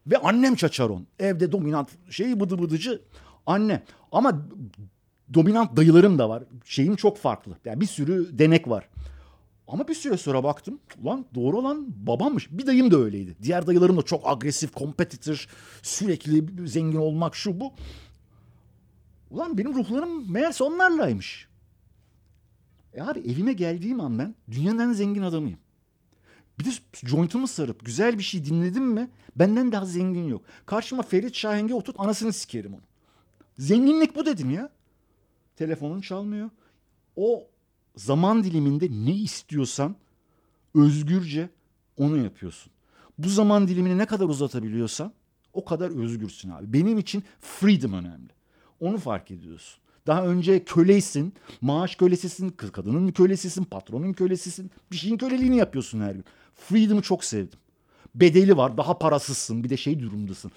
Ve 0.07 0.17
annem 0.17 0.55
çaçaron. 0.55 1.07
Evde 1.19 1.51
dominant 1.51 1.89
şey 2.09 2.39
bıdı 2.39 2.59
bıdıcı 2.59 3.01
anne. 3.45 3.83
Ama 4.11 4.41
dominant 5.33 5.77
dayılarım 5.77 6.19
da 6.19 6.29
var. 6.29 6.43
Şeyim 6.65 6.95
çok 6.95 7.17
farklı. 7.17 7.57
Yani 7.65 7.81
bir 7.81 7.85
sürü 7.85 8.39
denek 8.39 8.67
var. 8.69 8.89
Ama 9.71 9.87
bir 9.87 9.93
süre 9.93 10.17
sonra 10.17 10.43
baktım. 10.43 10.79
Ulan 11.01 11.25
doğru 11.35 11.57
olan 11.57 11.87
babammış. 12.07 12.51
Bir 12.51 12.67
dayım 12.67 12.91
da 12.91 12.97
öyleydi. 12.97 13.35
Diğer 13.41 13.67
dayılarım 13.67 13.97
da 13.97 14.01
çok 14.01 14.27
agresif, 14.27 14.75
competitor, 14.75 15.47
sürekli 15.81 16.67
zengin 16.67 16.97
olmak 16.97 17.35
şu 17.35 17.59
bu. 17.59 17.73
Ulan 19.29 19.57
benim 19.57 19.73
ruhlarım 19.73 20.31
meğerse 20.31 20.63
onlarlaymış. 20.63 21.47
E 22.93 23.01
abi 23.01 23.19
evime 23.19 23.53
geldiğim 23.53 24.01
an 24.01 24.19
ben 24.19 24.35
dünyanın 24.51 24.79
en 24.79 24.93
zengin 24.93 25.21
adamıyım. 25.21 25.59
Bir 26.59 26.65
de 26.65 26.69
jointumu 26.93 27.47
sarıp 27.47 27.85
güzel 27.85 28.17
bir 28.17 28.23
şey 28.23 28.45
dinledim 28.45 28.83
mi 28.83 29.09
benden 29.35 29.71
daha 29.71 29.85
zengin 29.85 30.27
yok. 30.27 30.41
Karşıma 30.65 31.03
Ferit 31.03 31.35
Şaheng'e 31.35 31.73
oturt 31.73 31.99
anasını 31.99 32.33
sikerim 32.33 32.73
onu. 32.73 32.81
Zenginlik 33.57 34.15
bu 34.15 34.25
dedim 34.25 34.49
ya. 34.49 34.69
Telefonun 35.55 36.01
çalmıyor. 36.01 36.49
O 37.15 37.47
zaman 37.95 38.43
diliminde 38.43 38.87
ne 38.91 39.15
istiyorsan 39.15 39.95
özgürce 40.75 41.49
onu 41.97 42.17
yapıyorsun. 42.17 42.71
Bu 43.17 43.29
zaman 43.29 43.67
dilimini 43.67 43.97
ne 43.97 44.05
kadar 44.05 44.25
uzatabiliyorsan 44.25 45.13
o 45.53 45.65
kadar 45.65 46.03
özgürsün 46.03 46.49
abi. 46.49 46.73
Benim 46.73 46.97
için 46.97 47.23
freedom 47.39 47.93
önemli. 47.93 48.29
Onu 48.79 48.97
fark 48.97 49.31
ediyorsun. 49.31 49.81
Daha 50.07 50.25
önce 50.25 50.63
köleysin, 50.63 51.33
maaş 51.61 51.95
kölesisin, 51.95 52.49
kız 52.49 52.71
kadının 52.71 53.11
kölesisin, 53.11 53.63
patronun 53.63 54.13
kölesisin. 54.13 54.71
Bir 54.91 54.97
şeyin 54.97 55.17
köleliğini 55.17 55.57
yapıyorsun 55.57 56.01
her 56.01 56.11
gün. 56.11 56.25
Freedom'ı 56.55 57.01
çok 57.01 57.23
sevdim. 57.23 57.59
Bedeli 58.15 58.57
var, 58.57 58.77
daha 58.77 58.97
parasızsın, 58.97 59.63
bir 59.63 59.69
de 59.69 59.77
şey 59.77 59.99
durumdasın. 59.99 60.51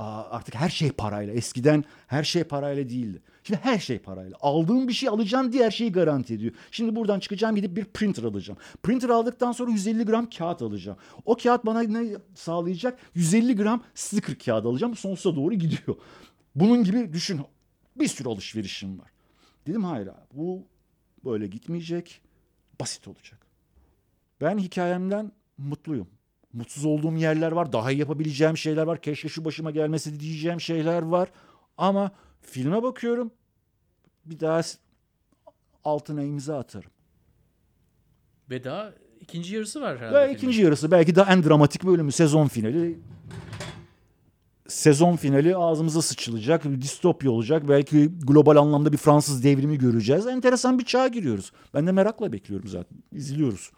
Artık 0.00 0.54
her 0.54 0.68
şey 0.68 0.90
parayla. 0.92 1.34
Eskiden 1.34 1.84
her 2.06 2.24
şey 2.24 2.44
parayla 2.44 2.88
değildi. 2.88 3.22
Şimdi 3.42 3.60
her 3.62 3.78
şey 3.78 3.98
parayla. 3.98 4.36
Aldığım 4.40 4.88
bir 4.88 4.92
şey 4.92 5.08
alacağım 5.08 5.52
diğer 5.52 5.70
şeyi 5.70 5.92
garanti 5.92 6.34
ediyor. 6.34 6.52
Şimdi 6.70 6.96
buradan 6.96 7.20
çıkacağım 7.20 7.56
gidip 7.56 7.76
bir 7.76 7.84
printer 7.84 8.22
alacağım. 8.22 8.58
Printer 8.82 9.08
aldıktan 9.08 9.52
sonra 9.52 9.70
150 9.70 10.04
gram 10.04 10.30
kağıt 10.30 10.62
alacağım. 10.62 10.98
O 11.24 11.36
kağıt 11.36 11.66
bana 11.66 11.80
ne 11.80 12.16
sağlayacak? 12.34 12.98
150 13.14 13.56
gram 13.56 13.82
sticker 13.94 14.38
kağıt 14.38 14.66
alacağım. 14.66 14.96
Sonsuza 14.96 15.36
doğru 15.36 15.54
gidiyor. 15.54 15.96
Bunun 16.54 16.84
gibi 16.84 17.12
düşün. 17.12 17.40
Bir 17.96 18.08
sürü 18.08 18.28
alışverişim 18.28 18.98
var. 18.98 19.10
Dedim 19.66 19.84
hayır 19.84 20.06
abi 20.06 20.26
bu 20.34 20.66
böyle 21.24 21.46
gitmeyecek. 21.46 22.20
Basit 22.80 23.08
olacak. 23.08 23.46
Ben 24.40 24.58
hikayemden 24.58 25.32
mutluyum. 25.58 26.08
Mutsuz 26.52 26.84
olduğum 26.84 27.16
yerler 27.16 27.52
var. 27.52 27.72
Daha 27.72 27.90
iyi 27.92 27.98
yapabileceğim 27.98 28.56
şeyler 28.56 28.82
var. 28.82 29.00
Keşke 29.00 29.28
şu 29.28 29.44
başıma 29.44 29.70
gelmesi 29.70 30.20
diyeceğim 30.20 30.60
şeyler 30.60 31.02
var. 31.02 31.28
Ama 31.78 32.10
filme 32.40 32.82
bakıyorum. 32.82 33.30
Bir 34.24 34.40
daha 34.40 34.60
altına 35.84 36.22
imza 36.22 36.58
atarım. 36.58 36.90
Ve 38.50 38.64
daha 38.64 38.92
ikinci 39.20 39.54
yarısı 39.54 39.80
var 39.80 39.98
herhalde. 39.98 40.14
Ve 40.16 40.22
filmin. 40.24 40.36
ikinci 40.38 40.62
yarısı 40.62 40.90
belki 40.90 41.14
de 41.14 41.24
en 41.28 41.44
dramatik 41.44 41.84
bölümü 41.84 42.12
sezon 42.12 42.46
finali. 42.48 42.98
Sezon 44.68 45.16
finali 45.16 45.56
ağzımıza 45.56 46.02
sıçılacak. 46.02 46.64
bir 46.64 46.82
Distopya 46.82 47.30
olacak. 47.30 47.68
Belki 47.68 48.10
global 48.26 48.56
anlamda 48.56 48.92
bir 48.92 48.96
Fransız 48.96 49.44
devrimi 49.44 49.78
göreceğiz. 49.78 50.26
Enteresan 50.26 50.78
bir 50.78 50.84
çağa 50.84 51.08
giriyoruz. 51.08 51.52
Ben 51.74 51.86
de 51.86 51.92
merakla 51.92 52.32
bekliyorum 52.32 52.68
zaten. 52.68 52.98
İzliyoruz. 53.12 53.70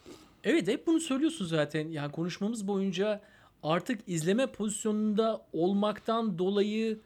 Evet 0.44 0.68
hep 0.68 0.86
bunu 0.86 1.00
söylüyorsun 1.00 1.46
zaten. 1.46 1.88
Yani 1.88 2.12
konuşmamız 2.12 2.68
boyunca 2.68 3.20
artık 3.62 4.00
izleme 4.06 4.46
pozisyonunda 4.46 5.46
olmaktan 5.52 6.38
dolayı 6.38 7.00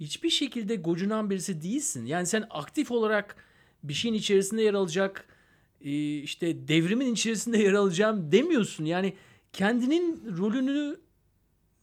hiçbir 0.00 0.30
şekilde 0.30 0.76
gocunan 0.76 1.30
birisi 1.30 1.62
değilsin. 1.62 2.06
Yani 2.06 2.26
sen 2.26 2.44
aktif 2.50 2.90
olarak 2.90 3.36
bir 3.82 3.94
şeyin 3.94 4.14
içerisinde 4.14 4.62
yer 4.62 4.74
alacak, 4.74 5.28
e, 5.80 6.18
işte 6.18 6.68
devrimin 6.68 7.12
içerisinde 7.12 7.58
yer 7.58 7.72
alacağım 7.72 8.32
demiyorsun. 8.32 8.84
Yani 8.84 9.14
kendinin 9.52 10.36
rolünü 10.38 10.96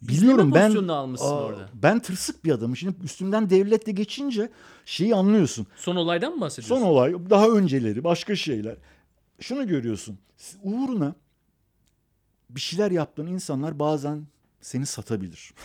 Biliyorum 0.02 0.52
ben 0.54 0.88
almışsın 0.88 1.26
Aa, 1.26 1.44
orada. 1.44 1.70
Ben 1.74 2.00
tırsık 2.00 2.46
bir 2.46 2.52
adamım. 2.52 2.76
Şimdi 2.78 2.96
üstümden 3.04 3.50
devletle 3.50 3.92
geçince 3.92 4.50
şeyi 4.86 5.16
anlıyorsun. 5.16 5.68
Son 5.76 5.96
olaydan 5.96 6.36
mı 6.36 6.42
bahsediyorsun? 6.42 6.76
Son 6.76 6.92
olay 6.92 7.14
daha 7.30 7.50
önceleri 7.50 8.04
başka 8.04 8.36
şeyler. 8.36 8.76
Şunu 9.42 9.68
görüyorsun. 9.68 10.18
Uğruna 10.64 11.16
bir 12.50 12.62
şeyler 12.62 12.92
yaptığın 12.92 13.28
insanlar 13.28 13.80
bazen 13.80 14.28
seni 14.62 14.86
satabilir. 14.86 15.54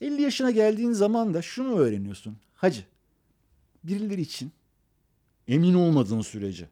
50 0.00 0.22
yaşına 0.22 0.50
geldiğin 0.50 0.92
zaman 0.92 1.34
da 1.34 1.42
şunu 1.42 1.78
öğreniyorsun. 1.78 2.36
Hacı 2.54 2.84
birileri 3.84 4.20
için 4.20 4.52
emin 5.48 5.74
olmadığın 5.74 6.20
sürece 6.20 6.68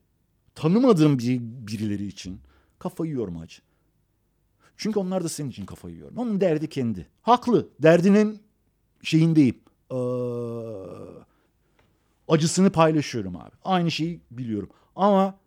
tanımadığın 0.54 1.18
bir, 1.18 1.40
birileri 1.40 2.06
için 2.06 2.40
kafayı 2.78 3.12
yorma 3.12 3.40
hacı. 3.40 3.62
Çünkü 4.76 4.98
onlar 4.98 5.24
da 5.24 5.28
senin 5.28 5.50
için 5.50 5.66
kafayı 5.66 5.96
yorma. 5.96 6.22
Onun 6.22 6.40
derdi 6.40 6.68
kendi. 6.68 7.06
Haklı. 7.22 7.68
Derdinin 7.82 8.42
şeyindeyim. 9.02 9.60
Ee, 9.90 9.94
acısını 12.28 12.70
paylaşıyorum 12.70 13.36
abi. 13.36 13.50
Aynı 13.64 13.90
şeyi 13.90 14.20
biliyorum. 14.30 14.70
Ama 14.96 15.38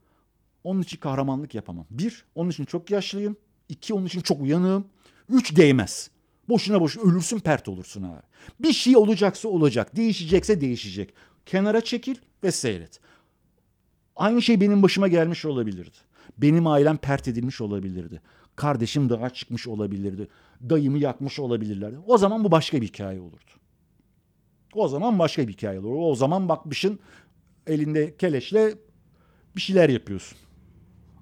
onun 0.63 0.81
için 0.81 0.97
kahramanlık 0.97 1.55
yapamam. 1.55 1.85
Bir, 1.89 2.25
onun 2.35 2.49
için 2.49 2.65
çok 2.65 2.91
yaşlıyım. 2.91 3.37
İki, 3.69 3.93
onun 3.93 4.05
için 4.05 4.21
çok 4.21 4.41
uyanığım. 4.41 4.85
Üç, 5.29 5.55
değmez. 5.55 6.11
Boşuna 6.49 6.81
boşuna 6.81 7.11
ölürsün 7.11 7.39
pert 7.39 7.67
olursun 7.67 8.03
abi. 8.03 8.21
Bir 8.59 8.73
şey 8.73 8.97
olacaksa 8.97 9.47
olacak. 9.49 9.95
Değişecekse 9.95 10.61
değişecek. 10.61 11.13
Kenara 11.45 11.81
çekil 11.81 12.15
ve 12.43 12.51
seyret. 12.51 12.99
Aynı 14.15 14.41
şey 14.41 14.61
benim 14.61 14.83
başıma 14.83 15.07
gelmiş 15.07 15.45
olabilirdi. 15.45 15.97
Benim 16.37 16.67
ailem 16.67 16.97
pert 16.97 17.27
edilmiş 17.27 17.61
olabilirdi. 17.61 18.21
Kardeşim 18.55 19.09
dağa 19.09 19.29
çıkmış 19.29 19.67
olabilirdi. 19.67 20.27
Dayımı 20.69 20.97
yakmış 20.97 21.39
olabilirlerdi. 21.39 21.97
O 22.07 22.17
zaman 22.17 22.43
bu 22.43 22.51
başka 22.51 22.81
bir 22.81 22.87
hikaye 22.87 23.19
olurdu. 23.19 23.51
O 24.77 24.87
zaman 24.87 25.19
başka 25.19 25.47
bir 25.47 25.53
hikaye 25.53 25.79
olur. 25.79 25.95
O 26.11 26.15
zaman 26.15 26.49
bakmışın 26.49 26.99
elinde 27.67 28.17
keleşle 28.17 28.75
bir 29.55 29.61
şeyler 29.61 29.89
yapıyorsun. 29.89 30.37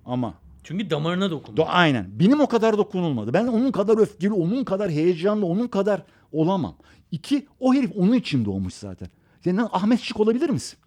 Ama 0.06 0.34
Çünkü 0.64 0.89
damarına 0.89 1.32
dokun. 1.32 1.58
do 1.58 1.66
aynen 1.68 2.08
benim 2.20 2.39
o 2.39 2.47
kadar 2.47 2.78
dokunulmadı. 2.78 3.34
Ben 3.34 3.47
onun 3.47 3.72
kadar 3.72 3.97
öfkeli, 3.97 4.34
onun 4.34 4.64
kadar 4.64 4.91
heyecanlı, 4.91 5.45
onun 5.45 5.68
kadar 5.68 6.03
olamam. 6.32 6.76
İki, 7.12 7.47
o 7.60 7.74
herif 7.74 7.91
onun 7.95 8.14
için 8.14 8.45
doğmuş 8.45 8.74
zaten. 8.74 9.08
Sen 9.43 9.58
Ahmet 9.72 9.99
Şık 9.99 10.20
olabilir 10.20 10.49
misin? 10.49 10.80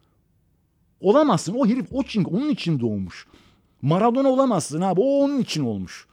Olamazsın. 1.01 1.55
O 1.59 1.67
herif 1.67 1.87
o 1.93 2.03
çünkü 2.03 2.31
onun 2.31 2.49
için 2.49 2.81
doğmuş. 2.81 3.27
Maradona 3.83 4.29
olamazsın 4.29 4.81
abi. 4.81 5.01
O 5.01 5.25
onun 5.25 5.39
için 5.39 5.65
olmuş. 5.65 6.08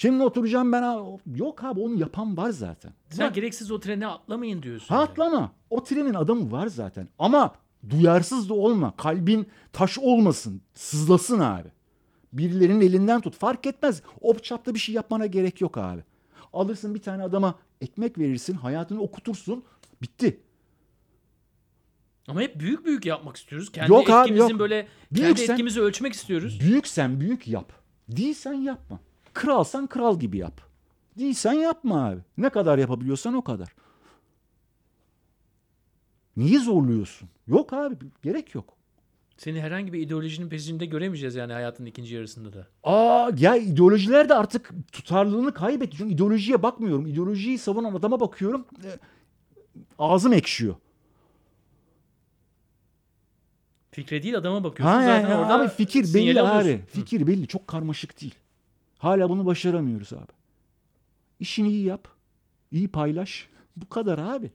Şimdi 0.00 0.22
oturacağım 0.24 0.72
ben 0.72 0.82
abi. 0.82 1.20
Yok 1.26 1.64
abi 1.64 1.80
onu 1.80 2.00
yapan 2.00 2.36
var 2.36 2.50
zaten. 2.50 2.92
Sen 3.10 3.26
Var. 3.26 3.32
gereksiz 3.32 3.70
o 3.70 3.80
trene 3.80 4.06
atlamayın 4.06 4.62
diyorsun. 4.62 4.86
Ha 4.94 4.94
yani. 5.00 5.10
atlama. 5.10 5.52
O 5.70 5.84
trenin 5.84 6.14
adamı 6.14 6.52
var 6.52 6.66
zaten. 6.66 7.08
Ama 7.18 7.54
duyarsız 7.90 8.48
da 8.48 8.54
olma. 8.54 8.96
Kalbin 8.96 9.48
taş 9.72 9.98
olmasın. 9.98 10.62
Sızlasın 10.74 11.40
abi. 11.40 11.68
Birilerinin 12.32 12.80
elinden 12.80 13.20
tut. 13.20 13.34
Fark 13.36 13.66
etmez. 13.66 14.02
O 14.20 14.34
çapta 14.34 14.74
bir 14.74 14.78
şey 14.78 14.94
yapmana 14.94 15.26
gerek 15.26 15.60
yok 15.60 15.78
abi. 15.78 16.00
Alırsın 16.52 16.94
bir 16.94 17.02
tane 17.02 17.22
adama 17.22 17.54
ekmek 17.80 18.18
verirsin. 18.18 18.54
Hayatını 18.54 19.00
okutursun. 19.00 19.64
Bitti. 20.02 20.40
Ama 22.28 22.40
hep 22.40 22.60
büyük 22.60 22.84
büyük 22.86 23.06
yapmak 23.06 23.36
istiyoruz. 23.36 23.72
Kendi 23.72 23.90
Yok 23.92 24.10
abi, 24.10 24.20
etkimizin 24.20 24.48
yok. 24.48 24.60
böyle 24.60 24.88
Büyük 25.12 25.36
kendi 25.36 25.52
etkimizi 25.52 25.80
ölçmek 25.80 26.12
istiyoruz. 26.12 26.60
Büyüksen 26.60 27.20
büyük 27.20 27.48
yap. 27.48 27.72
Değilsen 28.08 28.52
yapma. 28.52 29.00
Kralsan 29.34 29.86
kral 29.86 30.18
gibi 30.20 30.38
yap. 30.38 30.60
Değilsen 31.18 31.52
yapma 31.52 32.06
abi. 32.08 32.20
Ne 32.38 32.48
kadar 32.48 32.78
yapabiliyorsan 32.78 33.34
o 33.34 33.42
kadar. 33.44 33.68
Niye 36.36 36.58
zorluyorsun? 36.58 37.28
Yok 37.48 37.72
abi 37.72 37.96
gerek 38.22 38.54
yok. 38.54 38.74
Seni 39.36 39.60
herhangi 39.60 39.92
bir 39.92 40.00
ideolojinin 40.00 40.48
peşinde 40.48 40.86
göremeyeceğiz 40.86 41.34
yani 41.34 41.52
hayatın 41.52 41.84
ikinci 41.86 42.14
yarısında 42.14 42.52
da. 42.52 42.66
Aa 42.84 43.30
ya 43.38 43.56
ideolojiler 43.56 44.28
de 44.28 44.34
artık 44.34 44.70
tutarlılığını 44.92 45.54
kaybetti. 45.54 45.96
Çünkü 45.96 46.14
ideolojiye 46.14 46.62
bakmıyorum. 46.62 47.06
İdeolojiyi 47.06 47.58
savunan 47.58 47.94
adama 47.94 48.20
bakıyorum. 48.20 48.66
E, 48.84 48.88
ağzım 49.98 50.32
ekşiyor. 50.32 50.74
Fikre 53.90 54.22
değil 54.22 54.36
adama 54.38 54.64
bakıyorsun. 54.64 54.94
Ha, 54.96 55.02
Zaten 55.02 55.28
ya, 55.28 55.40
orada 55.40 55.54
abi 55.60 55.68
fikir 55.68 56.14
belli 56.14 56.40
alıyorsun. 56.40 56.70
abi. 56.70 56.82
Fikir 56.86 57.26
belli. 57.26 57.46
Çok 57.46 57.66
karmaşık 57.68 58.20
değil. 58.20 58.34
Hala 59.00 59.30
bunu 59.30 59.46
başaramıyoruz 59.46 60.12
abi. 60.12 60.32
İşini 61.40 61.68
iyi 61.68 61.84
yap. 61.84 62.08
iyi 62.70 62.88
paylaş. 62.88 63.48
Bu 63.76 63.88
kadar 63.88 64.18
abi. 64.18 64.50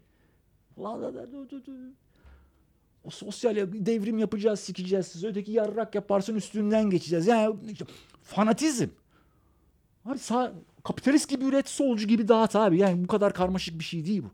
O 3.03 3.09
sosyal 3.09 3.55
devrim 3.73 4.17
yapacağız, 4.17 4.59
sikeceğiz 4.59 5.07
siz. 5.07 5.23
Öteki 5.23 5.51
yarrak 5.51 5.95
yaparsın 5.95 6.35
üstünden 6.35 6.89
geçeceğiz. 6.89 7.27
Yani 7.27 7.55
fanatizm. 8.23 8.87
Abi 10.05 10.19
sağ, 10.19 10.53
kapitalist 10.83 11.29
gibi 11.29 11.45
üret, 11.45 11.69
solcu 11.69 12.07
gibi 12.07 12.27
dağıt 12.27 12.55
abi. 12.55 12.77
Yani 12.77 13.03
bu 13.03 13.07
kadar 13.07 13.33
karmaşık 13.33 13.79
bir 13.79 13.83
şey 13.83 14.05
değil 14.05 14.23
bu. 14.23 14.31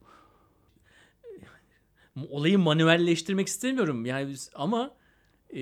Olayı 2.30 2.60
manuelleştirmek 2.60 3.48
istemiyorum. 3.48 4.06
Yani 4.06 4.36
ama 4.56 4.92
e, 5.50 5.62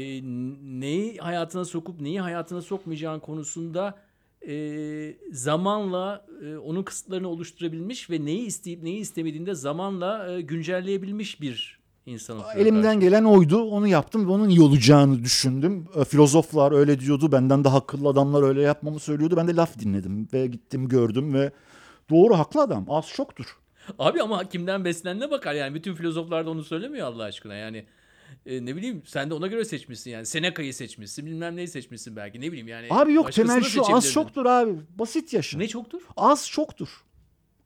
neyi 0.64 1.18
hayatına 1.18 1.66
sokup 1.66 2.02
neyi 2.02 2.22
hayatına 2.22 2.62
sokmayacağın 2.62 3.20
konusunda 3.20 4.09
e, 4.48 5.18
zamanla 5.32 6.26
e, 6.46 6.58
onun 6.58 6.84
kısıtlarını 6.84 7.28
oluşturabilmiş 7.28 8.10
ve 8.10 8.26
neyi 8.26 8.46
isteyip 8.46 8.84
neyi 8.84 9.00
istemediğinde 9.00 9.56
zamanla 9.56 10.32
e, 10.32 10.42
güncelleyebilmiş 10.42 11.42
bir 11.42 11.80
insanım. 12.06 12.44
Elimden 12.56 13.00
gelen 13.00 13.24
oydu. 13.24 13.64
Onu 13.64 13.88
yaptım 13.88 14.28
ve 14.28 14.32
onun 14.32 14.50
iyi 14.50 14.62
olacağını 14.62 15.24
düşündüm. 15.24 15.88
E, 15.96 16.06
Filozoflar 16.06 16.72
öyle 16.72 17.00
diyordu. 17.00 17.32
Benden 17.32 17.64
daha 17.64 17.78
akıllı 17.78 18.10
adamlar 18.10 18.44
öyle 18.44 18.62
yapmamı 18.62 19.00
söylüyordu. 19.00 19.38
Ben 19.38 19.48
de 19.48 19.56
laf 19.56 19.80
dinledim 19.80 20.28
ve 20.34 20.48
gittim 20.48 20.88
gördüm 20.88 21.34
ve 21.34 21.52
doğru 22.10 22.38
haklı 22.38 22.62
adam. 22.62 22.86
Az 22.90 23.08
çoktur. 23.08 23.58
Abi 24.00 24.22
ama 24.22 24.50
kimden 24.50 24.86
beslenene 24.86 25.32
bakar 25.32 25.54
yani. 25.54 25.76
Bütün 25.76 25.94
filozoflar 25.94 26.46
da 26.46 26.50
onu 26.50 26.64
söylemiyor 26.64 27.08
Allah 27.08 27.24
aşkına. 27.24 27.56
Yani 27.56 27.86
e, 28.46 28.66
ne 28.66 28.76
bileyim 28.76 29.04
sen 29.06 29.30
de 29.30 29.34
ona 29.34 29.48
göre 29.48 29.66
seçmişsin 29.66 30.12
yani. 30.12 30.26
Seneca'yı 30.26 30.74
seçmişsin 30.74 31.26
bilmem 31.26 31.56
neyi 31.56 31.68
seçmişsin 31.68 32.16
belki 32.16 32.42
ne 32.42 32.48
bileyim 32.48 32.68
yani. 32.68 32.88
Abi 32.90 33.14
yok 33.14 33.32
temel 33.32 33.64
şu 33.64 33.96
az 33.96 34.12
çoktur 34.12 34.46
abi. 34.46 34.76
Basit 34.96 35.34
yaşa. 35.34 35.58
Ne 35.58 35.68
çoktur? 35.68 36.02
Az 36.18 36.50
çoktur. 36.50 37.04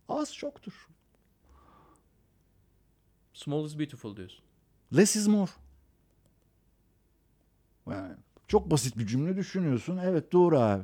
Az 0.10 0.36
çoktur. 0.36 0.88
Small 3.34 3.66
is 3.66 3.80
beautiful 3.80 4.16
diyorsun. 4.16 4.44
Less 4.98 5.16
is 5.16 5.28
more. 5.28 5.52
Yani 7.90 8.16
çok 8.48 8.72
basit 8.72 8.98
bir 8.98 9.08
cümle 9.08 9.36
düşünüyorsun. 9.36 9.98
Evet 9.98 10.32
doğru 10.32 10.60
abi. 10.60 10.84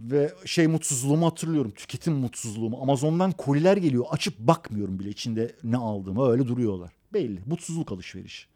Ve 0.00 0.34
şey 0.44 0.66
mutsuzluğumu 0.66 1.26
hatırlıyorum. 1.26 1.70
Tüketim 1.70 2.14
mutsuzluğumu. 2.14 2.82
Amazon'dan 2.82 3.32
koliler 3.32 3.76
geliyor. 3.76 4.04
Açıp 4.10 4.38
bakmıyorum 4.38 4.98
bile 4.98 5.08
içinde 5.08 5.56
ne 5.64 5.76
aldığımı. 5.76 6.30
Öyle 6.30 6.46
duruyorlar. 6.46 6.92
Belli. 7.12 7.40
Mutsuzluk 7.46 7.92
alışverişi. 7.92 8.46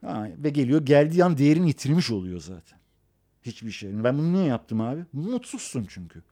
Ha, 0.00 0.28
ve 0.38 0.50
geliyor 0.50 0.86
geldiği 0.86 1.24
an 1.24 1.38
değerini 1.38 1.68
yitirmiş 1.68 2.10
oluyor 2.10 2.40
zaten. 2.40 2.78
Hiçbir 3.42 3.70
şey. 3.70 4.04
Ben 4.04 4.18
bunu 4.18 4.32
niye 4.32 4.44
yaptım 4.44 4.80
abi? 4.80 5.04
Mutsuzsun 5.12 5.86
çünkü. 5.88 6.22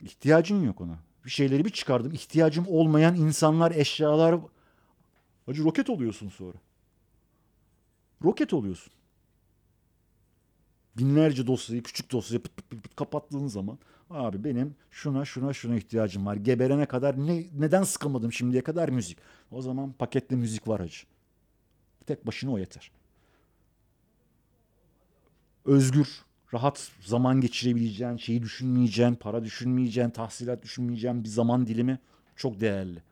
İhtiyacın 0.00 0.62
yok 0.62 0.80
ona. 0.80 0.98
Bir 1.24 1.30
şeyleri 1.30 1.64
bir 1.64 1.70
çıkardım. 1.70 2.12
İhtiyacım 2.12 2.64
olmayan 2.68 3.16
insanlar, 3.16 3.70
eşyalar. 3.70 4.40
Acı 5.48 5.64
roket 5.64 5.90
oluyorsun 5.90 6.28
sonra. 6.28 6.58
Roket 8.24 8.52
oluyorsun. 8.52 8.92
Binlerce 10.98 11.46
dosyayı, 11.46 11.82
küçük 11.82 12.12
dosyayı 12.12 12.42
pıt 12.42 12.56
pıt 12.56 12.70
pıt 12.70 12.82
pıt 12.82 12.96
kapattığın 12.96 13.46
zaman 13.46 13.78
abi 14.10 14.44
benim 14.44 14.74
şuna 14.90 15.24
şuna 15.24 15.52
şuna 15.52 15.76
ihtiyacım 15.76 16.26
var. 16.26 16.36
Geberene 16.36 16.86
kadar 16.86 17.26
ne, 17.26 17.44
neden 17.58 17.82
sıkılmadım 17.82 18.32
şimdiye 18.32 18.62
kadar 18.62 18.88
müzik. 18.88 19.18
O 19.50 19.62
zaman 19.62 19.92
paketli 19.92 20.36
müzik 20.36 20.68
var 20.68 20.80
hacı. 20.80 21.06
Tek 22.06 22.26
başına 22.26 22.52
o 22.52 22.58
yeter. 22.58 22.90
Özgür, 25.64 26.08
rahat 26.54 26.90
zaman 27.00 27.40
geçirebileceğin, 27.40 28.16
şeyi 28.16 28.42
düşünmeyeceğin, 28.42 29.14
para 29.14 29.44
düşünmeyeceğin, 29.44 30.10
tahsilat 30.10 30.62
düşünmeyeceğin 30.62 31.24
bir 31.24 31.28
zaman 31.28 31.66
dilimi 31.66 31.98
çok 32.36 32.60
değerli. 32.60 33.02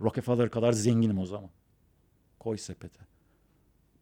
Rockefeller 0.00 0.50
kadar 0.50 0.72
zenginim 0.72 1.18
o 1.18 1.26
zaman. 1.26 1.50
Koy 2.40 2.56
sepete. 2.58 3.13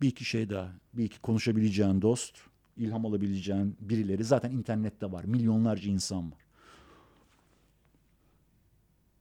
Bir 0.03 0.09
iki 0.09 0.25
şey 0.25 0.51
daha. 0.51 0.73
Bir 0.95 1.05
iki 1.05 1.21
konuşabileceğin 1.21 2.03
dost, 2.03 2.39
ilham 2.77 3.07
alabileceğin 3.07 3.77
birileri 3.81 4.25
zaten 4.25 4.51
internette 4.51 5.13
var. 5.13 5.25
Milyonlarca 5.25 5.91
insan 5.91 6.33
var. 6.33 6.39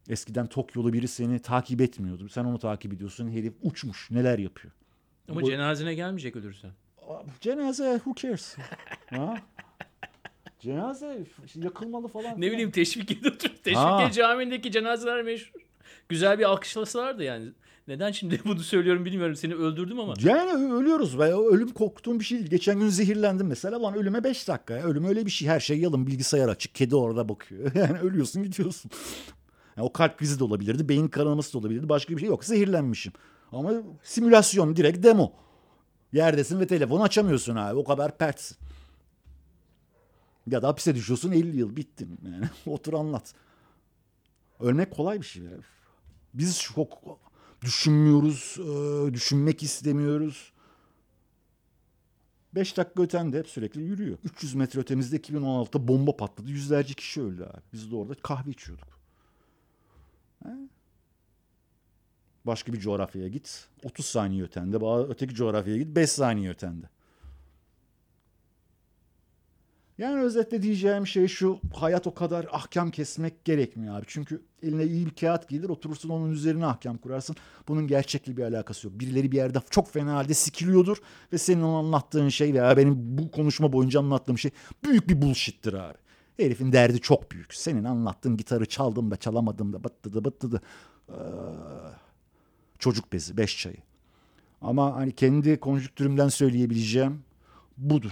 Eskiden 0.10 0.48
Tokyo'lu 0.48 0.94
biri 0.94 1.08
seni 1.08 1.40
takip 1.40 1.82
etmiyordu. 1.82 2.30
Sen 2.30 2.46
onu 2.46 2.60
takip 2.60 2.94
ediyorsun. 2.94 3.30
Herif 3.32 3.54
uçmuş. 3.62 4.12
Neler 4.12 4.40
yapıyor. 4.40 4.74
Ama 5.30 5.42
Bu- 5.42 5.46
cenazene 5.50 5.94
gelmeyecek 5.94 6.36
ölürsen. 6.36 6.72
Cenaze 7.42 7.94
who 8.04 8.16
cares? 8.16 8.58
ha? 9.10 9.38
Cenaze 10.60 11.26
yakılmalı 11.56 12.08
falan. 12.08 12.42
Ne 12.42 12.52
bileyim 12.52 12.72
Teşvikiye'de 12.72 13.28
oturup 13.28 13.64
Teşvikiye 13.64 13.78
Ha. 13.80 14.12
Camii'ndeki 14.12 14.72
cenazeler 14.72 15.22
meşhur. 15.22 15.60
Güzel 16.10 16.40
bir 16.40 16.44
alkışlasalardı 16.44 17.24
yani. 17.24 17.52
Neden 17.92 18.12
şimdi 18.12 18.42
bunu 18.46 18.60
söylüyorum 18.60 19.06
bilmiyorum. 19.06 19.36
Seni 19.36 19.56
öldürdüm 19.56 20.00
ama. 20.00 20.14
Yani 20.24 20.74
ölüyoruz 20.74 21.20
ve 21.20 21.34
ölüm 21.34 21.70
korktuğum 21.70 22.20
bir 22.20 22.26
şey 22.26 22.38
değil. 22.38 22.50
Geçen 22.50 22.80
gün 22.80 22.88
zehirlendim 22.88 23.48
mesela. 23.48 23.82
Lan 23.82 23.94
ölüme 23.94 24.24
5 24.24 24.48
dakika 24.48 24.74
ya. 24.74 24.84
Ölüm 24.84 25.06
öyle 25.06 25.26
bir 25.26 25.32
şey. 25.32 25.48
Her 25.48 25.60
şey 25.60 25.80
yalın 25.80 26.08
bilgisayar 26.08 26.48
açık. 26.48 26.76
Kedi 26.76 26.96
orada 26.96 27.30
bakıyor. 27.30 27.76
Yani 27.76 28.00
ölüyorsun 28.00 28.44
gidiyorsun. 28.44 28.92
Yani 29.78 29.86
o 29.86 29.94
kalp 29.94 30.18
krizi 30.18 30.40
de 30.40 30.44
olabilirdi. 30.44 30.90
Beyin 30.90 31.08
kanaması 31.08 31.54
da 31.54 31.58
olabilirdi. 31.58 31.90
Başka 31.90 32.14
bir 32.14 32.20
şey 32.20 32.30
yok. 32.30 32.46
Zehirlenmişim. 32.46 33.14
Ama 33.52 33.74
simülasyon 34.04 34.76
direkt 34.76 35.04
demo. 35.04 35.34
Yerdesin 36.14 36.60
ve 36.60 36.68
telefonu 36.68 37.04
açamıyorsun 37.04 37.56
abi. 37.56 37.76
O 37.76 37.84
kadar 37.84 38.18
pertsin. 38.18 38.58
Ya 40.48 40.62
da 40.62 40.68
hapise 40.68 40.96
düşüyorsun 40.96 41.32
50 41.32 41.58
yıl 41.58 41.76
bittim. 41.76 42.18
Yani 42.26 42.46
otur 42.76 42.94
anlat. 42.94 43.34
Ölmek 44.60 44.92
kolay 44.92 45.22
bir 45.22 45.26
şey. 45.26 45.44
Biz 46.34 46.60
çok 46.60 47.20
düşünmüyoruz, 47.62 48.58
e, 48.60 49.14
düşünmek 49.14 49.64
istemiyoruz. 49.64 50.54
5 52.56 52.78
dakika 52.78 53.04
ötende 53.04 53.40
hep 53.40 53.48
sürekli 53.48 53.82
yürüyor. 53.82 54.18
300 54.24 54.54
metre 54.54 54.80
ötemizde 54.80 55.18
2016'da 55.18 55.88
bomba 55.88 56.18
patladı. 56.18 56.50
Yüzlerce 56.52 56.94
kişi 56.94 57.22
öldü 57.22 57.44
abi. 57.44 57.62
Biz 57.74 57.92
de 57.92 57.96
orada 57.96 58.14
kahve 58.14 58.50
içiyorduk. 58.52 58.88
Başka 62.46 62.74
bir 62.74 62.80
coğrafyaya 62.80 63.28
git. 63.28 63.68
30 63.84 64.06
saniye 64.06 64.44
ötende. 64.44 64.78
Öteki 65.10 65.36
coğrafyaya 65.36 65.78
git. 65.78 65.96
5 65.96 66.12
saniye 66.12 66.50
ötende. 66.50 66.90
Yani 70.02 70.22
özetle 70.22 70.62
diyeceğim 70.62 71.08
şey 71.08 71.28
şu. 71.28 71.60
Hayat 71.76 72.08
o 72.08 72.14
kadar 72.14 72.48
ahkam 72.52 72.92
kesmek 72.92 73.46
gerekmiyor 73.46 74.00
abi. 74.00 74.06
Çünkü 74.08 74.42
eline 74.64 74.84
iyi 74.84 75.06
bir 75.06 75.16
kağıt 75.16 75.50
gelir 75.50 75.70
oturursun 75.70 76.10
onun 76.10 76.32
üzerine 76.32 76.66
ahkam 76.66 76.98
kurarsın. 76.98 77.36
Bunun 77.68 77.88
gerçekle 77.88 78.38
bir 78.38 78.44
alakası 78.44 78.88
yok. 78.88 79.00
Birileri 79.00 79.32
bir 79.32 79.38
yerde 79.38 79.62
çok 79.70 79.92
fena 79.92 80.14
halde 80.14 80.34
sikiliyordur 80.34 80.98
ve 81.34 81.38
senin 81.38 81.62
onu 81.62 81.76
anlattığın 81.76 82.30
şey 82.30 82.54
veya 82.54 82.78
benim 82.78 83.18
bu 83.18 83.32
konuşma 83.32 83.74
boyunca 83.74 84.00
anlattığım 84.00 84.38
şey 84.38 84.52
büyük 84.84 85.10
bir 85.10 85.22
bullshittir 85.22 85.74
abi. 85.74 85.98
Herifin 86.38 86.72
derdi 86.72 87.00
çok 87.00 87.32
büyük. 87.32 87.54
Senin 87.54 87.84
anlattığın 87.84 88.38
gitarı 88.38 88.66
çaldım 88.66 89.12
da 89.12 89.16
çalamadım 89.16 89.74
da 89.74 89.84
bıttı 89.84 90.52
da. 90.52 90.60
Ee, 91.10 91.14
çocuk 92.80 93.14
bezi, 93.14 93.38
beş 93.38 93.58
çayı. 93.58 93.78
Ama 94.62 94.96
hani 94.96 95.12
kendi 95.12 95.60
konjüktürümden 95.60 96.28
söyleyebileceğim 96.28 97.24
budur. 97.78 98.12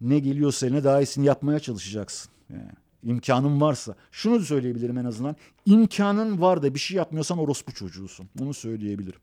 Ne 0.00 0.18
geliyorsa 0.18 0.66
eline 0.66 0.84
daha 0.84 1.00
iyisini 1.00 1.26
yapmaya 1.26 1.58
çalışacaksın. 1.58 2.32
Yani 2.50 2.70
imkanın 3.02 3.60
varsa. 3.60 3.94
Şunu 4.10 4.40
söyleyebilirim 4.40 4.98
en 4.98 5.04
azından. 5.04 5.36
İmkanın 5.66 6.40
var 6.40 6.62
da 6.62 6.74
bir 6.74 6.78
şey 6.78 6.96
yapmıyorsan 6.96 7.38
orospu 7.38 7.72
çocuğusun. 7.72 8.28
Bunu 8.34 8.54
söyleyebilirim. 8.54 9.20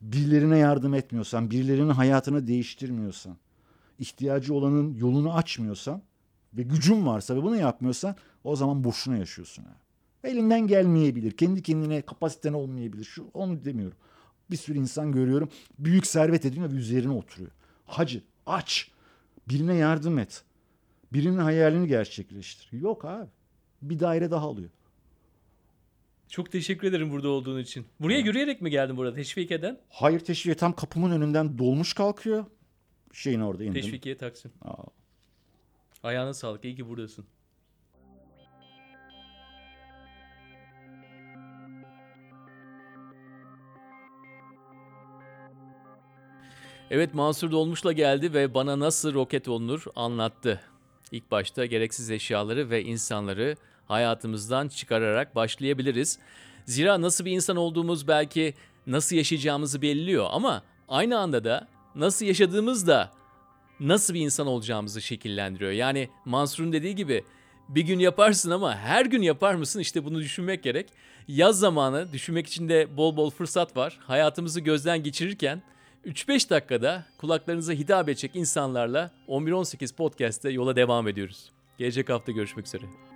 Birilerine 0.00 0.58
yardım 0.58 0.94
etmiyorsan, 0.94 1.50
birilerinin 1.50 1.90
hayatını 1.90 2.46
değiştirmiyorsan, 2.46 3.36
ihtiyacı 3.98 4.54
olanın 4.54 4.94
yolunu 4.94 5.34
açmıyorsan 5.34 6.02
ve 6.54 6.62
gücün 6.62 7.06
varsa 7.06 7.36
ve 7.36 7.42
bunu 7.42 7.56
yapmıyorsan 7.56 8.16
o 8.44 8.56
zaman 8.56 8.84
boşuna 8.84 9.16
yaşıyorsun. 9.16 9.62
Abi. 9.62 10.30
Elinden 10.30 10.66
gelmeyebilir. 10.66 11.30
Kendi 11.32 11.62
kendine 11.62 12.02
kapasiten 12.02 12.52
olmayabilir. 12.52 13.04
Şu 13.04 13.26
onu 13.34 13.64
demiyorum. 13.64 13.96
Bir 14.50 14.56
sürü 14.56 14.78
insan 14.78 15.12
görüyorum. 15.12 15.48
Büyük 15.78 16.06
servet 16.06 16.44
ediniyor 16.44 16.72
ve 16.72 16.76
üzerine 16.76 17.12
oturuyor. 17.12 17.50
Hacı 17.86 18.22
aç. 18.46 18.90
Birine 19.48 19.74
yardım 19.74 20.18
et. 20.18 20.42
Birinin 21.12 21.38
hayalini 21.38 21.88
gerçekleştir. 21.88 22.78
Yok 22.78 23.04
abi. 23.04 23.28
Bir 23.82 24.00
daire 24.00 24.30
daha 24.30 24.46
alıyor. 24.46 24.70
Çok 26.28 26.52
teşekkür 26.52 26.88
ederim 26.88 27.10
burada 27.10 27.28
olduğun 27.28 27.58
için. 27.60 27.86
Buraya 28.00 28.18
yürüyerek 28.18 28.60
mi 28.60 28.70
geldin 28.70 28.96
burada 28.96 29.14
Teşvikiye'den? 29.14 29.78
Hayır 29.88 30.20
teşviğe 30.20 30.54
tam 30.56 30.72
kapımın 30.72 31.10
önünden 31.10 31.58
dolmuş 31.58 31.94
kalkıyor. 31.94 32.44
Şeyin 33.12 33.40
orada 33.40 33.64
indim. 33.64 33.82
Teşvikiye 33.82 34.16
Taksim. 34.16 34.50
Aa, 34.62 34.82
Ayağına 36.02 36.34
sağlık. 36.34 36.64
İyi 36.64 36.76
ki 36.76 36.88
buradasın. 36.88 37.24
Evet 46.90 47.14
Mansur 47.14 47.50
Dolmuş'la 47.50 47.92
geldi 47.92 48.34
ve 48.34 48.54
bana 48.54 48.78
nasıl 48.78 49.14
roket 49.14 49.48
olunur 49.48 49.84
anlattı. 49.96 50.60
İlk 51.12 51.30
başta 51.30 51.66
gereksiz 51.66 52.10
eşyaları 52.10 52.70
ve 52.70 52.82
insanları 52.82 53.56
hayatımızdan 53.88 54.68
çıkararak 54.68 55.34
başlayabiliriz. 55.34 56.18
Zira 56.64 57.00
nasıl 57.00 57.24
bir 57.24 57.30
insan 57.30 57.56
olduğumuz 57.56 58.08
belki 58.08 58.54
nasıl 58.86 59.16
yaşayacağımızı 59.16 59.82
belirliyor 59.82 60.26
ama 60.30 60.62
aynı 60.88 61.18
anda 61.18 61.44
da 61.44 61.68
nasıl 61.94 62.26
yaşadığımız 62.26 62.86
da 62.86 63.10
nasıl 63.80 64.14
bir 64.14 64.20
insan 64.20 64.46
olacağımızı 64.46 65.02
şekillendiriyor. 65.02 65.72
Yani 65.72 66.08
Mansur'un 66.24 66.72
dediği 66.72 66.94
gibi 66.94 67.24
bir 67.68 67.82
gün 67.82 67.98
yaparsın 67.98 68.50
ama 68.50 68.76
her 68.76 69.06
gün 69.06 69.22
yapar 69.22 69.54
mısın? 69.54 69.80
İşte 69.80 70.04
bunu 70.04 70.18
düşünmek 70.18 70.62
gerek. 70.62 70.88
Yaz 71.28 71.58
zamanı 71.58 72.12
düşünmek 72.12 72.46
için 72.46 72.68
de 72.68 72.96
bol 72.96 73.16
bol 73.16 73.30
fırsat 73.30 73.76
var. 73.76 73.98
Hayatımızı 74.06 74.60
gözden 74.60 75.02
geçirirken 75.02 75.62
3-5 76.06 76.50
dakikada 76.50 77.04
kulaklarınıza 77.18 77.72
hitap 77.72 78.08
edecek 78.08 78.36
insanlarla 78.36 79.10
11-18 79.28 79.94
podcast'te 79.94 80.50
yola 80.50 80.76
devam 80.76 81.08
ediyoruz. 81.08 81.50
Gelecek 81.78 82.08
hafta 82.08 82.32
görüşmek 82.32 82.66
üzere. 82.66 83.09